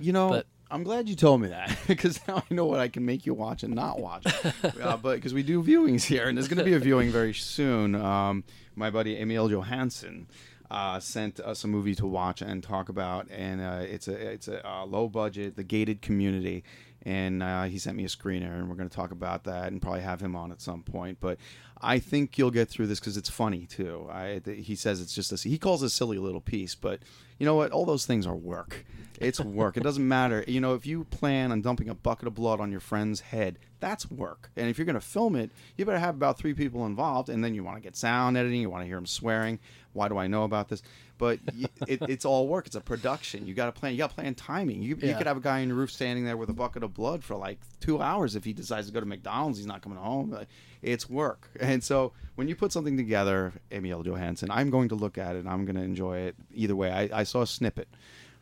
You 0.00 0.12
know, 0.12 0.28
But- 0.28 0.46
I'm 0.70 0.82
glad 0.82 1.08
you 1.08 1.14
told 1.14 1.40
me 1.40 1.48
that 1.48 1.76
because 1.86 2.18
now 2.26 2.38
I 2.50 2.54
know 2.54 2.64
what 2.64 2.80
I 2.80 2.88
can 2.88 3.04
make 3.04 3.26
you 3.26 3.34
watch 3.34 3.62
and 3.62 3.74
not 3.74 4.00
watch. 4.00 4.26
uh, 4.82 4.96
but 4.96 5.16
because 5.16 5.34
we 5.34 5.42
do 5.42 5.62
viewings 5.62 6.04
here, 6.04 6.28
and 6.28 6.36
there's 6.38 6.48
going 6.48 6.58
to 6.58 6.64
be 6.64 6.74
a 6.74 6.78
viewing 6.78 7.10
very 7.10 7.34
soon. 7.34 7.94
Um, 7.94 8.44
my 8.74 8.90
buddy 8.90 9.20
Emil 9.20 9.48
Johansson 9.48 10.26
uh, 10.70 10.98
sent 10.98 11.38
us 11.40 11.62
a 11.62 11.68
movie 11.68 11.94
to 11.94 12.06
watch 12.06 12.42
and 12.42 12.62
talk 12.62 12.88
about, 12.88 13.28
and 13.30 13.60
uh, 13.60 13.80
it's 13.82 14.08
a 14.08 14.14
it's 14.14 14.48
a 14.48 14.66
uh, 14.66 14.84
low 14.84 15.08
budget, 15.08 15.56
the 15.56 15.62
gated 15.64 16.02
community. 16.02 16.64
And 17.04 17.42
uh, 17.42 17.64
he 17.64 17.78
sent 17.78 17.96
me 17.96 18.04
a 18.04 18.08
screener, 18.08 18.58
and 18.58 18.68
we're 18.68 18.76
going 18.76 18.88
to 18.88 18.96
talk 18.96 19.10
about 19.10 19.44
that, 19.44 19.70
and 19.70 19.82
probably 19.82 20.00
have 20.00 20.20
him 20.20 20.34
on 20.34 20.50
at 20.52 20.62
some 20.62 20.82
point. 20.82 21.18
But 21.20 21.38
I 21.80 21.98
think 21.98 22.38
you'll 22.38 22.50
get 22.50 22.68
through 22.68 22.86
this 22.86 22.98
because 22.98 23.16
it's 23.16 23.28
funny 23.28 23.66
too. 23.66 24.08
I, 24.10 24.40
th- 24.42 24.66
he 24.66 24.74
says 24.74 25.00
it's 25.00 25.14
just 25.14 25.32
a 25.32 25.48
he 25.48 25.58
calls 25.58 25.82
it 25.82 25.86
a 25.86 25.90
silly 25.90 26.18
little 26.18 26.40
piece, 26.40 26.74
but 26.74 27.00
you 27.38 27.46
know 27.46 27.54
what? 27.54 27.72
All 27.72 27.84
those 27.84 28.06
things 28.06 28.26
are 28.26 28.34
work. 28.34 28.84
It's 29.20 29.40
work. 29.40 29.76
it 29.76 29.82
doesn't 29.82 30.06
matter. 30.06 30.44
You 30.46 30.60
know, 30.60 30.74
if 30.74 30.86
you 30.86 31.04
plan 31.04 31.52
on 31.52 31.62
dumping 31.62 31.88
a 31.88 31.94
bucket 31.94 32.26
of 32.26 32.34
blood 32.34 32.60
on 32.60 32.70
your 32.70 32.80
friend's 32.80 33.20
head, 33.20 33.58
that's 33.80 34.10
work. 34.10 34.50
And 34.56 34.68
if 34.68 34.78
you're 34.78 34.84
going 34.84 34.94
to 34.94 35.00
film 35.00 35.36
it, 35.36 35.50
you 35.76 35.84
better 35.84 35.98
have 35.98 36.14
about 36.14 36.38
three 36.38 36.54
people 36.54 36.84
involved, 36.86 37.28
and 37.28 37.44
then 37.44 37.54
you 37.54 37.62
want 37.62 37.76
to 37.76 37.82
get 37.82 37.96
sound 37.96 38.36
editing, 38.36 38.60
you 38.60 38.70
want 38.70 38.82
to 38.82 38.86
hear 38.86 38.96
them 38.96 39.06
swearing. 39.06 39.60
Why 39.92 40.08
do 40.08 40.18
I 40.18 40.26
know 40.26 40.42
about 40.42 40.68
this? 40.68 40.82
But 41.16 41.38
it, 41.86 42.02
it's 42.02 42.24
all 42.24 42.48
work. 42.48 42.66
It's 42.66 42.76
a 42.76 42.80
production. 42.80 43.46
You 43.46 43.54
got 43.54 43.66
to 43.66 43.72
plan. 43.72 43.92
You 43.92 43.98
got 43.98 44.10
to 44.10 44.16
plan 44.16 44.34
timing. 44.34 44.82
You, 44.82 44.96
you 45.00 45.14
could 45.14 45.26
have 45.26 45.36
a 45.36 45.40
guy 45.40 45.62
on 45.62 45.68
your 45.68 45.76
roof 45.76 45.92
standing 45.92 46.24
there 46.24 46.36
with 46.36 46.48
a 46.50 46.54
bucket 46.54 46.82
of 46.82 46.92
blood 46.92 47.22
for 47.22 47.36
like 47.36 47.60
two 47.80 48.02
hours 48.02 48.34
if 48.36 48.44
he 48.44 48.52
decides 48.52 48.88
to 48.88 48.92
go 48.92 49.00
to 49.00 49.06
McDonald's. 49.06 49.58
He's 49.58 49.66
not 49.66 49.82
coming 49.82 49.98
home. 49.98 50.36
Like, 50.84 50.92
It's 50.92 51.08
work. 51.10 51.48
And 51.60 51.82
so 51.82 52.12
when 52.34 52.48
you 52.48 52.54
put 52.56 52.72
something 52.72 52.96
together, 52.96 53.52
Emil 53.70 54.02
Johansson, 54.02 54.50
I'm 54.50 54.70
going 54.70 54.88
to 54.90 54.94
look 54.94 55.18
at 55.18 55.36
it. 55.36 55.40
and 55.40 55.48
I'm 55.48 55.64
going 55.64 55.76
to 55.76 55.82
enjoy 55.82 56.18
it 56.18 56.36
either 56.52 56.76
way. 56.76 56.90
I, 56.90 57.20
I 57.20 57.22
saw 57.24 57.42
a 57.42 57.46
snippet. 57.46 57.88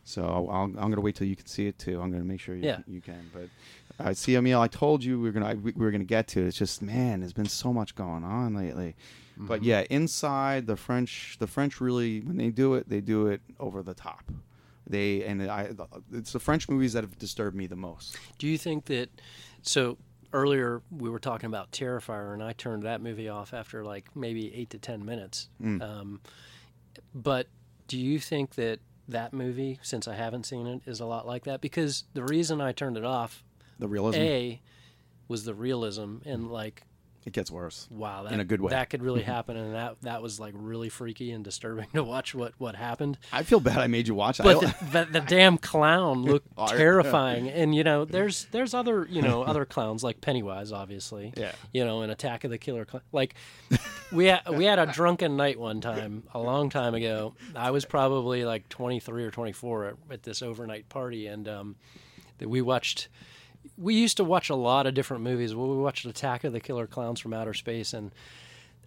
So 0.04 0.24
I'll, 0.24 0.64
I'm 0.64 0.72
going 0.74 0.94
to 0.94 1.00
wait 1.00 1.14
till 1.14 1.28
you 1.28 1.36
can 1.36 1.46
see 1.46 1.66
it 1.68 1.78
too. 1.78 2.00
I'm 2.00 2.10
going 2.10 2.22
to 2.22 2.28
make 2.28 2.40
sure 2.40 2.56
you, 2.56 2.62
Yeah. 2.64 2.78
you 2.88 3.00
can. 3.00 3.30
But 3.32 3.48
uh, 4.04 4.12
see, 4.14 4.34
Emil, 4.34 4.60
I 4.60 4.66
told 4.68 5.04
you 5.04 5.16
we 5.20 5.24
were 5.24 5.32
going 5.32 5.46
to 5.56 5.62
we 5.62 5.72
were 5.72 5.92
going 5.92 6.00
to 6.00 6.06
get 6.06 6.26
to 6.28 6.40
it. 6.42 6.46
It's 6.48 6.56
just 6.58 6.82
man, 6.82 7.20
there's 7.20 7.32
been 7.32 7.46
so 7.48 7.72
much 7.72 7.94
going 7.94 8.24
on 8.24 8.54
lately. 8.54 8.96
But 9.36 9.62
yeah, 9.62 9.84
inside 9.90 10.66
the 10.66 10.76
French, 10.76 11.36
the 11.38 11.46
French 11.46 11.80
really 11.80 12.20
when 12.20 12.36
they 12.36 12.50
do 12.50 12.74
it, 12.74 12.88
they 12.88 13.00
do 13.00 13.28
it 13.28 13.40
over 13.60 13.82
the 13.82 13.94
top. 13.94 14.24
They 14.88 15.22
and 15.24 15.48
I, 15.48 15.70
it's 16.12 16.32
the 16.32 16.40
French 16.40 16.68
movies 16.68 16.94
that 16.94 17.04
have 17.04 17.16
disturbed 17.18 17.56
me 17.56 17.66
the 17.68 17.76
most. 17.76 18.18
Do 18.38 18.48
you 18.48 18.58
think 18.58 18.86
that? 18.86 19.08
So 19.62 19.98
earlier 20.32 20.82
we 20.90 21.10
were 21.10 21.18
talking 21.18 21.46
about 21.46 21.70
Terrifier, 21.72 22.32
and 22.32 22.42
I 22.42 22.52
turned 22.52 22.82
that 22.84 23.00
movie 23.00 23.28
off 23.28 23.52
after 23.54 23.84
like 23.84 24.14
maybe 24.16 24.54
eight 24.54 24.70
to 24.70 24.78
ten 24.78 25.04
minutes. 25.04 25.48
Mm. 25.62 25.82
Um, 25.82 26.20
but 27.14 27.46
do 27.88 27.98
you 27.98 28.18
think 28.18 28.54
that 28.54 28.80
that 29.08 29.32
movie, 29.32 29.78
since 29.82 30.06
I 30.08 30.14
haven't 30.14 30.44
seen 30.46 30.66
it, 30.66 30.82
is 30.86 31.00
a 31.00 31.06
lot 31.06 31.26
like 31.26 31.44
that? 31.44 31.60
Because 31.60 32.04
the 32.14 32.24
reason 32.24 32.60
I 32.60 32.72
turned 32.72 32.96
it 32.96 33.04
off, 33.04 33.42
The 33.78 33.88
realism. 33.88 34.20
a, 34.20 34.60
was 35.28 35.44
the 35.44 35.54
realism, 35.54 36.18
and 36.24 36.50
like 36.50 36.84
It 37.24 37.32
gets 37.32 37.50
worse. 37.50 37.86
wow, 37.90 38.24
that, 38.24 38.32
in 38.32 38.40
a 38.40 38.44
good 38.44 38.60
way. 38.60 38.70
that 38.70 38.90
could 38.90 39.02
really 39.02 39.22
happen, 39.34 39.56
and 39.56 39.74
that 39.74 39.96
that 40.02 40.22
was 40.22 40.40
like 40.40 40.54
really 40.56 40.88
freaky 40.88 41.30
and 41.30 41.44
disturbing 41.44 41.86
to 41.94 42.02
watch 42.02 42.34
what 42.34 42.54
what 42.58 42.74
happened. 42.74 43.18
I 43.32 43.42
feel 43.44 43.60
bad 43.60 43.78
I 43.78 43.86
made 43.86 44.08
you 44.08 44.14
watch. 44.14 44.38
But 44.38 44.60
the, 44.60 44.86
the, 44.92 45.04
the 45.12 45.20
damn 45.20 45.58
clown 45.58 46.22
looked 46.24 46.48
terrifying, 46.68 47.48
and 47.48 47.74
you 47.74 47.84
know, 47.84 48.04
there's 48.04 48.46
there's 48.46 48.74
other 48.74 49.06
you 49.08 49.22
know 49.22 49.42
other 49.42 49.64
clowns 49.64 50.02
like 50.02 50.20
Pennywise, 50.20 50.72
obviously. 50.72 51.32
Yeah. 51.36 51.52
You 51.72 51.84
know, 51.84 52.02
an 52.02 52.10
Attack 52.10 52.44
of 52.44 52.50
the 52.50 52.58
Killer 52.58 52.84
Clown. 52.84 53.02
Like, 53.12 53.34
we 54.10 54.26
had, 54.26 54.48
we 54.48 54.64
had 54.64 54.78
a 54.78 54.86
drunken 54.86 55.36
night 55.36 55.58
one 55.58 55.80
time 55.80 56.24
a 56.34 56.38
long 56.38 56.70
time 56.70 56.94
ago. 56.94 57.34
I 57.54 57.70
was 57.70 57.84
probably 57.84 58.44
like 58.44 58.68
23 58.68 59.24
or 59.24 59.30
24 59.30 59.86
at, 59.86 59.94
at 60.10 60.22
this 60.22 60.42
overnight 60.42 60.88
party, 60.88 61.26
and 61.26 61.46
um, 61.48 61.76
that 62.38 62.48
we 62.48 62.60
watched. 62.62 63.08
We 63.76 63.94
used 63.94 64.16
to 64.18 64.24
watch 64.24 64.50
a 64.50 64.54
lot 64.54 64.86
of 64.86 64.94
different 64.94 65.22
movies. 65.22 65.54
Well, 65.54 65.68
we 65.68 65.76
watched 65.76 66.04
Attack 66.04 66.44
of 66.44 66.52
the 66.52 66.60
Killer 66.60 66.86
Clowns 66.86 67.20
from 67.20 67.32
Outer 67.32 67.54
Space, 67.54 67.92
and 67.92 68.12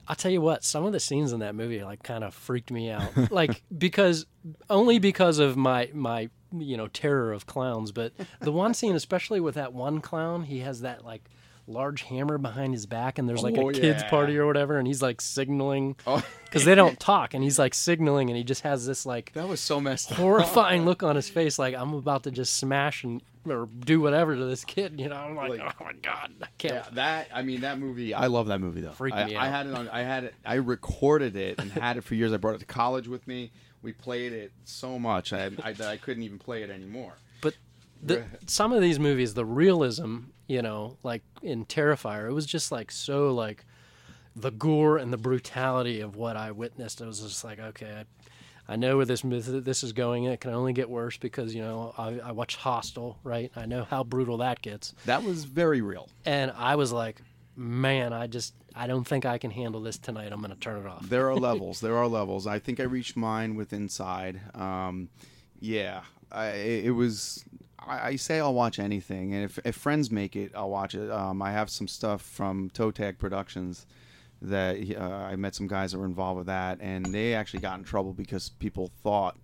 I'll 0.07 0.15
tell 0.15 0.31
you 0.31 0.41
what, 0.41 0.63
some 0.63 0.85
of 0.85 0.91
the 0.91 0.99
scenes 0.99 1.31
in 1.31 1.39
that 1.39 1.55
movie 1.55 1.83
like 1.83 2.03
kind 2.03 2.23
of 2.23 2.33
freaked 2.33 2.71
me 2.71 2.89
out. 2.89 3.11
like 3.31 3.63
because 3.75 4.25
only 4.69 4.99
because 4.99 5.39
of 5.39 5.57
my 5.57 5.89
my 5.93 6.29
you 6.57 6.77
know 6.77 6.87
terror 6.87 7.33
of 7.33 7.45
clowns, 7.45 7.91
but 7.91 8.13
the 8.39 8.51
one 8.51 8.73
scene 8.73 8.95
especially 8.95 9.39
with 9.39 9.55
that 9.55 9.73
one 9.73 10.01
clown, 10.01 10.43
he 10.43 10.59
has 10.59 10.81
that 10.81 11.03
like 11.03 11.29
large 11.67 12.03
hammer 12.03 12.37
behind 12.37 12.73
his 12.73 12.85
back, 12.85 13.17
and 13.17 13.27
there's 13.27 13.43
like 13.43 13.57
Oh, 13.57 13.69
a 13.69 13.73
kids 13.73 14.03
yeah. 14.03 14.09
party 14.09 14.37
or 14.37 14.45
whatever, 14.45 14.77
and 14.77 14.87
he's 14.87 15.01
like 15.01 15.21
signaling 15.21 15.95
Oh. 16.07 16.23
because 16.45 16.65
they 16.65 16.75
don't 16.75 16.99
talk, 16.99 17.33
and 17.33 17.43
he's 17.43 17.57
like 17.59 17.73
signaling, 17.73 18.29
and 18.29 18.37
he 18.37 18.43
just 18.43 18.61
has 18.61 18.85
this 18.85 19.05
like 19.05 19.31
that 19.33 19.47
was 19.47 19.59
so 19.59 19.79
messed 19.81 20.11
up. 20.11 20.17
horrifying 20.17 20.85
look 20.85 21.03
on 21.03 21.15
his 21.15 21.29
face, 21.29 21.57
like 21.59 21.75
I'm 21.75 21.93
about 21.93 22.23
to 22.23 22.31
just 22.31 22.55
smash 22.57 23.03
and 23.03 23.21
or 23.47 23.67
do 23.79 24.01
whatever 24.01 24.35
to 24.35 24.45
this 24.45 24.63
kid. 24.65 24.99
You 24.99 25.07
know, 25.09 25.15
I'm 25.17 25.35
like, 25.35 25.59
oh 25.61 25.83
my 25.83 25.93
god, 26.01 26.31
I 26.41 26.47
can't. 26.57 26.73
Yeah, 26.73 26.85
that 26.93 27.27
I 27.33 27.41
mean 27.43 27.61
that 27.61 27.77
movie. 27.79 28.13
I 28.13 28.27
love 28.27 28.47
that 28.47 28.59
movie 28.59 28.81
though. 28.81 28.91
Freaked 28.91 29.17
I, 29.17 29.25
me 29.25 29.35
I 29.35 29.47
had 29.47 29.67
it 29.67 29.73
on. 29.75 29.87
I 29.89 30.01
had 30.01 30.23
it. 30.25 30.35
I 30.45 30.55
recorded 30.55 31.35
it 31.35 31.59
and 31.59 31.71
had 31.71 31.97
it 31.97 32.03
for 32.03 32.15
years. 32.15 32.33
I 32.33 32.37
brought 32.37 32.55
it 32.55 32.59
to 32.59 32.65
college 32.65 33.07
with 33.07 33.27
me. 33.27 33.51
We 33.81 33.91
played 33.93 34.33
it 34.33 34.51
so 34.63 34.97
much 34.97 35.31
I, 35.31 35.51
I, 35.63 35.73
that 35.73 35.87
I 35.87 35.97
couldn't 35.97 36.23
even 36.23 36.39
play 36.39 36.63
it 36.63 36.71
anymore. 36.71 37.13
But 37.41 37.53
the, 38.01 38.23
some 38.47 38.73
of 38.73 38.81
these 38.81 38.97
movies, 38.97 39.35
the 39.35 39.45
realism, 39.45 40.21
you 40.47 40.61
know, 40.61 40.97
like 41.03 41.23
in 41.41 41.65
Terrifier, 41.65 42.29
it 42.29 42.33
was 42.33 42.45
just 42.45 42.71
like 42.71 42.91
so 42.91 43.33
like 43.33 43.65
the 44.35 44.51
gore 44.51 44.97
and 44.97 45.11
the 45.13 45.17
brutality 45.17 46.01
of 46.01 46.15
what 46.15 46.37
I 46.37 46.51
witnessed. 46.51 47.01
It 47.01 47.05
was 47.05 47.21
just 47.21 47.43
like, 47.43 47.59
okay, 47.59 48.03
I, 48.67 48.73
I 48.73 48.75
know 48.75 48.97
where 48.97 49.05
this 49.05 49.21
this 49.23 49.83
is 49.83 49.93
going. 49.93 50.25
It 50.25 50.41
can 50.41 50.51
only 50.51 50.73
get 50.73 50.89
worse 50.89 51.17
because 51.17 51.53
you 51.53 51.61
know 51.61 51.93
I, 51.97 52.19
I 52.19 52.31
watched 52.31 52.57
Hostel, 52.57 53.17
right? 53.23 53.51
I 53.55 53.65
know 53.65 53.83
how 53.83 54.03
brutal 54.03 54.37
that 54.37 54.61
gets. 54.61 54.93
That 55.05 55.23
was 55.23 55.45
very 55.45 55.81
real. 55.81 56.09
And 56.25 56.51
I 56.55 56.75
was 56.75 56.91
like, 56.91 57.21
man, 57.55 58.13
I 58.13 58.27
just 58.27 58.53
I 58.75 58.87
don't 58.87 59.05
think 59.05 59.25
I 59.25 59.37
can 59.37 59.51
handle 59.51 59.81
this 59.81 59.97
tonight. 59.97 60.31
I'm 60.31 60.41
gonna 60.41 60.55
turn 60.55 60.83
it 60.83 60.87
off. 60.87 61.07
There 61.07 61.29
are 61.29 61.35
levels. 61.39 61.79
there 61.79 61.97
are 61.97 62.07
levels. 62.07 62.47
I 62.47 62.59
think 62.59 62.79
I 62.79 62.83
reached 62.83 63.15
mine 63.15 63.55
with 63.55 63.71
Inside. 63.71 64.41
Um, 64.53 65.09
yeah, 65.59 66.01
I, 66.31 66.47
it 66.49 66.93
was. 66.95 67.45
I, 67.87 68.07
I 68.07 68.15
say 68.15 68.39
I'll 68.39 68.53
watch 68.53 68.79
anything, 68.79 69.33
and 69.33 69.43
if, 69.43 69.59
if 69.63 69.75
friends 69.75 70.11
make 70.11 70.35
it, 70.35 70.51
I'll 70.55 70.69
watch 70.69 70.95
it. 70.95 71.11
Um, 71.11 71.41
I 71.41 71.51
have 71.51 71.69
some 71.69 71.87
stuff 71.87 72.21
from 72.21 72.69
Toe 72.71 72.91
Tag 72.91 73.17
Productions 73.17 73.85
that 74.41 74.77
uh, 74.97 75.01
I 75.01 75.35
met 75.35 75.55
some 75.55 75.67
guys 75.67 75.91
that 75.91 75.97
were 75.97 76.05
involved 76.05 76.37
with 76.37 76.47
that, 76.47 76.79
and 76.81 77.05
they 77.05 77.33
actually 77.33 77.61
got 77.61 77.77
in 77.79 77.85
trouble 77.85 78.13
because 78.13 78.49
people 78.49 78.91
thought 79.03 79.37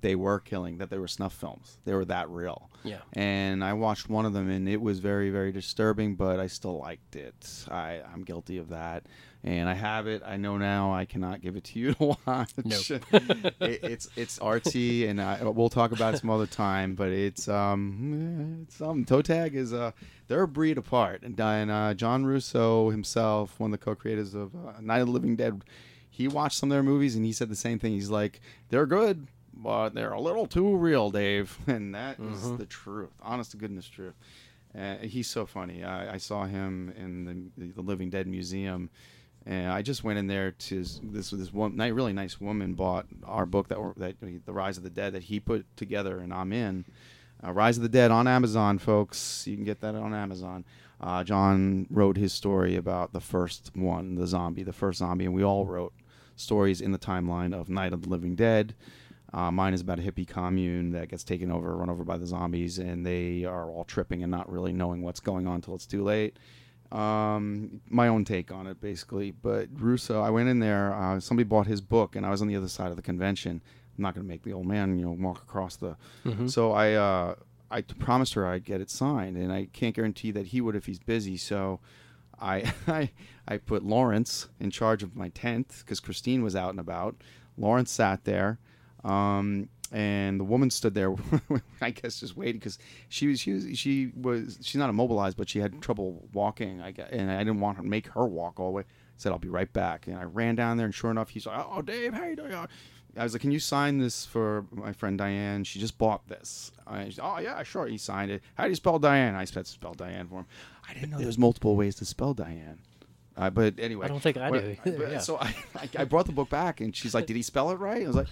they 0.00 0.14
were 0.14 0.38
killing, 0.38 0.78
that 0.78 0.90
they 0.90 0.98
were 0.98 1.08
snuff 1.08 1.32
films. 1.32 1.78
They 1.84 1.92
were 1.92 2.04
that 2.04 2.30
real. 2.30 2.70
Yeah. 2.84 3.00
And 3.14 3.64
I 3.64 3.72
watched 3.72 4.08
one 4.08 4.26
of 4.26 4.32
them, 4.32 4.48
and 4.48 4.68
it 4.68 4.80
was 4.80 5.00
very, 5.00 5.30
very 5.30 5.50
disturbing, 5.50 6.14
but 6.14 6.38
I 6.38 6.46
still 6.46 6.78
liked 6.78 7.16
it. 7.16 7.64
I, 7.68 8.00
I'm 8.12 8.22
guilty 8.22 8.58
of 8.58 8.68
that. 8.68 9.04
And 9.44 9.68
I 9.68 9.74
have 9.74 10.08
it. 10.08 10.22
I 10.26 10.36
know 10.36 10.56
now 10.58 10.92
I 10.92 11.04
cannot 11.04 11.40
give 11.40 11.54
it 11.54 11.62
to 11.64 11.78
you 11.78 11.94
to 11.94 12.16
watch. 12.26 12.50
Nope. 12.64 13.02
it, 13.60 13.80
it's 13.84 14.08
it's 14.16 14.38
artsy, 14.40 15.08
and 15.08 15.20
I, 15.22 15.42
we'll 15.44 15.68
talk 15.68 15.92
about 15.92 16.14
it 16.14 16.18
some 16.20 16.30
other 16.30 16.46
time. 16.46 16.94
But 16.96 17.10
it's 17.10 17.48
um, 17.48 18.64
it's 18.66 18.80
um, 18.80 19.04
toe 19.04 19.22
tag 19.22 19.54
is 19.54 19.72
uh, 19.72 19.92
they're 20.26 20.42
a 20.42 20.48
breed 20.48 20.76
apart. 20.76 21.22
And, 21.22 21.38
and 21.38 21.70
uh, 21.70 21.94
John 21.94 22.26
Russo 22.26 22.90
himself, 22.90 23.58
one 23.60 23.72
of 23.72 23.78
the 23.78 23.84
co-creators 23.84 24.34
of 24.34 24.54
uh, 24.56 24.72
Night 24.80 24.98
of 25.00 25.06
the 25.06 25.12
Living 25.12 25.36
Dead, 25.36 25.62
he 26.10 26.26
watched 26.26 26.58
some 26.58 26.70
of 26.70 26.74
their 26.74 26.82
movies, 26.82 27.14
and 27.14 27.24
he 27.24 27.32
said 27.32 27.48
the 27.48 27.54
same 27.56 27.78
thing. 27.78 27.92
He's 27.92 28.10
like, 28.10 28.40
they're 28.70 28.86
good, 28.86 29.28
but 29.54 29.90
they're 29.94 30.12
a 30.12 30.20
little 30.20 30.46
too 30.46 30.76
real, 30.76 31.10
Dave, 31.12 31.56
and 31.68 31.94
that 31.94 32.18
is 32.18 32.42
Mhm. 32.42 32.58
the 32.58 32.66
truth, 32.66 33.10
honest 33.22 33.52
to 33.52 33.56
goodness 33.56 33.88
truth. 33.88 34.14
Uh, 34.76 34.96
he's 34.96 35.28
so 35.28 35.46
funny. 35.46 35.82
I, 35.84 36.14
I 36.14 36.16
saw 36.18 36.44
him 36.44 36.92
in 36.98 37.52
the, 37.56 37.68
the 37.72 37.80
Living 37.82 38.10
Dead 38.10 38.26
Museum, 38.26 38.90
and 39.48 39.72
I 39.72 39.80
just 39.80 40.04
went 40.04 40.18
in 40.18 40.26
there 40.26 40.52
to 40.52 40.84
this 41.02 41.30
this 41.30 41.52
one 41.52 41.76
really 41.76 42.12
nice 42.12 42.40
woman 42.40 42.74
bought 42.74 43.06
our 43.24 43.46
book 43.46 43.68
that 43.68 43.80
were- 43.80 43.94
that 43.96 44.16
the 44.20 44.52
Rise 44.52 44.76
of 44.76 44.84
the 44.84 44.90
Dead 44.90 45.14
that 45.14 45.24
he 45.24 45.40
put 45.40 45.64
together, 45.76 46.20
and 46.20 46.32
I'm 46.32 46.52
in. 46.52 46.84
Uh, 47.42 47.52
Rise 47.52 47.76
of 47.78 47.82
the 47.82 47.88
Dead 47.88 48.10
on 48.10 48.26
Amazon, 48.28 48.78
folks. 48.78 49.46
You 49.46 49.56
can 49.56 49.64
get 49.64 49.80
that 49.80 49.94
on 49.94 50.12
Amazon. 50.12 50.64
Uh, 51.00 51.24
John 51.24 51.86
wrote 51.88 52.16
his 52.16 52.32
story 52.32 52.76
about 52.76 53.12
the 53.12 53.20
first 53.20 53.70
one, 53.74 54.16
the 54.16 54.26
zombie, 54.26 54.64
the 54.64 54.72
first 54.72 54.98
zombie, 54.98 55.24
and 55.24 55.34
we 55.34 55.44
all 55.44 55.64
wrote 55.64 55.92
stories 56.36 56.80
in 56.80 56.92
the 56.92 56.98
timeline 56.98 57.54
of 57.54 57.68
Night 57.68 57.92
of 57.92 58.02
the 58.02 58.08
Living 58.08 58.34
Dead. 58.34 58.74
Uh, 59.32 59.50
mine 59.50 59.74
is 59.74 59.80
about 59.80 59.98
a 59.98 60.02
hippie 60.02 60.26
commune 60.26 60.90
that 60.90 61.08
gets 61.08 61.22
taken 61.22 61.50
over, 61.50 61.76
run 61.76 61.90
over 61.90 62.04
by 62.04 62.16
the 62.18 62.26
zombies, 62.26 62.78
and 62.78 63.06
they 63.06 63.44
are 63.44 63.70
all 63.70 63.84
tripping 63.84 64.22
and 64.22 64.30
not 64.30 64.50
really 64.50 64.72
knowing 64.72 65.02
what's 65.02 65.20
going 65.20 65.46
on 65.46 65.56
until 65.56 65.74
it's 65.74 65.86
too 65.86 66.02
late. 66.02 66.36
Um, 66.92 67.80
my 67.88 68.08
own 68.08 68.24
take 68.24 68.50
on 68.50 68.66
it, 68.66 68.80
basically. 68.80 69.30
But 69.30 69.68
Russo, 69.74 70.22
I 70.22 70.30
went 70.30 70.48
in 70.48 70.58
there. 70.60 70.94
Uh, 70.94 71.20
somebody 71.20 71.44
bought 71.44 71.66
his 71.66 71.80
book, 71.80 72.16
and 72.16 72.24
I 72.24 72.30
was 72.30 72.40
on 72.42 72.48
the 72.48 72.56
other 72.56 72.68
side 72.68 72.90
of 72.90 72.96
the 72.96 73.02
convention. 73.02 73.60
I'm 73.96 74.02
not 74.02 74.14
going 74.14 74.24
to 74.24 74.28
make 74.28 74.42
the 74.42 74.52
old 74.52 74.66
man, 74.66 74.98
you 74.98 75.04
know, 75.04 75.10
walk 75.12 75.42
across 75.42 75.76
the. 75.76 75.96
Mhm. 76.24 76.50
So 76.50 76.72
I, 76.72 76.92
uh, 76.94 77.34
I 77.70 77.82
t- 77.82 77.94
promised 77.98 78.34
her 78.34 78.46
I'd 78.46 78.64
get 78.64 78.80
it 78.80 78.90
signed, 78.90 79.36
and 79.36 79.52
I 79.52 79.68
can't 79.72 79.94
guarantee 79.94 80.30
that 80.30 80.46
he 80.48 80.60
would 80.60 80.74
if 80.76 80.86
he's 80.86 80.98
busy. 81.00 81.36
So, 81.36 81.80
I, 82.40 82.72
I, 82.86 83.10
I 83.46 83.58
put 83.58 83.82
Lawrence 83.84 84.48
in 84.60 84.70
charge 84.70 85.02
of 85.02 85.14
my 85.16 85.28
tent 85.28 85.74
because 85.80 86.00
Christine 86.00 86.42
was 86.42 86.56
out 86.56 86.70
and 86.70 86.80
about. 86.80 87.16
Lawrence 87.58 87.90
sat 87.90 88.24
there, 88.24 88.58
um, 89.04 89.68
and 89.92 90.38
the 90.38 90.44
woman 90.44 90.70
stood 90.70 90.94
there. 90.94 91.14
I 91.80 91.90
guess 91.90 92.20
just 92.20 92.36
waiting 92.36 92.58
because 92.58 92.78
she 93.08 93.26
was 93.28 93.40
she 93.40 93.52
was 93.52 93.78
she 93.78 94.12
was 94.14 94.58
she's 94.62 94.76
not 94.76 94.90
immobilized, 94.90 95.36
but 95.36 95.48
she 95.48 95.60
had 95.60 95.80
trouble 95.80 96.28
walking. 96.32 96.80
I 96.80 96.92
guess, 96.92 97.08
and 97.10 97.30
I 97.30 97.38
didn't 97.38 97.60
want 97.60 97.78
to 97.78 97.82
make 97.84 98.08
her 98.08 98.26
walk 98.26 98.60
all 98.60 98.66
the 98.66 98.72
way. 98.72 98.82
I 98.82 98.84
said 99.16 99.32
I'll 99.32 99.38
be 99.38 99.48
right 99.48 99.72
back, 99.72 100.06
and 100.06 100.16
I 100.16 100.24
ran 100.24 100.54
down 100.54 100.76
there, 100.76 100.86
and 100.86 100.94
sure 100.94 101.10
enough, 101.10 101.30
he's 101.30 101.46
like, 101.46 101.64
"Oh, 101.70 101.82
Dave, 101.82 102.14
how 102.14 102.24
you 102.24 102.36
doing?" 102.36 102.54
I 102.54 103.22
was 103.22 103.32
like, 103.32 103.42
"Can 103.42 103.50
you 103.50 103.58
sign 103.58 103.98
this 103.98 104.24
for 104.24 104.66
my 104.70 104.92
friend 104.92 105.18
Diane? 105.18 105.64
She 105.64 105.78
just 105.80 105.98
bought 105.98 106.28
this." 106.28 106.70
I, 106.86 107.10
oh 107.20 107.38
yeah, 107.38 107.62
sure. 107.62 107.86
He 107.86 107.98
signed 107.98 108.30
it. 108.30 108.42
How 108.54 108.64
do 108.64 108.70
you 108.70 108.76
spell 108.76 108.98
Diane? 108.98 109.34
I 109.34 109.44
said 109.44 109.66
spell 109.66 109.94
Diane 109.94 110.28
for 110.28 110.40
him. 110.40 110.46
I 110.88 110.94
didn't 110.94 111.10
know 111.10 111.18
there's 111.18 111.38
multiple 111.38 111.76
ways 111.76 111.96
to 111.96 112.04
spell 112.04 112.34
Diane. 112.34 112.78
Uh, 113.36 113.50
but 113.50 113.74
anyway, 113.78 114.06
I 114.06 114.08
don't 114.08 114.20
think 114.20 114.36
I 114.36 114.50
do 114.50 114.76
yeah. 115.10 115.18
So 115.18 115.38
I, 115.38 115.54
I, 115.76 115.88
I 115.98 116.04
brought 116.04 116.26
the 116.26 116.32
book 116.32 116.50
back, 116.50 116.80
and 116.80 116.94
she's 116.94 117.14
like, 117.14 117.26
"Did 117.26 117.36
he 117.36 117.42
spell 117.42 117.70
it 117.70 117.76
right?" 117.76 118.02
I 118.02 118.06
was 118.06 118.16
like, 118.16 118.26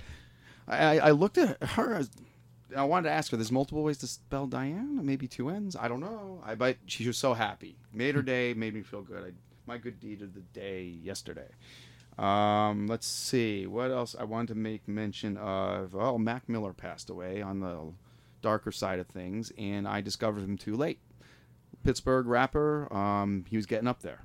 I, 0.68 0.98
I 0.98 1.10
looked 1.12 1.38
at 1.38 1.62
her. 1.62 2.02
I, 2.76 2.82
wanted 2.84 3.08
to 3.08 3.14
ask 3.14 3.30
her. 3.30 3.36
There's 3.36 3.52
multiple 3.52 3.82
ways 3.82 3.98
to 3.98 4.06
spell 4.06 4.46
Diane. 4.46 5.04
Maybe 5.04 5.28
two 5.28 5.48
N's. 5.48 5.76
I 5.76 5.88
don't 5.88 6.00
know. 6.00 6.42
I 6.44 6.54
but 6.54 6.76
she 6.86 7.06
was 7.06 7.16
so 7.16 7.34
happy. 7.34 7.76
Made 7.92 8.14
her 8.14 8.22
day. 8.22 8.54
Made 8.54 8.74
me 8.74 8.82
feel 8.82 9.02
good. 9.02 9.24
I, 9.24 9.30
my 9.66 9.78
good 9.78 10.00
deed 10.00 10.22
of 10.22 10.34
the 10.34 10.40
day 10.40 10.82
yesterday. 10.82 11.48
Um, 12.18 12.86
let's 12.86 13.06
see 13.06 13.66
what 13.66 13.90
else 13.90 14.16
I 14.18 14.24
wanted 14.24 14.48
to 14.48 14.54
make 14.54 14.88
mention 14.88 15.36
of. 15.36 15.94
Oh, 15.94 16.18
Mac 16.18 16.48
Miller 16.48 16.72
passed 16.72 17.10
away 17.10 17.42
on 17.42 17.60
the 17.60 17.92
darker 18.42 18.72
side 18.72 18.98
of 18.98 19.06
things, 19.08 19.52
and 19.58 19.86
I 19.86 20.00
discovered 20.00 20.42
him 20.42 20.56
too 20.56 20.76
late. 20.76 20.98
Pittsburgh 21.84 22.26
rapper. 22.26 22.92
Um, 22.92 23.44
he 23.48 23.56
was 23.56 23.66
getting 23.66 23.86
up 23.86 24.00
there, 24.02 24.22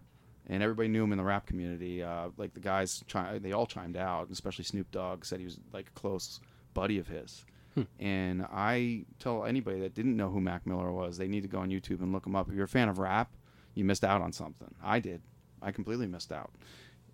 and 0.52 0.62
everybody 0.62 0.88
knew 0.90 1.04
him 1.04 1.12
in 1.12 1.18
the 1.18 1.24
rap 1.24 1.48
community. 1.48 2.04
Uh, 2.04 2.30
like 2.38 2.54
the 2.54 2.60
guys, 2.60 3.04
chi- 3.08 3.40
they 3.40 3.54
all 3.54 3.66
chimed 3.66 3.98
out, 3.98 4.30
especially 4.30 4.66
Snoop 4.66 4.92
Dogg 4.92 5.26
said 5.26 5.40
he 5.40 5.46
was 5.46 5.58
like 5.74 5.88
a 5.88 6.00
close 6.00 6.40
buddy 6.76 7.00
of 7.00 7.08
his. 7.08 7.44
Hmm. 7.74 7.84
And 8.00 8.46
I 8.52 9.06
tell 9.18 9.46
anybody 9.46 9.80
that 9.80 9.96
didn't 9.96 10.18
know 10.18 10.30
who 10.30 10.42
Mac 10.42 10.68
Miller 10.68 10.92
was, 10.92 11.18
they 11.18 11.28
need 11.30 11.42
to 11.44 11.48
go 11.48 11.60
on 11.60 11.70
YouTube 11.70 12.02
and 12.02 12.12
look 12.12 12.28
him 12.28 12.36
up. 12.36 12.50
If 12.50 12.54
you're 12.54 12.66
a 12.66 12.68
fan 12.68 12.90
of 12.90 13.00
rap, 13.00 13.32
you 13.76 13.86
missed 13.86 14.04
out 14.04 14.22
on 14.22 14.34
something. 14.34 14.76
I 14.84 15.00
did. 15.00 15.22
I 15.62 15.72
completely 15.72 16.06
missed 16.06 16.34
out. 16.34 16.52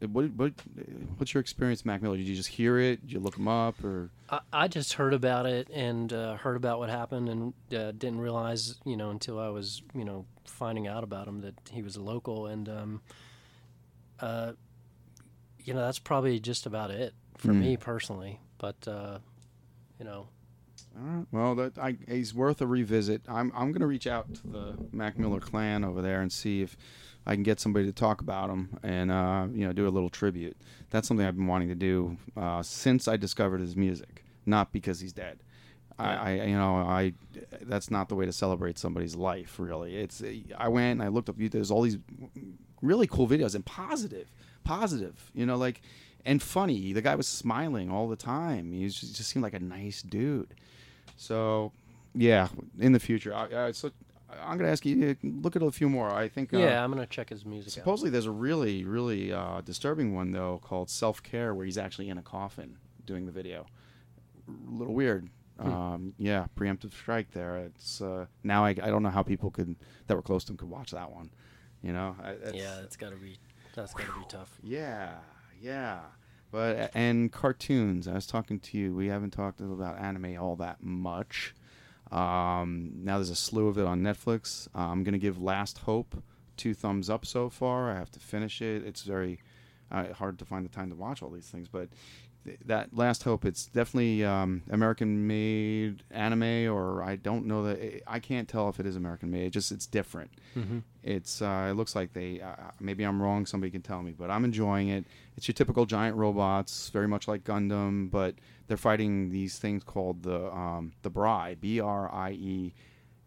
Uh, 0.02 0.08
What, 0.08 0.32
what, 0.34 0.54
what's 1.18 1.34
your 1.34 1.42
experience, 1.42 1.86
Mac 1.86 2.02
Miller? 2.02 2.18
Did 2.18 2.28
you 2.28 2.36
just 2.36 2.50
hear 2.50 2.80
it? 2.80 3.02
Did 3.02 3.12
you 3.12 3.20
look 3.20 3.38
him 3.38 3.48
up, 3.48 3.84
or 3.84 4.10
I, 4.30 4.40
I 4.52 4.68
just 4.68 4.94
heard 4.94 5.14
about 5.14 5.46
it 5.46 5.70
and 5.72 6.12
uh, 6.12 6.38
heard 6.38 6.56
about 6.56 6.80
what 6.80 6.90
happened 6.90 7.30
and 7.30 7.54
uh, 7.72 7.92
didn't 7.92 8.20
realize, 8.20 8.80
you 8.84 8.98
know, 8.98 9.12
until 9.12 9.38
I 9.40 9.50
was, 9.50 9.84
you 9.94 10.06
know, 10.06 10.26
finding 10.46 10.88
out 10.88 11.04
about 11.04 11.28
him 11.28 11.42
that 11.42 11.56
he 11.72 11.84
was 11.84 11.96
a 11.98 12.02
local. 12.02 12.48
And, 12.48 12.68
um, 12.68 13.02
uh, 14.20 14.54
you 15.64 15.74
know, 15.74 15.82
that's 15.82 16.00
probably 16.00 16.40
just 16.40 16.66
about 16.66 16.92
it 16.92 17.14
for 17.38 17.50
Mm. 17.50 17.60
me 17.60 17.78
personally. 17.78 18.40
But, 18.58 18.88
uh, 18.88 19.20
you 20.00 20.06
know, 20.06 20.28
All 20.98 21.04
right. 21.04 21.26
Well, 21.32 21.56
that 21.56 21.78
I, 21.78 21.98
he's 22.08 22.34
worth 22.34 22.62
a 22.62 22.68
revisit. 22.68 23.22
I'm 23.28 23.52
I'm 23.54 23.72
going 23.72 23.82
to 23.82 23.88
reach 23.88 24.08
out 24.08 24.34
to 24.36 24.48
the 24.48 24.78
Mac 24.92 25.20
Miller 25.20 25.40
clan 25.40 25.84
over 25.84 26.02
there 26.02 26.22
and 26.22 26.32
see 26.32 26.62
if 26.62 26.76
I 27.26 27.34
can 27.36 27.44
get 27.44 27.60
somebody 27.60 27.86
to 27.86 27.92
talk 27.92 28.22
about 28.22 28.50
him 28.50 28.80
and 28.82 29.12
uh, 29.12 29.48
you 29.52 29.68
know 29.68 29.74
do 29.74 29.88
a 29.88 29.90
little 29.90 30.10
tribute. 30.10 30.58
That's 30.90 31.08
something 31.08 31.26
I've 31.26 31.36
been 31.36 31.46
wanting 31.48 31.68
to 31.70 31.76
do 31.76 32.18
uh, 32.36 32.64
since 32.64 33.08
I 33.08 33.16
discovered 33.18 33.60
his 33.62 33.76
music. 33.76 34.24
Not 34.46 34.72
because 34.72 35.00
he's 35.02 35.14
dead. 35.14 35.44
I, 36.00 36.14
I 36.14 36.46
you 36.46 36.56
know 36.58 36.78
I 36.78 37.14
that's 37.64 37.92
not 37.92 38.08
the 38.10 38.16
way 38.16 38.26
to 38.26 38.34
celebrate 38.34 38.78
somebody's 38.80 39.16
life. 39.16 39.60
Really, 39.60 39.98
it's 39.98 40.24
I 40.58 40.68
went 40.70 40.94
and 41.00 41.04
I 41.04 41.10
looked 41.10 41.30
up. 41.30 41.36
There's 41.38 41.70
all 41.72 41.82
these 41.84 41.98
really 42.82 43.08
cool 43.08 43.28
videos 43.28 43.56
and 43.56 43.66
positive, 43.66 44.32
positive. 44.64 45.32
You 45.34 45.46
know, 45.46 45.58
like 45.58 45.82
and 46.28 46.44
funny. 46.44 46.94
The 46.94 47.02
guy 47.02 47.16
was 47.16 47.28
smiling 47.28 47.90
all 47.90 48.08
the 48.08 48.16
time. 48.16 48.72
He 48.74 48.86
just, 48.88 49.16
just 49.16 49.30
seemed 49.30 49.44
like 49.44 49.54
a 49.54 49.60
nice 49.60 50.02
dude. 50.02 50.54
So, 51.16 51.72
yeah, 52.14 52.50
in 52.80 52.92
the 52.92 53.00
future, 53.00 53.34
I, 53.34 53.68
I, 53.68 53.72
so 53.72 53.92
I'm 54.30 54.58
gonna 54.58 54.70
ask 54.70 54.86
you 54.86 55.16
to 55.16 55.16
look 55.24 55.56
at 55.56 55.64
a 55.64 55.72
few 55.72 55.90
more. 55.90 56.12
I 56.12 56.28
think. 56.28 56.54
Uh, 56.54 56.60
yeah, 56.60 56.84
I'm 56.84 56.92
going 56.92 57.04
to 57.04 57.10
check 57.10 57.30
his 57.30 57.46
music 57.46 57.72
out. 57.72 57.74
Supposedly, 57.74 58.10
there's 58.10 58.26
a 58.26 58.32
really, 58.32 58.84
really 58.84 59.32
uh, 59.32 59.62
disturbing 59.62 60.14
one 60.14 60.32
though 60.32 60.60
called 60.64 60.90
Self 60.90 61.24
Care, 61.24 61.56
where 61.56 61.66
he's 61.66 61.78
actually 61.78 62.10
in 62.10 62.18
a 62.18 62.22
coffin 62.22 62.78
doing 63.06 63.26
the 63.26 63.32
video. 63.32 63.66
A 64.48 64.72
little 64.72 64.94
weird. 64.94 65.30
Hmm. 65.60 65.72
Um, 65.72 66.14
yeah, 66.18 66.46
preemptive 66.56 66.94
strike 66.94 67.32
there. 67.32 67.58
It's 67.58 68.02
uh, 68.02 68.26
now 68.44 68.64
I, 68.66 68.70
I 68.70 68.90
don't 68.90 69.02
know 69.02 69.10
how 69.10 69.24
people 69.24 69.50
could 69.50 69.76
that 70.08 70.16
were 70.16 70.22
close 70.22 70.44
to 70.46 70.52
him 70.52 70.58
could 70.58 70.70
watch 70.70 70.92
that 70.92 71.12
one. 71.12 71.32
You 71.82 71.94
know. 71.94 72.16
I, 72.22 72.34
that's, 72.34 72.58
yeah, 72.58 72.78
that's 72.82 72.96
got 72.96 73.12
to 73.12 73.18
be 73.18 73.38
that's 73.76 73.94
got 73.94 74.08
to 74.08 74.20
be 74.20 74.26
tough. 74.28 74.58
Yeah, 74.64 75.16
yeah. 75.62 76.00
But 76.52 76.92
and 76.94 77.32
cartoons. 77.32 78.08
I 78.08 78.14
was 78.14 78.26
talking 78.26 78.60
to 78.60 78.78
you. 78.78 78.94
We 78.96 79.08
haven't 79.08 79.32
talked 79.32 79.60
about 79.62 80.00
anime 80.00 80.38
all 80.40 80.56
that 80.58 80.82
much. 80.82 81.54
Um, 82.12 82.92
now 82.96 83.18
there's 83.18 83.30
a 83.30 83.36
slew 83.36 83.68
of 83.68 83.78
it 83.78 83.86
on 83.86 84.02
Netflix. 84.02 84.68
Uh, 84.74 84.88
I'm 84.88 85.04
gonna 85.04 85.18
give 85.18 85.42
Last 85.42 85.80
Hope 85.80 86.24
two 86.56 86.74
thumbs 86.74 87.10
up 87.10 87.26
so 87.26 87.50
far. 87.50 87.92
I 87.92 87.96
have 87.96 88.12
to 88.12 88.20
finish 88.20 88.62
it. 88.62 88.84
It's 88.86 89.04
very 89.04 89.40
uh, 89.92 90.14
hard 90.14 90.40
to 90.40 90.46
find 90.46 90.66
the 90.66 90.70
time 90.70 90.90
to 90.90 90.96
watch 90.96 91.22
all 91.22 91.30
these 91.30 91.48
things, 91.48 91.68
but 91.68 91.90
that 92.66 92.96
Last 92.96 93.24
Hope, 93.24 93.46
it's 93.46 93.66
definitely 93.66 94.24
um, 94.24 94.64
American-made 94.70 96.04
anime, 96.12 96.72
or 96.74 97.04
I 97.04 97.16
don't 97.16 97.46
know 97.46 97.64
that 97.64 98.02
I 98.08 98.20
can't 98.20 98.48
tell 98.48 98.70
if 98.70 98.80
it 98.80 98.86
is 98.86 98.96
American-made. 98.96 99.48
It 99.48 99.50
just 99.52 99.72
it's 99.72 99.86
different. 99.86 100.32
Mhm. 100.56 100.84
It's 101.04 101.42
uh, 101.42 101.68
it 101.70 101.74
looks 101.74 101.96
like 101.96 102.14
they 102.14 102.42
uh, 102.42 102.72
maybe 102.80 103.04
I'm 103.04 103.22
wrong. 103.22 103.46
Somebody 103.46 103.72
can 103.72 103.82
tell 103.82 104.02
me, 104.02 104.14
but 104.18 104.30
I'm 104.30 104.44
enjoying 104.46 104.90
it. 104.90 105.06
It's 105.36 105.48
your 105.48 105.54
typical 105.54 105.86
giant 105.86 106.18
robots, 106.18 106.90
very 106.90 107.08
much 107.08 107.28
like 107.28 107.44
Gundam, 107.44 108.10
but 108.12 108.36
they're 108.68 108.78
fighting 108.78 109.30
these 109.30 109.58
things 109.58 109.84
called 109.84 110.24
the 110.24 110.52
um, 110.54 110.94
the 111.02 111.10
Brie, 111.10 111.56
B 111.60 111.80
R 111.80 112.14
I 112.14 112.32
E, 112.32 112.74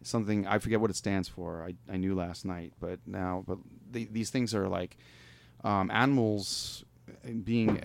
something 0.03 0.47
I 0.47 0.59
forget 0.59 0.81
what 0.81 0.91
it 0.91 0.97
stands 0.97 1.29
for. 1.29 1.64
I, 1.64 1.75
I 1.93 1.97
knew 1.97 2.14
last 2.14 2.45
night, 2.45 2.73
but 2.81 2.99
now 3.07 3.45
but 3.47 3.59
the, 3.91 4.09
these 4.11 4.31
things 4.31 4.55
are 4.55 4.68
like 4.68 4.97
um, 5.64 5.91
animals 5.91 6.85
being 7.45 7.81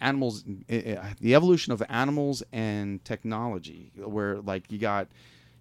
animals 0.00 0.44
the 0.68 1.34
evolution 1.34 1.72
of 1.72 1.82
animals 1.88 2.42
and 2.52 3.04
technology 3.04 3.92
where 3.96 4.40
like 4.40 4.70
you 4.70 4.78
got 4.78 5.08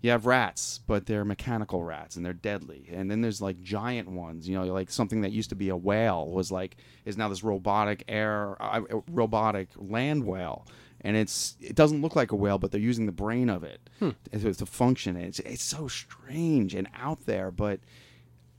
you 0.02 0.12
have 0.12 0.26
rats 0.26 0.80
but 0.86 1.06
they're 1.08 1.26
mechanical 1.26 1.84
rats 1.84 2.16
and 2.16 2.26
they're 2.26 2.34
deadly. 2.34 2.88
And 2.92 3.10
then 3.10 3.22
there's 3.22 3.42
like 3.42 3.62
giant 3.62 4.10
ones 4.10 4.48
you 4.48 4.56
know 4.56 4.66
like 4.66 4.92
something 4.92 5.22
that 5.22 5.32
used 5.32 5.50
to 5.50 5.56
be 5.56 5.70
a 5.70 5.76
whale 5.78 6.30
was 6.30 6.52
like 6.52 6.78
is 7.06 7.18
now 7.18 7.28
this 7.30 7.44
robotic 7.44 8.04
air 8.08 8.56
uh, 8.62 8.82
robotic 9.10 9.70
land 9.76 10.26
whale. 10.26 10.68
And 11.02 11.16
it's 11.16 11.56
it 11.62 11.76
doesn't 11.76 12.02
look 12.02 12.16
like 12.16 12.32
a 12.32 12.36
whale 12.36 12.58
but 12.58 12.72
they're 12.72 12.82
using 12.82 13.06
the 13.06 13.12
brain 13.12 13.50
of 13.50 13.64
it 13.64 13.80
Hmm. 14.00 14.10
to, 14.32 14.54
to 14.54 14.66
function. 14.66 15.16
It's, 15.16 15.40
it's 15.40 15.64
so 15.64 15.88
strange 15.88 16.76
and 16.76 16.88
out 16.96 17.26
there 17.26 17.50
but 17.52 17.80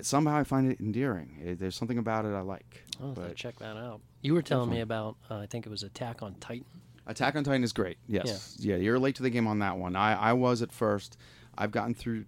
somehow 0.01 0.37
i 0.37 0.45
find 0.45 0.71
it 0.71 0.81
endearing. 0.81 1.57
There's 1.59 1.77
something 1.77 1.99
about 1.99 2.25
it 2.25 2.31
i 2.35 2.41
like 2.41 2.83
I'll 3.01 3.09
have 3.09 3.15
to 3.17 3.21
but 3.23 3.37
check 3.37 3.59
that 3.59 3.77
out. 3.77 4.01
You 4.23 4.35
were 4.35 4.43
telling 4.43 4.71
me 4.71 4.81
about 4.81 5.17
uh, 5.31 5.39
I 5.39 5.47
think 5.47 5.67
it 5.67 5.71
was 5.71 5.83
Attack 5.83 6.23
on 6.23 6.35
Titan. 6.41 6.67
Attack 7.07 7.37
on 7.37 7.45
Titan 7.45 7.63
is 7.63 7.73
great. 7.73 7.99
Yes. 8.09 8.57
Yeah. 8.59 8.77
you're 8.77 8.99
late 8.99 9.15
to 9.17 9.23
the 9.23 9.31
game 9.31 9.47
on 9.47 9.61
that 9.61 9.77
one. 9.79 9.95
I, 9.95 10.15
I 10.15 10.33
was 10.33 10.63
at 10.63 10.73
first. 10.73 11.17
I've 11.57 11.71
gotten 11.71 11.95
through 11.95 12.25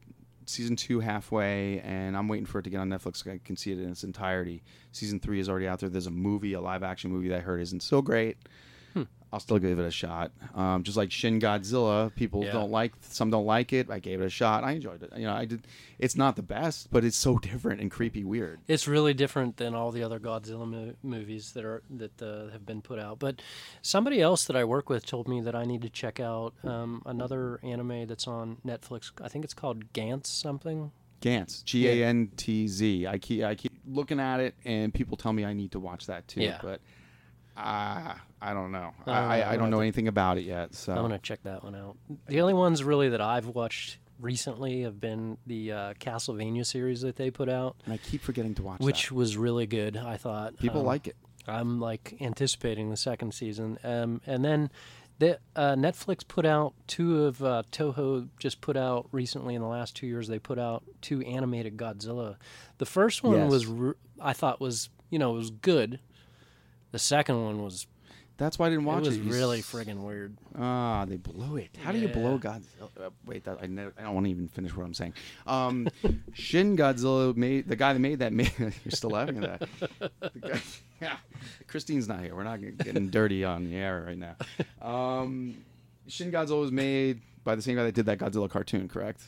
season 0.47 0.77
two 0.77 1.01
halfway, 1.01 1.81
and 1.81 2.17
I'm 2.17 2.29
waiting 2.29 2.47
for 2.47 2.61
it 2.61 2.63
to 2.63 2.71
get 2.71 2.79
on 2.79 2.89
Netflix. 2.89 3.25
So 3.25 3.33
I 3.33 3.41
can 3.45 3.57
see 3.57 3.73
it 3.73 3.79
in 3.79 3.91
its 3.91 4.05
entirety. 4.05 4.63
Season 4.93 5.19
three 5.21 5.41
is 5.41 5.49
already 5.49 5.67
out 5.67 5.81
there. 5.81 5.89
There's 5.89 6.07
a 6.07 6.13
movie, 6.13 6.53
a 6.53 6.61
live 6.61 6.83
action 6.83 7.11
movie 7.11 7.29
that 7.29 7.39
I 7.39 7.41
heard 7.41 7.61
isn't 7.61 7.83
so 7.83 8.01
great. 8.03 8.39
I'll 9.31 9.41
still 9.41 9.59
give 9.59 9.79
it 9.79 9.85
a 9.85 9.91
shot. 9.91 10.33
Um, 10.55 10.83
just 10.85 10.97
like 10.97 11.11
Shin 11.13 11.39
Godzilla, 11.39 12.15
people 12.15 12.45
Yeah. 12.45 12.53
don't 12.53 12.71
like. 12.71 12.95
Some 13.03 13.31
don't 13.31 13.45
like 13.45 13.75
it. 13.75 13.91
I 13.91 13.99
gave 13.99 14.23
it 14.23 14.25
a 14.25 14.31
shot. 14.31 14.65
I 14.65 14.73
enjoyed 14.73 15.03
it. 15.03 15.13
You 15.17 15.27
know, 15.27 15.35
I 15.35 15.45
did. 15.45 15.67
It's 15.99 16.17
not 16.17 16.37
the 16.37 16.43
best, 16.43 16.91
but 16.91 17.05
it's 17.05 17.17
so 17.17 17.39
different 17.51 17.83
and 17.83 17.91
creepy, 17.91 18.25
weird. 18.25 18.61
It's 18.69 18.89
really 18.89 19.13
different 19.13 19.59
than 19.59 19.75
all 19.75 19.91
the 19.93 20.03
other 20.03 20.19
Godzilla 20.19 20.67
mo- 20.67 20.95
movies 21.03 21.53
that 21.53 21.65
are 21.65 21.83
that 21.91 22.23
uh, 22.23 22.51
have 22.53 22.65
been 22.65 22.81
put 22.81 22.99
out. 22.99 23.19
But 23.19 23.43
somebody 23.83 24.23
else 24.23 24.47
that 24.47 24.57
I 24.57 24.65
work 24.65 24.89
with 24.89 25.05
told 25.05 25.29
me 25.29 25.43
that 25.43 25.55
I 25.55 25.65
need 25.65 25.83
to 25.83 25.91
check 25.91 26.21
out 26.21 26.55
um, 26.65 27.03
another 27.05 27.61
anime 27.63 28.07
that's 28.07 28.27
on 28.27 28.57
Netflix. 28.67 29.11
I 29.23 29.29
think 29.29 29.45
it's 29.45 29.55
called 29.55 29.93
Gantz 29.93 30.27
something. 30.29 30.91
Gantz, 31.21 31.63
G 31.65 31.87
A 31.89 32.07
N 32.07 32.31
T 32.37 32.67
Z. 32.67 33.07
I 33.07 33.19
keep 33.19 33.43
I 33.45 33.55
keep 33.57 33.73
looking 33.87 34.21
at 34.21 34.41
it, 34.41 34.55
and 34.65 34.95
people 34.95 35.19
tell 35.19 35.35
me 35.35 35.45
I 35.45 35.53
need 35.53 35.73
to 35.73 35.81
watch 35.81 36.07
that 36.07 36.27
too. 36.29 36.41
Yeah. 36.43 36.61
But 36.63 36.81
uh, 37.57 38.15
I 38.41 38.55
don't 38.55 38.71
know. 38.73 38.93
Uh, 39.07 39.11
I, 39.11 39.41
I, 39.41 39.53
I 39.53 39.57
don't 39.57 39.71
know 39.71 39.81
anything 39.81 40.09
about 40.09 40.39
it 40.39 40.43
yet. 40.45 40.75
So 40.75 40.93
I'm 40.93 41.03
gonna 41.03 41.19
check 41.19 41.43
that 41.45 41.65
one 41.65 41.75
out. 41.75 41.97
The 42.27 42.41
only 42.41 42.55
ones 42.55 42.85
really 42.85 43.09
that 43.11 43.21
I've 43.21 43.47
watched 43.49 43.99
recently 44.21 44.83
have 44.83 45.01
been 45.01 45.39
the 45.47 45.73
uh, 45.73 45.95
Castlevania 45.95 46.67
series 46.67 47.01
that 47.03 47.17
they 47.17 47.31
put 47.31 47.49
out, 47.49 47.77
and 47.85 47.95
I 47.95 47.99
keep 47.99 48.21
forgetting 48.23 48.55
to 48.57 48.63
watch 48.63 48.81
which 48.81 49.11
was 49.13 49.37
really 49.37 49.67
good. 49.67 49.97
I 49.97 50.17
thought 50.17 50.57
People 50.59 50.81
Um, 50.81 50.87
like 50.87 51.07
it. 51.09 51.17
I'm 51.47 51.81
like 51.81 52.15
anticipating 52.21 52.91
the 52.91 52.97
second 52.97 53.33
season, 53.33 53.79
um, 53.83 54.21
and 54.27 54.45
then 54.45 54.71
the 55.19 55.39
uh, 55.57 55.75
Netflix 55.75 56.27
put 56.27 56.45
out 56.47 56.75
two 56.87 57.25
of 57.25 57.43
uh, 57.43 57.63
Toho 57.73 58.29
just 58.39 58.61
put 58.61 58.77
out 58.77 59.09
recently 59.13 59.55
in 59.57 59.63
the 59.63 59.67
last 59.69 59.97
two 59.97 60.07
years. 60.07 60.29
They 60.29 60.39
put 60.39 60.59
out 60.61 60.85
two 61.01 61.23
animated 61.23 61.77
Godzilla. 61.77 62.37
The 62.79 62.87
first 62.87 63.25
one 63.25 63.37
Yes. 63.37 63.51
was 63.51 63.95
I 64.21 64.33
thought 64.33 64.61
was 64.61 64.91
you 65.11 65.19
know 65.19 65.33
it 65.33 65.37
was 65.39 65.51
good. 65.51 65.99
The 66.93 66.99
second 66.99 67.43
one 67.43 67.63
was 67.63 67.87
That's 68.39 68.59
why 68.59 68.67
I 68.67 68.71
didn't 68.71 68.85
watch 68.85 69.03
it. 69.05 69.09
was 69.09 69.17
it. 69.19 69.25
Really 69.25 69.61
friggin' 69.63 69.97
weird. 69.99 70.39
Ah, 70.57 71.05
they 71.07 71.17
blew 71.17 71.57
it. 71.57 71.77
How 71.83 71.91
do 71.93 71.99
you 71.99 72.09
blow 72.09 72.41
Yeah. 72.43 72.51
Godzilla? 72.59 73.07
Uh, 73.07 73.11
wait, 73.27 73.43
that, 73.45 73.59
I, 73.61 73.67
never, 73.67 73.93
I 73.99 74.03
don't 74.03 74.15
want 74.15 74.27
to 74.27 74.31
even 74.31 74.47
finish 74.49 74.75
what 74.77 74.85
I'm 74.87 74.95
saying. 74.95 75.15
Um, 75.47 75.89
Shin 76.35 76.77
Godzilla 76.77 77.37
made 77.37 77.69
the 77.69 77.75
guy 77.77 77.93
that 77.93 77.99
made 77.99 78.21
that. 78.21 78.33
Made, 78.39 78.53
you're 78.59 78.73
still 78.91 79.11
laughing 79.11 79.43
at 79.45 79.61
that. 79.61 80.11
The 80.21 80.39
guy- 80.39 80.61
yeah, 81.03 81.17
Christine's 81.67 82.07
not 82.09 82.21
here. 82.23 82.35
We're 82.37 82.45
not 82.45 82.61
getting 82.61 83.09
dirty 83.11 83.45
on 83.45 83.65
the 83.65 83.75
air 83.77 84.05
right 84.07 84.17
now. 84.19 84.37
Um, 84.81 85.57
Shin 86.07 86.31
Godzilla 86.31 86.61
was 86.61 86.71
made 86.73 87.21
by 87.45 87.55
the 87.57 87.63
same 87.63 87.77
guy 87.77 87.83
that 87.85 87.95
did 87.95 88.07
that 88.07 88.19
Godzilla 88.19 88.49
cartoon, 88.49 88.89
correct? 88.89 89.21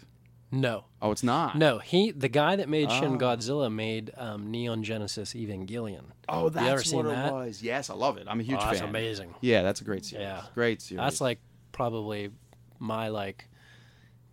No. 0.53 0.85
Oh, 1.01 1.13
it's 1.13 1.23
not. 1.23 1.57
No, 1.57 1.79
he 1.79 2.11
the 2.11 2.29
guy 2.29 2.57
that 2.57 2.69
made 2.69 2.91
Shin 2.91 3.15
Oh. 3.15 3.19
Godzilla 3.19 3.73
made 3.73 4.11
um, 4.17 4.51
Neon 4.51 4.83
Genesis 4.83 5.33
Evangelion. 5.35 6.03
Oh, 6.29 6.41
You 6.43 6.47
ever 6.49 6.51
that's 6.51 6.91
seen 6.91 7.05
what 7.05 7.15
that? 7.15 7.29
it 7.29 7.33
was. 7.33 7.63
Yes, 7.63 7.89
I 7.91 7.95
love 7.95 8.17
it. 8.19 8.27
I'm 8.29 8.41
a 8.41 8.43
huge 8.43 8.59
Oh, 8.59 8.63
fan. 8.63 8.71
that's 8.71 8.81
amazing. 8.83 9.35
Yeah, 9.41 9.63
that's 9.63 9.81
a 9.81 9.85
great 9.85 10.05
series. 10.05 10.25
Yeah, 10.25 10.43
great 10.55 10.83
series. 10.83 11.01
That's 11.01 11.21
like 11.21 11.39
probably 11.73 12.31
my 12.81 13.09
like 13.09 13.47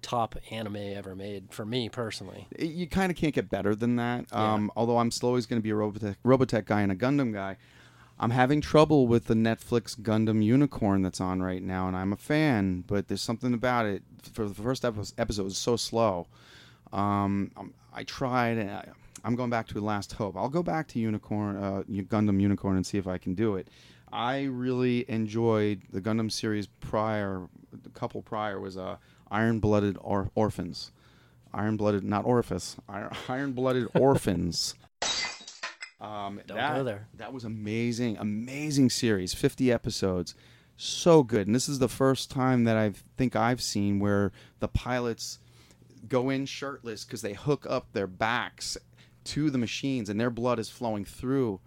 top 0.01 0.36
anime 0.51 0.76
ever 0.78 1.15
made 1.15 1.51
for 1.51 1.65
me 1.65 1.89
personally. 1.89 2.47
It- 2.51 2.72
you 2.72 2.88
kind 2.88 3.11
of 3.11 3.18
can't 3.18 3.34
get 3.34 3.49
better 3.49 3.76
than 3.76 3.95
that. 3.97 4.32
Um, 4.34 4.72
although 4.76 4.97
I'm 4.99 5.11
still 5.11 5.30
always 5.30 5.45
going 5.45 5.59
to 5.61 5.63
be 5.63 5.72
a 5.72 5.76
Robotech, 5.76 6.15
Robotech 6.26 6.65
guy 6.65 6.82
and 6.82 6.91
a 6.91 6.95
Gundam 6.95 7.34
guy. 7.34 7.57
I'm 8.20 8.32
having 8.32 8.61
trouble 8.61 9.05
with 9.07 9.26
the 9.26 9.36
Netflix 9.36 9.95
Gundam 9.99 10.43
Unicorn 10.43 11.03
that's 11.03 11.22
on 11.22 11.41
right 11.41 11.61
now, 11.61 11.88
and 11.88 11.95
I'm 11.95 12.13
a 12.13 12.18
fan, 12.18 12.84
but 12.88 13.07
there's 13.07 13.22
something 13.22 13.53
about 13.53 13.86
it. 13.86 14.01
For 14.34 14.47
the 14.47 14.55
first 14.55 14.84
episode, 14.84 15.43
was 15.43 15.57
so 15.57 15.76
slow. 15.76 16.28
Um, 16.91 17.51
um, 17.55 17.74
I 17.93 18.03
tried, 18.03 18.57
and 18.57 18.72
I, 18.72 18.89
I'm 19.24 19.36
going 19.36 19.51
back 19.51 19.68
to 19.68 19.80
Last 19.80 20.13
Hope. 20.13 20.36
I'll 20.36 20.49
go 20.49 20.63
back 20.63 20.88
to 20.89 20.99
Unicorn, 20.99 21.57
uh, 21.57 21.84
Gundam 21.88 22.41
Unicorn, 22.41 22.76
and 22.76 22.86
see 22.86 22.97
if 22.97 23.07
I 23.07 23.20
can 23.20 23.36
do 23.36 23.55
it. 23.55 23.68
I 24.11 24.43
really 24.45 25.05
enjoyed 25.09 25.82
the 25.91 26.01
Gundam 26.01 26.32
series 26.32 26.65
prior. 26.68 27.47
The 27.84 27.89
couple 27.89 28.22
prior 28.24 28.59
was 28.59 28.78
uh, 28.78 28.97
Iron 29.30 29.59
Blooded 29.59 29.97
or- 30.01 30.32
Orphans. 30.34 30.91
Iron 31.53 31.78
Blooded, 31.78 32.03
not 32.03 32.26
Orifice. 32.26 32.78
Iron 33.30 33.51
Blooded 33.51 33.88
Orphans. 33.93 34.76
Um, 35.99 36.39
Don't 36.45 36.57
that, 36.57 36.75
go 36.75 36.83
there. 36.83 37.07
That 37.15 37.33
was 37.33 37.43
amazing, 37.43 38.17
amazing 38.17 38.89
series. 38.91 39.33
Fifty 39.33 39.71
episodes, 39.71 40.35
so 40.75 41.23
good. 41.23 41.47
And 41.47 41.55
this 41.55 41.67
is 41.67 41.79
the 41.79 41.89
first 41.89 42.29
time 42.29 42.65
that 42.65 42.77
I 42.77 42.93
think 43.17 43.35
I've 43.35 43.61
seen 43.61 43.99
where 43.99 44.31
the 44.59 44.67
pilots 44.67 45.39
go 46.07 46.29
in 46.29 46.45
shirtless 46.45 47.03
because 47.03 47.23
they 47.23 47.33
hook 47.33 47.65
up 47.67 47.93
their 47.93 48.07
backs 48.07 48.77
to 49.25 49.49
the 49.49 49.57
machines, 49.57 50.09
and 50.09 50.19
their 50.19 50.29
blood 50.29 50.59
is 50.59 50.69
flowing 50.69 51.03
through 51.03 51.59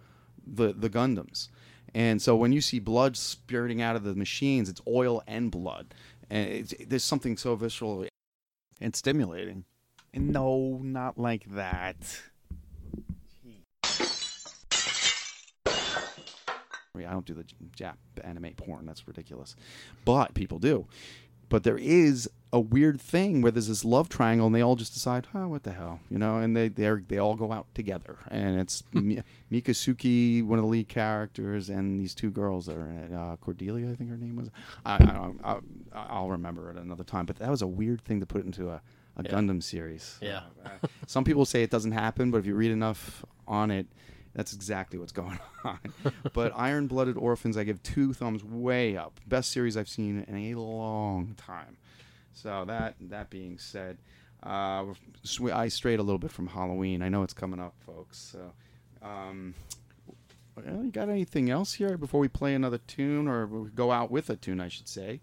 the 0.47 0.73
the 0.73 0.89
Gundams. 0.89 1.49
And 1.93 2.21
so 2.21 2.37
when 2.37 2.53
you 2.53 2.61
see 2.61 2.79
blood 2.79 3.17
spurting 3.17 3.81
out 3.81 3.97
of 3.97 4.03
the 4.03 4.15
machines, 4.15 4.69
it's 4.69 4.81
oil 4.87 5.21
and 5.27 5.51
blood, 5.51 5.93
and 6.29 6.47
it's, 6.47 6.73
there's 6.87 7.03
something 7.03 7.35
so 7.35 7.55
visceral 7.55 8.05
and 8.79 8.95
stimulating. 8.95 9.65
And 10.13 10.29
no, 10.29 10.79
not 10.81 11.17
like 11.17 11.45
that. 11.53 12.21
I 16.93 16.97
mean, 16.97 17.07
I 17.07 17.11
don't 17.11 17.25
do 17.25 17.33
the 17.33 17.45
Jap 17.77 17.95
anime 18.23 18.53
porn. 18.57 18.85
That's 18.85 19.07
ridiculous. 19.07 19.55
But 20.03 20.33
people 20.33 20.59
do. 20.59 20.87
But 21.47 21.63
there 21.63 21.77
is 21.77 22.29
a 22.53 22.59
weird 22.61 22.99
thing 22.99 23.41
where 23.41 23.51
there's 23.51 23.67
this 23.67 23.83
love 23.85 24.07
triangle, 24.09 24.45
and 24.47 24.55
they 24.55 24.61
all 24.61 24.75
just 24.77 24.93
decide, 24.93 25.27
"Oh, 25.33 25.47
what 25.49 25.63
the 25.63 25.71
hell," 25.73 25.99
you 26.09 26.17
know, 26.17 26.37
and 26.37 26.55
they 26.55 26.69
they 26.69 26.89
they 27.07 27.17
all 27.17 27.35
go 27.35 27.51
out 27.51 27.67
together, 27.75 28.17
and 28.29 28.57
it's 28.59 28.83
Mi- 28.93 29.21
Mikazuki, 29.51 30.43
one 30.45 30.59
of 30.59 30.63
the 30.63 30.69
lead 30.69 30.87
characters, 30.87 31.69
and 31.69 31.99
these 31.99 32.13
two 32.15 32.29
girls 32.31 32.65
that 32.67 32.77
are 32.77 32.87
in 32.89 32.97
it. 32.97 33.13
Uh, 33.13 33.35
Cordelia, 33.37 33.89
I 33.89 33.95
think 33.95 34.09
her 34.09 34.17
name 34.17 34.37
was. 34.37 34.49
I, 34.85 34.95
I, 34.95 35.31
I 35.43 35.53
will 35.55 35.61
I'll 35.93 36.29
remember 36.29 36.71
it 36.71 36.77
another 36.77 37.03
time. 37.03 37.25
But 37.25 37.37
that 37.39 37.49
was 37.49 37.61
a 37.61 37.67
weird 37.67 38.01
thing 38.01 38.19
to 38.21 38.25
put 38.25 38.45
into 38.45 38.69
a, 38.69 38.81
a 39.17 39.23
Yeah. 39.23 39.31
Gundam 39.31 39.61
series. 39.61 40.17
Yeah. 40.21 40.43
Some 41.07 41.23
people 41.25 41.45
say 41.45 41.63
it 41.63 41.69
doesn't 41.69 41.91
happen, 41.93 42.31
but 42.31 42.37
if 42.39 42.45
you 42.45 42.55
read 42.55 42.71
enough 42.71 43.25
on 43.45 43.71
it, 43.71 43.87
that's 44.33 44.53
exactly 44.53 44.97
what's 44.99 45.11
going 45.11 45.39
on. 45.63 45.79
but 46.33 46.51
Iron 46.55 46.87
Blooded 46.87 47.17
Orphans, 47.17 47.57
I 47.57 47.63
give 47.63 47.81
two 47.83 48.13
thumbs 48.13 48.43
way 48.43 48.95
up. 48.97 49.19
Best 49.27 49.51
series 49.51 49.75
I've 49.77 49.89
seen 49.89 50.23
in 50.27 50.35
a 50.35 50.55
long 50.59 51.33
time. 51.35 51.77
So 52.33 52.63
that 52.65 52.95
that 53.01 53.29
being 53.29 53.57
said, 53.57 53.97
Uh, 54.43 54.85
I 55.53 55.67
strayed 55.67 55.99
a 55.99 56.03
little 56.03 56.17
bit 56.19 56.31
from 56.31 56.47
Halloween. 56.47 57.01
I 57.01 57.09
know 57.09 57.23
it's 57.23 57.33
coming 57.33 57.59
up, 57.59 57.75
folks. 57.85 58.17
So, 58.17 58.53
um, 59.07 59.53
you 60.65 60.91
got 60.91 61.09
anything 61.09 61.49
else 61.49 61.73
here 61.73 61.97
before 61.97 62.19
we 62.19 62.27
play 62.27 62.53
another 62.55 62.79
tune, 62.79 63.27
or 63.27 63.45
go 63.75 63.91
out 63.91 64.11
with 64.11 64.29
a 64.29 64.35
tune, 64.35 64.59
I 64.59 64.67
should 64.67 64.87
say, 64.87 65.21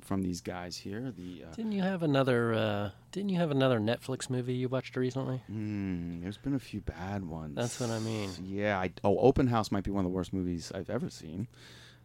from 0.00 0.22
these 0.22 0.40
guys 0.40 0.76
here? 0.76 1.12
The 1.16 1.44
uh, 1.44 1.54
Didn't 1.54 1.72
you 1.72 1.82
have 1.82 2.02
another? 2.02 2.54
Uh, 2.54 2.90
didn't 3.10 3.30
you 3.30 3.38
have 3.38 3.50
another 3.50 3.78
Netflix 3.78 4.30
movie 4.30 4.54
you 4.54 4.68
watched 4.68 4.96
recently? 4.96 5.42
Hmm, 5.46 6.22
there's 6.22 6.38
been 6.38 6.54
a 6.54 6.58
few 6.58 6.80
bad 6.80 7.24
ones. 7.24 7.54
That's 7.56 7.78
what 7.80 7.90
I 7.90 7.98
mean. 8.00 8.30
Yeah, 8.42 8.78
I, 8.78 8.90
oh, 9.04 9.18
Open 9.18 9.46
House 9.46 9.70
might 9.70 9.84
be 9.84 9.90
one 9.90 10.04
of 10.04 10.10
the 10.10 10.14
worst 10.14 10.32
movies 10.32 10.72
I've 10.74 10.90
ever 10.90 11.10
seen, 11.10 11.48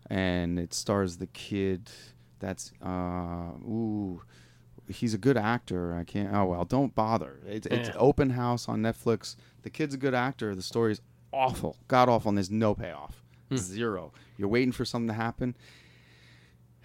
and 0.10 0.60
it 0.60 0.74
stars 0.74 1.18
the 1.18 1.28
kid. 1.28 1.90
That's 2.40 2.72
uh, 2.84 3.52
ooh, 3.64 4.22
he's 4.88 5.14
a 5.14 5.18
good 5.18 5.38
actor. 5.38 5.96
I 5.96 6.04
can't. 6.04 6.34
Oh 6.34 6.46
well, 6.46 6.66
don't 6.66 6.94
bother. 6.94 7.40
It's, 7.48 7.68
it's 7.68 7.90
Open 7.96 8.32
House 8.32 8.68
on 8.68 8.82
Netflix. 8.82 9.36
The 9.64 9.70
kid's 9.70 9.96
a 9.96 9.98
good 9.98 10.14
actor. 10.14 10.56
The 10.56 10.62
story's 10.62 11.02
awful, 11.34 11.78
god 11.88 12.10
awful, 12.10 12.30
and 12.30 12.38
there's 12.38 12.52
no 12.52 12.76
payoff. 12.76 13.24
Hmm. 13.50 13.58
Zero. 13.58 14.12
You're 14.38 14.50
waiting 14.50 14.72
for 14.72 14.86
something 14.86 15.08
to 15.08 15.14
happen. 15.14 15.56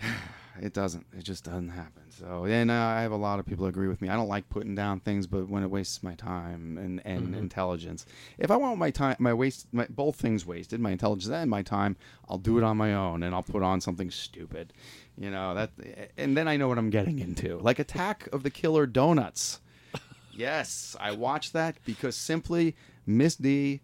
It 0.60 0.74
doesn't. 0.74 1.06
It 1.16 1.22
just 1.24 1.44
doesn't 1.44 1.70
happen. 1.70 2.02
So, 2.10 2.44
and 2.44 2.70
uh, 2.70 2.74
I 2.74 3.00
have 3.00 3.12
a 3.12 3.16
lot 3.16 3.38
of 3.38 3.46
people 3.46 3.66
agree 3.66 3.88
with 3.88 4.02
me. 4.02 4.08
I 4.10 4.14
don't 4.16 4.28
like 4.28 4.48
putting 4.50 4.74
down 4.74 5.00
things, 5.00 5.26
but 5.26 5.48
when 5.48 5.62
it 5.62 5.70
wastes 5.70 6.02
my 6.02 6.14
time 6.14 6.76
and, 6.78 7.00
and 7.06 7.34
Mhm. 7.34 7.38
intelligence, 7.38 8.04
if 8.38 8.50
I 8.50 8.56
want 8.56 8.78
my 8.78 8.90
time, 8.90 9.16
my 9.18 9.32
waste, 9.32 9.66
my, 9.72 9.86
both 9.88 10.16
things 10.16 10.44
wasted, 10.44 10.78
my 10.78 10.90
intelligence 10.90 11.32
and 11.32 11.48
my 11.50 11.62
time, 11.62 11.96
I'll 12.28 12.38
do 12.38 12.58
it 12.58 12.64
on 12.64 12.76
my 12.76 12.92
own, 12.94 13.22
and 13.22 13.34
I'll 13.34 13.42
put 13.42 13.62
on 13.62 13.80
something 13.80 14.10
stupid, 14.10 14.72
you 15.16 15.30
know 15.30 15.54
that, 15.54 15.70
and 16.18 16.36
then 16.36 16.48
I 16.48 16.56
know 16.58 16.68
what 16.68 16.76
I'm 16.78 16.90
getting 16.90 17.18
into, 17.18 17.58
like 17.58 17.78
Attack 17.78 18.28
of 18.32 18.42
the 18.42 18.50
Killer 18.50 18.86
Donuts. 18.86 19.60
yes, 20.34 20.96
I 21.00 21.12
watched 21.12 21.52
that 21.54 21.76
because 21.84 22.16
simply 22.16 22.76
Miss 23.06 23.36
D 23.36 23.80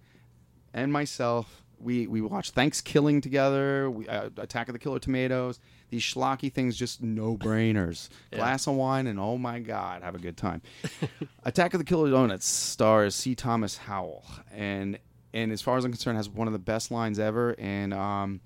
and 0.75 0.93
myself, 0.93 1.65
we 1.81 2.07
we 2.07 2.21
watched 2.21 2.55
Thanksgiving 2.55 3.21
together. 3.21 3.91
We 3.91 4.09
uh, 4.09 4.31
Attack 4.37 4.69
of 4.69 4.73
the 4.75 4.79
Killer 4.79 4.99
Tomatoes. 4.99 5.61
These 5.91 6.03
schlocky 6.03 6.53
things, 6.53 6.77
just 6.77 7.03
no 7.03 7.37
brainers. 7.37 8.09
Yeah. 8.31 8.39
Glass 8.39 8.67
of 8.67 8.75
wine, 8.75 9.07
and 9.07 9.19
oh 9.19 9.39
my 9.39 9.59
god, 9.59 10.03
have 10.03 10.15
a 10.15 10.19
good 10.19 10.37
time. 10.37 10.61
Attack 11.45 11.75
of 11.75 11.81
the 11.81 11.85
Killer 11.85 12.11
Donuts 12.11 12.47
stars 12.47 13.15
C. 13.15 13.35
Thomas 13.35 13.79
Howell, 13.79 14.25
and 14.53 14.99
and 15.33 15.51
as 15.53 15.63
far 15.63 15.77
as 15.79 15.85
I'm 15.85 15.93
concerned, 15.93 16.17
has 16.17 16.29
one 16.29 16.47
of 16.47 16.53
the 16.53 16.59
best 16.59 16.91
lines 16.91 17.19
ever. 17.19 17.55
And 17.59 17.95
um, 17.95 18.41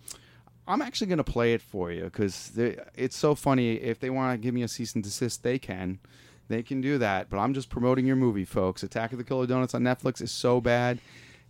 I'm 0.68 0.82
actually 0.82 1.08
gonna 1.08 1.24
play 1.24 1.54
it 1.54 1.62
for 1.62 1.90
you 1.90 2.04
because 2.04 2.52
it's 2.94 3.16
so 3.16 3.34
funny. 3.34 3.74
If 3.74 3.98
they 3.98 4.10
want 4.10 4.34
to 4.34 4.38
give 4.42 4.54
me 4.54 4.62
a 4.62 4.68
cease 4.68 4.94
and 4.94 5.02
desist, 5.02 5.42
they 5.42 5.58
can. 5.58 5.98
They 6.48 6.62
can 6.62 6.80
do 6.80 6.98
that, 6.98 7.30
but 7.30 7.38
I'm 7.38 7.54
just 7.54 7.70
promoting 7.70 8.04
your 8.06 8.16
movie, 8.16 8.44
folks. 8.44 8.82
Attack 8.82 9.12
of 9.12 9.18
the 9.18 9.24
Killer 9.24 9.46
Donuts 9.46 9.74
on 9.74 9.82
Netflix 9.82 10.20
is 10.20 10.30
so 10.30 10.60
bad 10.60 10.98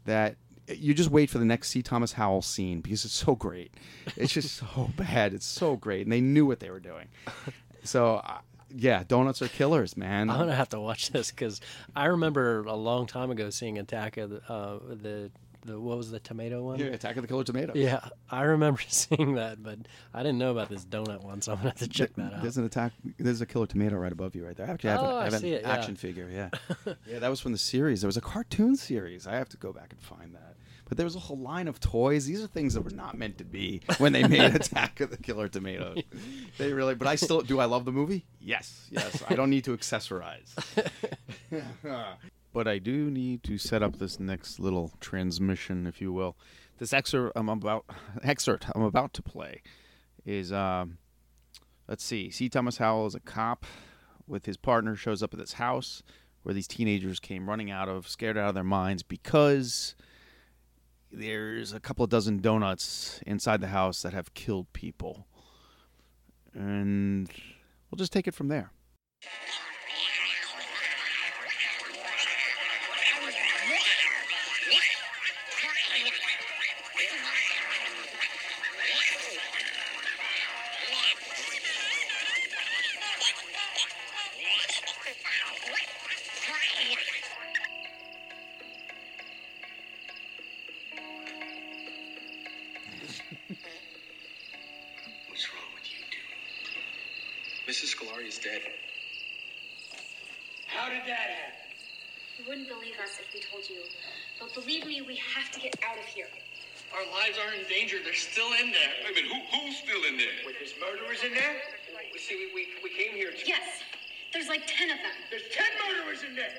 that 0.05 0.37
you 0.69 0.95
just 0.95 1.11
wait 1.11 1.29
for 1.31 1.39
the 1.39 1.45
next 1.45 1.71
C. 1.71 1.83
Thomas 1.83 2.13
Howell 2.13 2.43
scene 2.43 2.81
because 2.81 3.05
it's 3.05 3.15
so 3.15 3.35
great. 3.35 3.73
It's 4.17 4.33
just 4.33 4.57
so 4.57 4.91
bad. 4.97 5.35
It's 5.35 5.47
so 5.47 5.77
great, 5.77 6.03
and 6.07 6.13
they 6.13 6.21
knew 6.21 6.47
what 6.47 6.61
they 6.61 6.71
were 6.71 6.81
doing. 6.81 7.09
So, 7.85 8.17
uh, 8.17 8.39
yeah, 8.75 9.03
donuts 9.07 9.43
are 9.43 9.49
killers, 9.49 9.97
man. 9.97 10.31
I'm 10.31 10.39
gonna 10.39 10.55
have 10.55 10.69
to 10.71 10.81
watch 10.81 11.11
this 11.11 11.31
because 11.31 11.61
I 11.97 12.07
remember 12.07 12.61
a 12.65 12.75
long 12.77 13.07
time 13.07 13.31
ago 13.31 13.51
seeing 13.51 13.79
Attack 13.79 14.17
of 14.17 14.31
the 14.31 14.37
uh, 14.53 14.79
the 14.89 15.31
the 15.65 15.79
what 15.79 15.97
was 15.97 16.11
the 16.11 16.19
tomato 16.19 16.61
one? 16.63 16.79
Yeah, 16.81 16.87
Attack 16.87 17.17
of 17.17 17.23
the 17.23 17.29
Killer 17.29 17.45
Tomatoes. 17.45 17.77
Yeah, 17.77 18.01
I 18.31 18.43
remember 18.43 18.81
seeing 18.89 19.35
that, 19.35 19.63
but 19.63 19.79
I 20.15 20.23
didn't 20.23 20.39
know 20.39 20.51
about 20.51 20.69
this 20.69 20.85
donut 20.85 21.23
one, 21.23 21.41
so 21.43 21.53
I'm 21.53 21.59
gonna 21.59 21.69
have 21.71 21.79
to 21.79 21.89
check 21.89 22.15
that 22.17 22.33
out. 22.35 22.43
There's 22.43 22.57
an 22.57 22.65
attack. 22.65 22.93
There's 23.19 23.41
a 23.43 23.47
killer 23.47 23.67
tomato 23.67 23.97
right 23.97 24.11
above 24.11 24.35
you, 24.35 24.45
right 24.47 24.57
there. 24.57 24.69
Actually, 24.69 24.91
I 24.91 24.93
have, 24.95 25.03
Oh, 25.03 25.07
an, 25.09 25.15
I 25.15 25.21
I 25.21 25.25
have 25.25 25.35
an 25.35 25.45
it, 25.45 25.63
yeah. 25.63 25.71
action 25.71 25.95
figure. 25.97 26.29
Yeah, 26.33 26.49
yeah, 27.07 27.19
that 27.21 27.29
was 27.29 27.41
from 27.41 27.53
the 27.53 27.59
series. 27.59 28.01
There 28.01 28.09
was 28.09 28.17
a 28.17 28.21
cartoon 28.23 28.75
series. 28.77 29.27
I 29.27 29.35
have 29.35 29.49
to 29.51 29.57
go 29.57 29.73
back 29.73 29.93
and 29.93 30.01
find 30.01 30.35
that. 30.35 30.52
But 30.93 30.99
there 30.99 31.07
was 31.07 31.17
a 31.17 31.21
whole 31.21 31.39
line 31.39 31.69
of 31.69 31.81
toys. 31.81 32.27
These 32.27 32.45
are 32.45 32.47
things 32.47 32.75
that 32.75 32.83
were 32.83 32.91
not 32.91 33.17
meant 33.17 33.39
to 33.39 33.45
be 33.45 33.81
when 33.97 34.13
they 34.13 34.29
made 34.29 34.55
Attack 34.55 35.01
of 35.01 35.11
the 35.11 35.17
Killer 35.17 35.49
Tomatoes. 35.49 36.03
They 36.59 36.75
really. 36.75 36.95
But 36.95 37.09
I 37.09 37.15
still 37.15 37.41
do. 37.41 37.61
I 37.61 37.65
love 37.65 37.87
the 37.87 37.93
movie. 37.93 38.27
Yes, 38.39 38.89
yes. 38.91 39.23
I 39.27 39.35
don't 39.35 39.49
need 39.49 39.65
to 39.65 39.75
accessorize. 39.75 40.53
but 42.53 42.69
I 42.69 42.77
do 42.77 43.11
need 43.11 43.43
to 43.45 43.57
set 43.57 43.83
up 43.83 44.01
this 44.01 44.21
next 44.21 44.61
little 44.61 44.93
transmission, 45.01 45.87
if 45.87 46.03
you 46.03 46.13
will. 46.13 46.37
This 46.77 46.93
excerpt 46.93 47.33
I'm 47.37 47.49
about 47.49 47.87
excerpt 48.23 48.67
I'm 48.75 48.83
about 48.83 49.15
to 49.15 49.23
play 49.23 49.63
is 50.27 50.53
um, 50.53 50.99
let's 51.89 52.05
see. 52.05 52.29
C. 52.29 52.51
Thomas 52.51 52.77
Howell 52.77 53.07
is 53.07 53.15
a 53.15 53.21
cop 53.21 53.65
with 54.27 54.45
his 54.45 54.59
partner 54.59 54.95
shows 54.95 55.23
up 55.23 55.33
at 55.33 55.41
this 55.41 55.55
house 55.55 56.03
where 56.43 56.55
these 56.55 56.69
teenagers 56.69 57.19
came 57.19 57.49
running 57.49 57.71
out 57.71 57.89
of, 57.89 58.07
scared 58.07 58.37
out 58.37 58.51
of 58.51 58.55
their 58.55 58.63
minds 58.63 59.03
because 59.03 59.95
there's 61.13 61.73
a 61.73 61.81
couple 61.81 62.05
of 62.05 62.11
dozen 62.11 62.41
donuts 62.41 63.21
inside 63.27 63.61
the 63.61 63.69
house 63.69 64.03
that 64.03 64.13
have 64.13 64.35
killed 64.35 64.73
people. 64.73 65.27
And 66.55 67.31
we'll 67.91 67.97
just 67.97 68.13
take 68.13 68.27
it 68.27 68.35
from 68.35 68.49
there. 68.49 68.73
Still 108.23 108.53
in 108.63 108.71
there. 108.71 108.93
Who, 109.03 109.39
who's 109.51 109.77
still 109.77 110.05
in 110.07 110.17
there? 110.17 110.39
Wait, 110.47 110.57
there's 110.59 110.75
murderers 110.79 111.23
in 111.27 111.35
there? 111.35 111.59
We 112.13 112.19
see, 112.19 112.37
we, 112.39 112.55
we, 112.55 112.63
we 112.87 112.91
came 112.95 113.15
here 113.19 113.33
to. 113.33 113.47
Yes, 113.47 113.83
there's 114.33 114.49
like 114.49 114.63
ten 114.67 114.91
of 114.91 114.99
them. 114.99 115.17
There's 115.31 115.49
ten 115.51 115.67
murderers 115.83 116.23
in 116.23 116.37
there. 116.37 116.53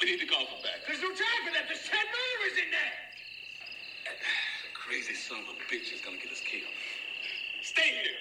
We 0.00 0.06
need 0.10 0.20
to 0.20 0.26
call 0.26 0.46
for 0.46 0.62
back. 0.62 0.86
There's 0.86 1.02
no 1.02 1.10
time 1.10 1.42
for 1.44 1.52
that. 1.52 1.66
There's 1.66 1.82
ten 1.88 2.06
murderers 2.06 2.58
in 2.62 2.70
there. 2.70 2.94
Crazy 4.74 5.14
son 5.14 5.38
of 5.38 5.54
a 5.54 5.56
bitch 5.72 5.94
is 5.94 6.00
gonna 6.00 6.16
get 6.16 6.32
us 6.32 6.40
killed. 6.40 6.64
Stay 7.62 7.94
here. 8.02 8.16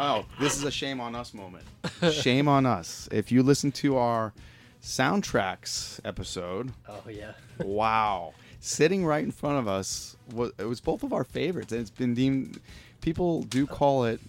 Oh, 0.00 0.24
this 0.38 0.56
is 0.56 0.62
a 0.64 0.67
shame 0.78 1.00
on 1.00 1.14
us 1.14 1.34
moment. 1.34 1.64
shame 2.12 2.46
on 2.48 2.64
us. 2.64 3.08
If 3.10 3.32
you 3.32 3.42
listen 3.42 3.72
to 3.72 3.96
our 3.96 4.32
soundtracks 4.82 6.00
episode, 6.04 6.72
Oh 6.88 7.02
yeah. 7.10 7.32
wow, 7.58 8.32
sitting 8.60 9.04
right 9.04 9.24
in 9.24 9.32
front 9.32 9.58
of 9.58 9.66
us 9.68 10.16
was 10.32 10.52
it 10.58 10.64
was 10.64 10.80
both 10.80 11.02
of 11.02 11.12
our 11.12 11.24
favorites, 11.24 11.72
and 11.72 11.80
it's 11.80 11.90
been 11.90 12.14
deemed. 12.14 12.60
People 13.00 13.42
do 13.42 13.66
call 13.66 14.04
it 14.04 14.20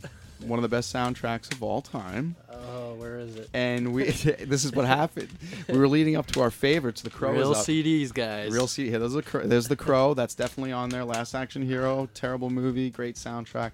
one 0.41 0.58
of 0.58 0.64
the 0.64 0.70
best 0.70 0.93
soundtracks 0.93 1.52
of 1.54 1.62
all 1.62 1.82
time. 1.82 2.36
Oh, 2.52 2.93
where 2.95 3.20
is 3.20 3.36
it? 3.36 3.50
And 3.54 3.93
we, 3.93 4.04
this 4.12 4.64
is 4.64 4.72
what 4.72 4.86
happened. 4.86 5.30
We 5.68 5.78
were 5.78 5.88
leading 5.88 6.16
up 6.16 6.28
to 6.28 6.41
our 6.41 6.52
favorites. 6.52 7.02
The 7.02 7.10
Crow 7.10 7.32
Real 7.32 7.52
is 7.52 7.60
up. 7.60 7.66
CDs, 7.66 8.14
guys. 8.14 8.52
Real 8.52 8.68
CD. 8.68 8.91
There's 8.91 9.14
the 9.14 9.22
Crow. 9.22 9.43
There's 9.45 9.68
the 9.68 9.76
Crow. 9.76 10.14
That's 10.14 10.36
definitely 10.36 10.72
on 10.72 10.89
there. 10.89 11.04
Last 11.04 11.36
Action 11.36 11.62
Hero. 11.62 12.08
Terrible 12.14 12.50
movie. 12.50 12.89
Great 12.89 13.16
soundtrack. 13.16 13.72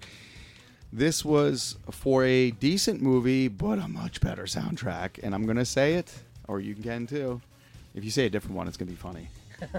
This 0.92 1.24
was 1.24 1.76
for 1.90 2.24
a 2.24 2.52
decent 2.52 3.02
movie, 3.02 3.48
but 3.48 3.78
a 3.78 3.88
much 3.88 4.20
better 4.20 4.44
soundtrack. 4.44 5.20
And 5.22 5.34
I'm 5.34 5.46
gonna 5.46 5.64
say 5.64 5.94
it, 5.94 6.12
or 6.48 6.60
you 6.60 6.74
can 6.74 7.06
too. 7.06 7.40
If 7.94 8.04
you 8.04 8.10
say 8.10 8.26
a 8.26 8.30
different 8.30 8.56
one, 8.56 8.68
it's 8.68 8.76
gonna 8.76 8.90
be 8.90 8.96
funny. 8.96 9.28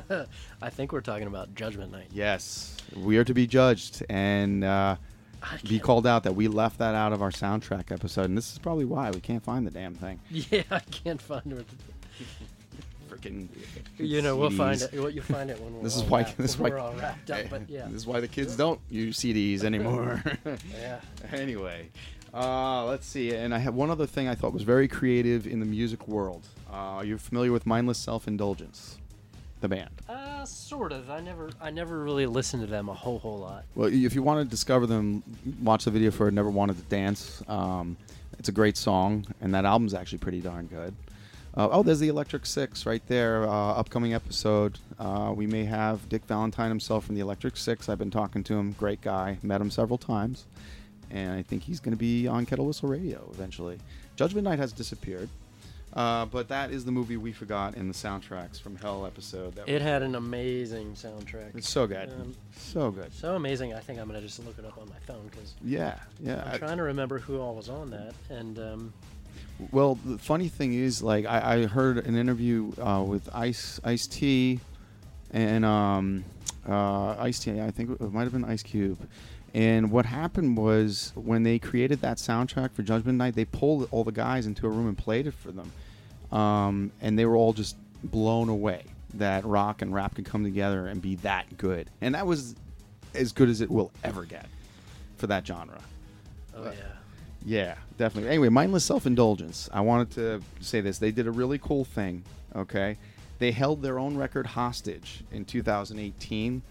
I 0.61 0.69
think 0.69 0.91
we're 0.91 1.01
talking 1.01 1.27
about 1.27 1.53
Judgment 1.55 1.91
Night. 1.91 2.07
Yes, 2.11 2.75
we 2.95 3.17
are 3.17 3.23
to 3.23 3.33
be 3.33 3.45
judged 3.47 4.03
and 4.09 4.63
uh, 4.63 4.95
be 5.67 5.79
called 5.79 6.07
out 6.07 6.23
that 6.23 6.35
we 6.35 6.47
left 6.47 6.79
that 6.79 6.95
out 6.95 7.13
of 7.13 7.21
our 7.21 7.31
soundtrack 7.31 7.91
episode, 7.91 8.25
and 8.25 8.37
this 8.37 8.51
is 8.51 8.57
probably 8.57 8.85
why 8.85 9.11
we 9.11 9.19
can't 9.19 9.43
find 9.43 9.65
the 9.65 9.71
damn 9.71 9.95
thing. 9.95 10.19
Yeah, 10.31 10.63
I 10.71 10.79
can't 10.79 11.21
find 11.21 11.53
it. 11.53 11.67
Freaking. 13.21 13.47
You 13.97 14.21
know, 14.21 14.35
we'll 14.35 14.49
find 14.49 14.81
it. 14.81 14.93
You'll 14.93 15.11
find 15.23 15.49
it 15.49 15.59
when 15.61 15.73
we're 15.77 15.83
This 15.83 15.97
all 15.97 16.03
is 16.03 16.09
why. 16.09 16.21
wrapped- 16.21 16.37
This 16.37 16.51
is 16.51 16.57
why. 16.57 16.69
we're 16.69 16.79
all 16.79 16.93
wrapped 16.93 17.31
up. 17.31 17.49
But 17.49 17.69
yeah. 17.69 17.85
This 17.91 17.95
is 18.01 18.07
why 18.07 18.19
the 18.19 18.27
kids 18.27 18.55
don't 18.55 18.79
use 18.89 19.17
CDs 19.19 19.63
anymore. 19.63 20.23
Yeah. 20.79 20.99
Anyway, 21.31 21.89
uh, 22.33 22.85
let's 22.85 23.07
see. 23.07 23.33
And 23.33 23.53
I 23.53 23.59
have 23.59 23.73
one 23.75 23.89
other 23.89 24.05
thing 24.05 24.27
I 24.27 24.35
thought 24.35 24.53
was 24.53 24.63
very 24.63 24.87
creative 24.87 25.47
in 25.47 25.59
the 25.59 25.65
music 25.65 26.07
world. 26.07 26.45
Uh, 26.71 26.75
are 26.99 27.05
you 27.05 27.17
familiar 27.17 27.51
with 27.51 27.65
mindless 27.65 27.97
self-indulgence? 27.97 28.97
the 29.59 29.67
band. 29.67 29.89
Uh, 30.07 30.45
sort 30.45 30.91
of. 30.91 31.09
I 31.09 31.19
never, 31.19 31.49
I 31.59 31.71
never 31.71 32.03
really 32.03 32.27
listened 32.27 32.61
to 32.61 32.67
them 32.67 32.89
a 32.89 32.93
whole 32.93 33.17
whole 33.17 33.39
lot. 33.39 33.65
Well, 33.73 33.91
if 33.91 34.13
you 34.13 34.21
want 34.21 34.39
to 34.39 34.47
discover 34.47 34.85
them, 34.85 35.23
watch 35.63 35.85
the 35.85 35.89
video 35.89 36.11
for 36.11 36.29
"Never 36.29 36.51
Wanted 36.51 36.77
to 36.77 36.83
Dance." 36.83 37.41
Um, 37.47 37.97
it's 38.37 38.49
a 38.49 38.51
great 38.51 38.77
song, 38.77 39.25
and 39.41 39.55
that 39.55 39.65
album's 39.65 39.95
actually 39.95 40.19
pretty 40.19 40.41
darn 40.41 40.67
good. 40.67 40.93
Uh, 41.57 41.67
oh, 41.71 41.81
there's 41.81 41.99
the 41.99 42.07
Electric 42.07 42.45
Six 42.45 42.85
right 42.85 43.01
there. 43.07 43.43
Uh, 43.47 43.49
upcoming 43.73 44.13
episode, 44.13 44.77
uh, 44.99 45.33
we 45.35 45.47
may 45.47 45.65
have 45.65 46.07
Dick 46.07 46.23
Valentine 46.25 46.69
himself 46.69 47.05
from 47.05 47.15
the 47.15 47.21
Electric 47.21 47.57
Six. 47.57 47.89
I've 47.89 47.97
been 47.97 48.11
talking 48.11 48.43
to 48.43 48.53
him. 48.53 48.73
Great 48.73 49.01
guy. 49.01 49.39
Met 49.41 49.59
him 49.59 49.71
several 49.71 49.97
times, 49.97 50.45
and 51.09 51.31
I 51.31 51.41
think 51.41 51.63
he's 51.63 51.79
going 51.79 51.93
to 51.95 51.99
be 51.99 52.27
on 52.27 52.45
Kettle 52.45 52.67
Whistle 52.67 52.89
Radio 52.89 53.27
eventually. 53.33 53.79
Judgment 54.15 54.45
Night 54.45 54.59
has 54.59 54.71
disappeared. 54.71 55.29
Uh, 55.93 56.25
but 56.25 56.47
that 56.49 56.69
is 56.69 56.85
the 56.85 56.91
movie 56.91 57.17
we 57.17 57.31
forgot 57.31 57.73
in 57.73 57.87
the 57.87 57.93
soundtracks 57.93 58.61
from 58.61 58.75
Hell 58.75 59.03
episode. 59.07 59.55
That 59.55 59.67
It 59.67 59.81
had 59.81 60.03
an 60.03 60.13
amazing 60.13 60.91
soundtrack. 60.93 61.55
It's 61.55 61.67
so 61.69 61.87
good. 61.87 62.09
Um, 62.11 62.35
so 62.55 62.91
good. 62.91 63.11
So 63.15 63.35
amazing. 63.35 63.73
I 63.73 63.79
think 63.79 63.99
I'm 63.99 64.05
gonna 64.05 64.21
just 64.21 64.45
look 64.45 64.59
it 64.59 64.65
up 64.65 64.77
on 64.77 64.87
my 64.89 64.99
phone 65.07 65.25
because 65.31 65.55
Yeah, 65.63 65.95
yeah. 66.19 66.43
I'm 66.45 66.53
I- 66.55 66.57
trying 66.59 66.77
to 66.77 66.83
remember 66.83 67.17
who 67.17 67.39
all 67.39 67.55
was 67.55 67.67
on 67.67 67.89
that. 67.91 68.13
And 68.29 68.59
um, 68.59 68.93
Well, 69.71 69.95
the 70.05 70.17
funny 70.17 70.49
thing 70.49 70.73
is, 70.73 71.01
like, 71.01 71.25
I, 71.25 71.55
I 71.55 71.65
heard 71.65 71.97
an 72.05 72.15
interview 72.15 72.71
uh, 72.79 73.03
with 73.07 73.27
Ice 73.33 73.79
Ice 73.83 74.05
T 74.07 74.59
and 75.31 75.65
um, 75.65 76.23
uh, 76.67 77.15
Ice 77.19 77.39
T. 77.39 77.59
I 77.59 77.71
think 77.71 77.99
it 77.99 78.13
might 78.13 78.23
have 78.23 78.33
been 78.33 78.45
Ice 78.45 78.63
Cube. 78.63 78.99
And 79.53 79.89
what 79.91 80.05
happened 80.05 80.57
was 80.57 81.11
when 81.15 81.41
they 81.41 81.57
created 81.57 82.01
that 82.01 82.17
soundtrack 82.17 82.73
for 82.73 82.83
Judgment 82.83 83.17
Night, 83.17 83.33
they 83.33 83.45
pulled 83.45 83.87
all 83.91 84.03
the 84.03 84.11
guys 84.11 84.45
into 84.45 84.67
a 84.67 84.69
room 84.69 84.87
and 84.87 84.97
played 84.97 85.25
it 85.25 85.33
for 85.33 85.51
them, 85.51 85.71
um, 86.37 86.91
and 87.01 87.17
they 87.17 87.25
were 87.25 87.35
all 87.35 87.53
just 87.53 87.77
blown 88.03 88.49
away 88.49 88.83
that 89.15 89.43
rock 89.45 89.81
and 89.81 89.93
rap 89.93 90.13
could 90.15 90.25
come 90.25 90.43
together 90.43 90.87
and 90.87 91.01
be 91.01 91.15
that 91.15 91.57
good. 91.57 91.89
And 92.01 92.13
that 92.13 92.27
was 92.27 92.55
as 93.15 93.31
good 93.31 93.49
as 93.49 93.61
it 93.61 93.71
will 93.71 93.91
ever 94.03 94.25
get 94.25 94.45
for 95.15 95.25
that 95.27 95.47
genre. 95.47 95.79
oh 96.55 96.65
Uh, 96.65 96.73
yeah. 96.77 96.83
Yeah, 97.47 97.75
definitely. 97.97 98.29
Anyway, 98.29 98.49
mindless 98.49 98.83
self-indulgence. 98.83 99.69
I 99.71 99.79
wanted 99.79 100.11
to 100.11 100.41
say 100.59 100.81
this. 100.81 100.97
They 100.97 101.11
did 101.11 101.27
a 101.27 101.31
really 101.31 101.57
cool 101.57 101.85
thing. 101.85 102.23
Okay, 102.53 102.97
they 103.39 103.51
held 103.51 103.81
their 103.81 103.99
own 103.99 104.17
record 104.17 104.45
hostage 104.47 105.23
in 105.31 105.45
2018 105.45 106.61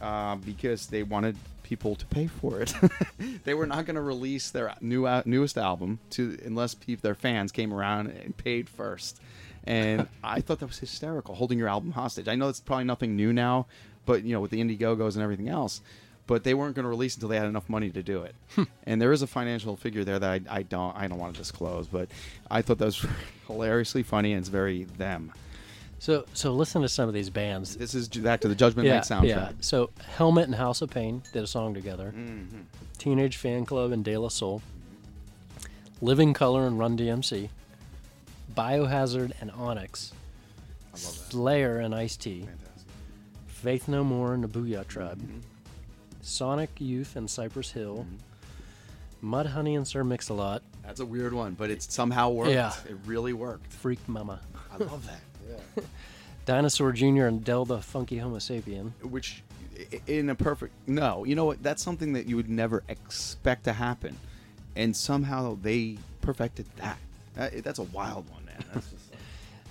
uh, 0.00 0.34
because 0.34 0.88
they 0.88 1.04
wanted 1.04 1.36
people 1.62 1.94
to 1.94 2.04
pay 2.06 2.26
for 2.26 2.60
it. 2.60 2.74
they 3.44 3.54
were 3.54 3.66
not 3.66 3.86
going 3.86 3.94
to 3.94 4.02
release 4.02 4.50
their 4.50 4.74
new 4.80 5.06
uh, 5.06 5.22
newest 5.26 5.56
album 5.56 6.00
to 6.10 6.36
unless 6.44 6.74
pe- 6.74 6.96
their 6.96 7.14
fans 7.14 7.52
came 7.52 7.72
around 7.72 8.08
and 8.08 8.36
paid 8.36 8.68
first. 8.68 9.20
And 9.62 10.08
I 10.24 10.40
thought 10.40 10.58
that 10.58 10.66
was 10.66 10.80
hysterical, 10.80 11.36
holding 11.36 11.56
your 11.56 11.68
album 11.68 11.92
hostage. 11.92 12.26
I 12.26 12.34
know 12.34 12.48
it's 12.48 12.58
probably 12.58 12.84
nothing 12.84 13.14
new 13.14 13.32
now, 13.32 13.66
but 14.06 14.24
you 14.24 14.32
know 14.32 14.40
with 14.40 14.50
the 14.50 14.60
Indiegogos 14.60 15.14
and 15.14 15.22
everything 15.22 15.48
else. 15.48 15.82
But 16.30 16.44
they 16.44 16.54
weren't 16.54 16.76
going 16.76 16.84
to 16.84 16.88
release 16.88 17.16
until 17.16 17.28
they 17.28 17.36
had 17.36 17.48
enough 17.48 17.68
money 17.68 17.90
to 17.90 18.04
do 18.04 18.22
it. 18.22 18.36
and 18.84 19.02
there 19.02 19.10
is 19.10 19.22
a 19.22 19.26
financial 19.26 19.74
figure 19.74 20.04
there 20.04 20.16
that 20.20 20.30
I, 20.30 20.58
I 20.58 20.62
don't 20.62 20.96
I 20.96 21.08
don't 21.08 21.18
want 21.18 21.34
to 21.34 21.40
disclose, 21.40 21.88
but 21.88 22.08
I 22.48 22.62
thought 22.62 22.78
that 22.78 22.84
was 22.84 23.04
hilariously 23.48 24.04
funny 24.04 24.32
and 24.32 24.38
it's 24.38 24.48
very 24.48 24.84
them. 24.84 25.32
So 25.98 26.24
so 26.32 26.52
listen 26.52 26.82
to 26.82 26.88
some 26.88 27.08
of 27.08 27.14
these 27.14 27.30
bands. 27.30 27.74
This 27.74 27.96
is 27.96 28.06
back 28.06 28.42
to 28.42 28.48
the 28.48 28.54
Judgment 28.54 28.86
yeah, 28.86 28.94
Night 28.94 29.02
soundtrack. 29.02 29.24
Yeah. 29.24 29.50
So 29.60 29.90
Helmet 30.06 30.44
and 30.44 30.54
House 30.54 30.82
of 30.82 30.90
Pain 30.90 31.24
did 31.32 31.42
a 31.42 31.48
song 31.48 31.74
together. 31.74 32.14
Mhm. 32.16 32.62
Teenage 32.96 33.36
Fanclub 33.36 33.92
and 33.92 34.04
De 34.04 34.16
La 34.16 34.28
Soul. 34.28 34.62
Living 36.00 36.32
Colour 36.32 36.64
and 36.64 36.78
Run 36.78 36.96
DMC. 36.96 37.48
Biohazard 38.56 39.32
and 39.40 39.50
Onyx. 39.50 40.12
Slayer 40.94 41.78
and 41.78 41.92
Ice 41.92 42.16
T. 42.16 42.46
Faith 43.48 43.88
No 43.88 44.04
More 44.04 44.32
and 44.32 44.44
the 44.44 44.48
Boo-Yaa 44.48 44.86
Tribe. 44.86 45.18
Mm-hmm. 45.18 45.38
Sonic 46.22 46.70
Youth 46.78 47.16
and 47.16 47.28
Cypress 47.30 47.72
Hill. 47.72 48.06
Mm-hmm. 48.08 49.34
Mudhoney 49.34 49.76
and 49.76 49.86
Sir 49.86 50.02
Mix-a-Lot. 50.02 50.62
That's 50.82 51.00
a 51.00 51.06
weird 51.06 51.34
one, 51.34 51.54
but 51.54 51.70
it 51.70 51.82
somehow 51.82 52.30
worked. 52.30 52.52
Yeah. 52.52 52.72
It 52.88 52.96
really 53.04 53.32
worked. 53.32 53.72
Freak 53.72 54.00
Mama. 54.08 54.40
I 54.72 54.76
love 54.84 55.06
that. 55.06 55.20
Yeah. 55.76 55.82
Dinosaur 56.46 56.92
Jr. 56.92 57.24
and 57.26 57.44
Del 57.44 57.64
the 57.64 57.80
Funky 57.80 58.18
Homo 58.18 58.36
Sapien. 58.36 58.92
Which, 59.02 59.42
in 60.06 60.30
a 60.30 60.34
perfect 60.34 60.72
no, 60.86 61.24
you 61.24 61.34
know 61.34 61.44
what? 61.44 61.60
That's 61.60 61.82
something 61.82 62.12
that 62.12 62.26
you 62.26 62.36
would 62.36 62.48
never 62.48 62.84
expect 62.88 63.64
to 63.64 63.72
happen, 63.72 64.16
and 64.76 64.94
somehow 64.94 65.58
they 65.60 65.98
perfected 66.20 66.66
that. 66.76 66.98
That's 67.64 67.80
a 67.80 67.84
wild 67.84 68.30
one, 68.30 68.44
man. 68.44 68.62
That's 68.72 68.90
just, 68.90 69.09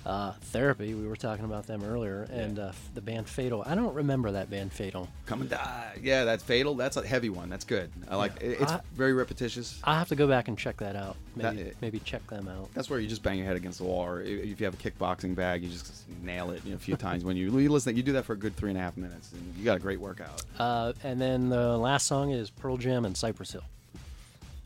Uh, 0.06 0.32
Therapy, 0.44 0.94
we 0.94 1.06
were 1.06 1.14
talking 1.16 1.44
about 1.44 1.66
them 1.66 1.84
earlier, 1.84 2.26
and 2.32 2.58
uh, 2.58 2.72
the 2.94 3.02
band 3.02 3.28
Fatal. 3.28 3.62
I 3.66 3.74
don't 3.74 3.94
remember 3.94 4.32
that 4.32 4.48
band 4.50 4.72
Fatal. 4.72 5.08
Come 5.26 5.42
and 5.42 5.50
die. 5.50 5.98
Yeah, 6.02 6.24
that's 6.24 6.42
fatal. 6.42 6.74
That's 6.74 6.96
a 6.96 7.06
heavy 7.06 7.28
one. 7.28 7.50
That's 7.50 7.64
good. 7.66 7.90
I 8.08 8.16
like. 8.16 8.32
Yeah. 8.40 8.48
it. 8.48 8.60
It's 8.62 8.72
I- 8.72 8.80
very 8.94 9.12
repetitious. 9.12 9.78
I 9.84 9.98
have 9.98 10.08
to 10.08 10.16
go 10.16 10.26
back 10.26 10.48
and 10.48 10.56
check 10.58 10.78
that 10.78 10.96
out. 10.96 11.16
Maybe, 11.36 11.64
That- 11.64 11.82
maybe 11.82 11.98
check 12.00 12.26
them 12.28 12.48
out. 12.48 12.70
That's 12.72 12.88
where 12.88 12.98
you 12.98 13.08
just 13.08 13.22
bang 13.22 13.36
your 13.38 13.46
head 13.46 13.56
against 13.56 13.78
the 13.78 13.84
wall, 13.84 14.02
or 14.06 14.22
if 14.22 14.58
you 14.58 14.64
have 14.64 14.72
a 14.74 14.78
kickboxing 14.78 15.34
bag, 15.34 15.62
you 15.62 15.68
just 15.68 16.04
nail 16.22 16.50
it 16.50 16.62
you 16.64 16.70
know, 16.70 16.76
a 16.76 16.78
few 16.78 16.96
times. 16.96 17.22
When 17.22 17.36
you, 17.36 17.56
you 17.58 17.68
listen, 17.70 17.94
you 17.94 18.02
do 18.02 18.12
that 18.12 18.24
for 18.24 18.32
a 18.32 18.38
good 18.38 18.56
three 18.56 18.70
and 18.70 18.78
a 18.78 18.82
half 18.82 18.96
minutes, 18.96 19.32
and 19.32 19.54
you 19.56 19.64
got 19.64 19.76
a 19.76 19.80
great 19.80 20.00
workout. 20.00 20.42
Uh, 20.58 20.94
and 21.04 21.20
then 21.20 21.50
the 21.50 21.76
last 21.76 22.06
song 22.06 22.30
is 22.30 22.48
Pearl 22.48 22.78
Jam 22.78 23.04
and 23.04 23.14
Cypress 23.16 23.52
Hill. 23.52 23.64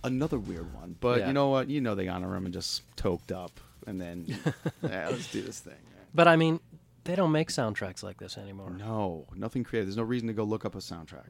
Another 0.05 0.39
weird 0.39 0.73
one, 0.75 0.95
but 1.01 1.21
Yeah. 1.21 1.27
you 1.29 1.33
know 1.33 1.49
what? 1.49 1.69
You 1.71 1.81
know 1.81 1.95
they 1.95 2.09
honor 2.09 2.37
him 2.37 2.45
and 2.45 2.53
just 2.55 2.83
toked 2.97 3.33
up, 3.33 3.51
and 3.87 4.01
then 4.01 4.27
yeah, 4.83 5.09
let's 5.11 5.31
do 5.31 5.43
this 5.43 5.61
thing. 5.61 5.75
But 6.15 6.29
I 6.29 6.37
mean, 6.37 6.61
they 7.05 7.15
don't 7.17 7.33
make 7.33 7.49
soundtracks 7.49 8.03
like 8.03 8.19
this 8.19 8.39
anymore. 8.39 8.71
No, 8.71 9.27
nothing 9.35 9.65
creative. 9.65 9.89
There's 9.89 9.97
no 9.97 10.03
reason 10.05 10.29
to 10.29 10.35
go 10.35 10.45
look 10.45 10.65
up 10.65 10.75
a 10.75 10.79
soundtrack. 10.79 11.29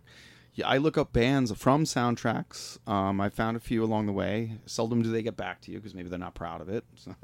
Yeah, 0.56 0.68
I 0.68 0.76
look 0.76 0.96
up 0.96 1.12
bands 1.12 1.50
from 1.56 1.82
soundtracks. 1.84 2.78
Um, 2.88 3.20
I 3.20 3.28
found 3.28 3.56
a 3.56 3.60
few 3.60 3.82
along 3.82 4.06
the 4.06 4.12
way. 4.12 4.52
Seldom 4.66 5.02
do 5.02 5.10
they 5.10 5.22
get 5.22 5.36
back 5.36 5.60
to 5.62 5.72
you 5.72 5.78
because 5.78 5.94
maybe 5.96 6.08
they're 6.08 6.18
not 6.18 6.34
proud 6.34 6.60
of 6.60 6.68
it. 6.68 6.84
So, 6.96 7.14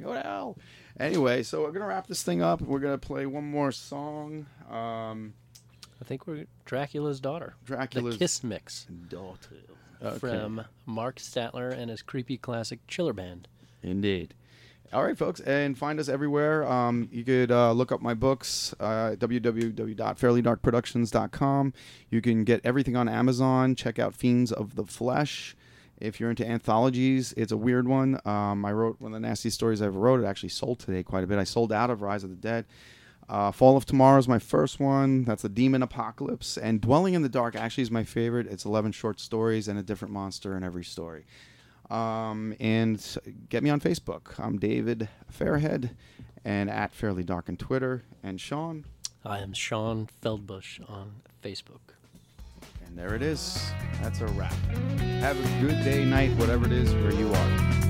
go 0.00 0.14
to 0.14 0.20
hell. 0.22 0.56
Anyway, 0.98 1.42
so 1.42 1.62
we're 1.62 1.72
gonna 1.72 1.86
wrap 1.86 2.06
this 2.06 2.22
thing 2.22 2.40
up. 2.42 2.62
We're 2.62 2.78
gonna 2.78 2.96
play 2.98 3.26
one 3.26 3.44
more 3.50 3.72
song. 3.72 4.46
Um, 4.70 5.34
I 6.00 6.04
think 6.06 6.26
we're 6.26 6.46
Dracula's 6.64 7.20
daughter. 7.20 7.56
Dracula's 7.66 8.14
the 8.14 8.18
Kiss 8.24 8.42
Mix 8.42 8.86
daughter 9.08 9.56
Okay. 10.02 10.18
from 10.18 10.64
Mark 10.86 11.16
Statler 11.16 11.70
and 11.76 11.90
his 11.90 12.00
creepy 12.00 12.38
classic 12.38 12.78
Chiller 12.88 13.12
Band. 13.12 13.48
Indeed. 13.82 14.34
All 14.92 15.04
right, 15.04 15.16
folks, 15.16 15.38
and 15.38 15.78
find 15.78 16.00
us 16.00 16.08
everywhere. 16.08 16.68
Um, 16.68 17.08
you 17.12 17.22
could 17.22 17.52
uh, 17.52 17.70
look 17.70 17.92
up 17.92 18.02
my 18.02 18.12
books, 18.12 18.74
uh, 18.80 19.14
www.fairlydarkproductions.com. 19.18 21.74
You 22.10 22.20
can 22.20 22.42
get 22.42 22.60
everything 22.64 22.96
on 22.96 23.08
Amazon. 23.08 23.76
Check 23.76 24.00
out 24.00 24.16
Fiends 24.16 24.50
of 24.50 24.74
the 24.74 24.84
Flesh. 24.84 25.54
If 26.00 26.18
you're 26.18 26.30
into 26.30 26.44
anthologies, 26.44 27.32
it's 27.36 27.52
a 27.52 27.56
weird 27.56 27.86
one. 27.86 28.18
Um, 28.24 28.64
I 28.64 28.72
wrote 28.72 29.00
one 29.00 29.14
of 29.14 29.22
the 29.22 29.28
nastiest 29.28 29.54
stories 29.54 29.80
I 29.80 29.86
ever 29.86 30.00
wrote. 30.00 30.20
It 30.20 30.26
actually 30.26 30.48
sold 30.48 30.80
today 30.80 31.04
quite 31.04 31.22
a 31.22 31.28
bit. 31.28 31.38
I 31.38 31.44
sold 31.44 31.72
out 31.72 31.90
of 31.90 32.02
Rise 32.02 32.24
of 32.24 32.30
the 32.30 32.36
Dead. 32.36 32.64
Uh, 33.28 33.52
Fall 33.52 33.76
of 33.76 33.86
Tomorrow 33.86 34.18
is 34.18 34.26
my 34.26 34.40
first 34.40 34.80
one. 34.80 35.22
That's 35.22 35.42
the 35.42 35.48
Demon 35.48 35.84
Apocalypse. 35.84 36.58
And 36.58 36.80
Dwelling 36.80 37.14
in 37.14 37.22
the 37.22 37.28
Dark 37.28 37.54
actually 37.54 37.82
is 37.82 37.92
my 37.92 38.02
favorite. 38.02 38.48
It's 38.48 38.64
11 38.64 38.90
short 38.90 39.20
stories 39.20 39.68
and 39.68 39.78
a 39.78 39.84
different 39.84 40.12
monster 40.12 40.56
in 40.56 40.64
every 40.64 40.82
story. 40.82 41.26
Um, 41.90 42.54
and 42.60 43.04
get 43.48 43.62
me 43.62 43.70
on 43.70 43.80
Facebook. 43.80 44.38
I'm 44.38 44.58
David 44.58 45.08
Fairhead 45.36 45.90
and 46.44 46.70
at 46.70 46.94
Fairly 46.94 47.24
Dark 47.24 47.48
on 47.48 47.56
Twitter. 47.56 48.02
And 48.22 48.40
Sean. 48.40 48.84
I 49.24 49.40
am 49.40 49.52
Sean 49.52 50.08
Feldbush 50.22 50.80
on 50.88 51.22
Facebook. 51.42 51.80
And 52.86 52.96
there 52.96 53.14
it 53.14 53.22
is. 53.22 53.60
That's 54.02 54.20
a 54.20 54.26
wrap. 54.28 54.52
Have 55.20 55.38
a 55.38 55.60
good 55.60 55.84
day, 55.84 56.04
night, 56.04 56.30
whatever 56.38 56.66
it 56.66 56.72
is 56.72 56.92
where 56.94 57.12
you 57.12 57.32
are. 57.32 57.89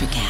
Electricast. 0.00 0.29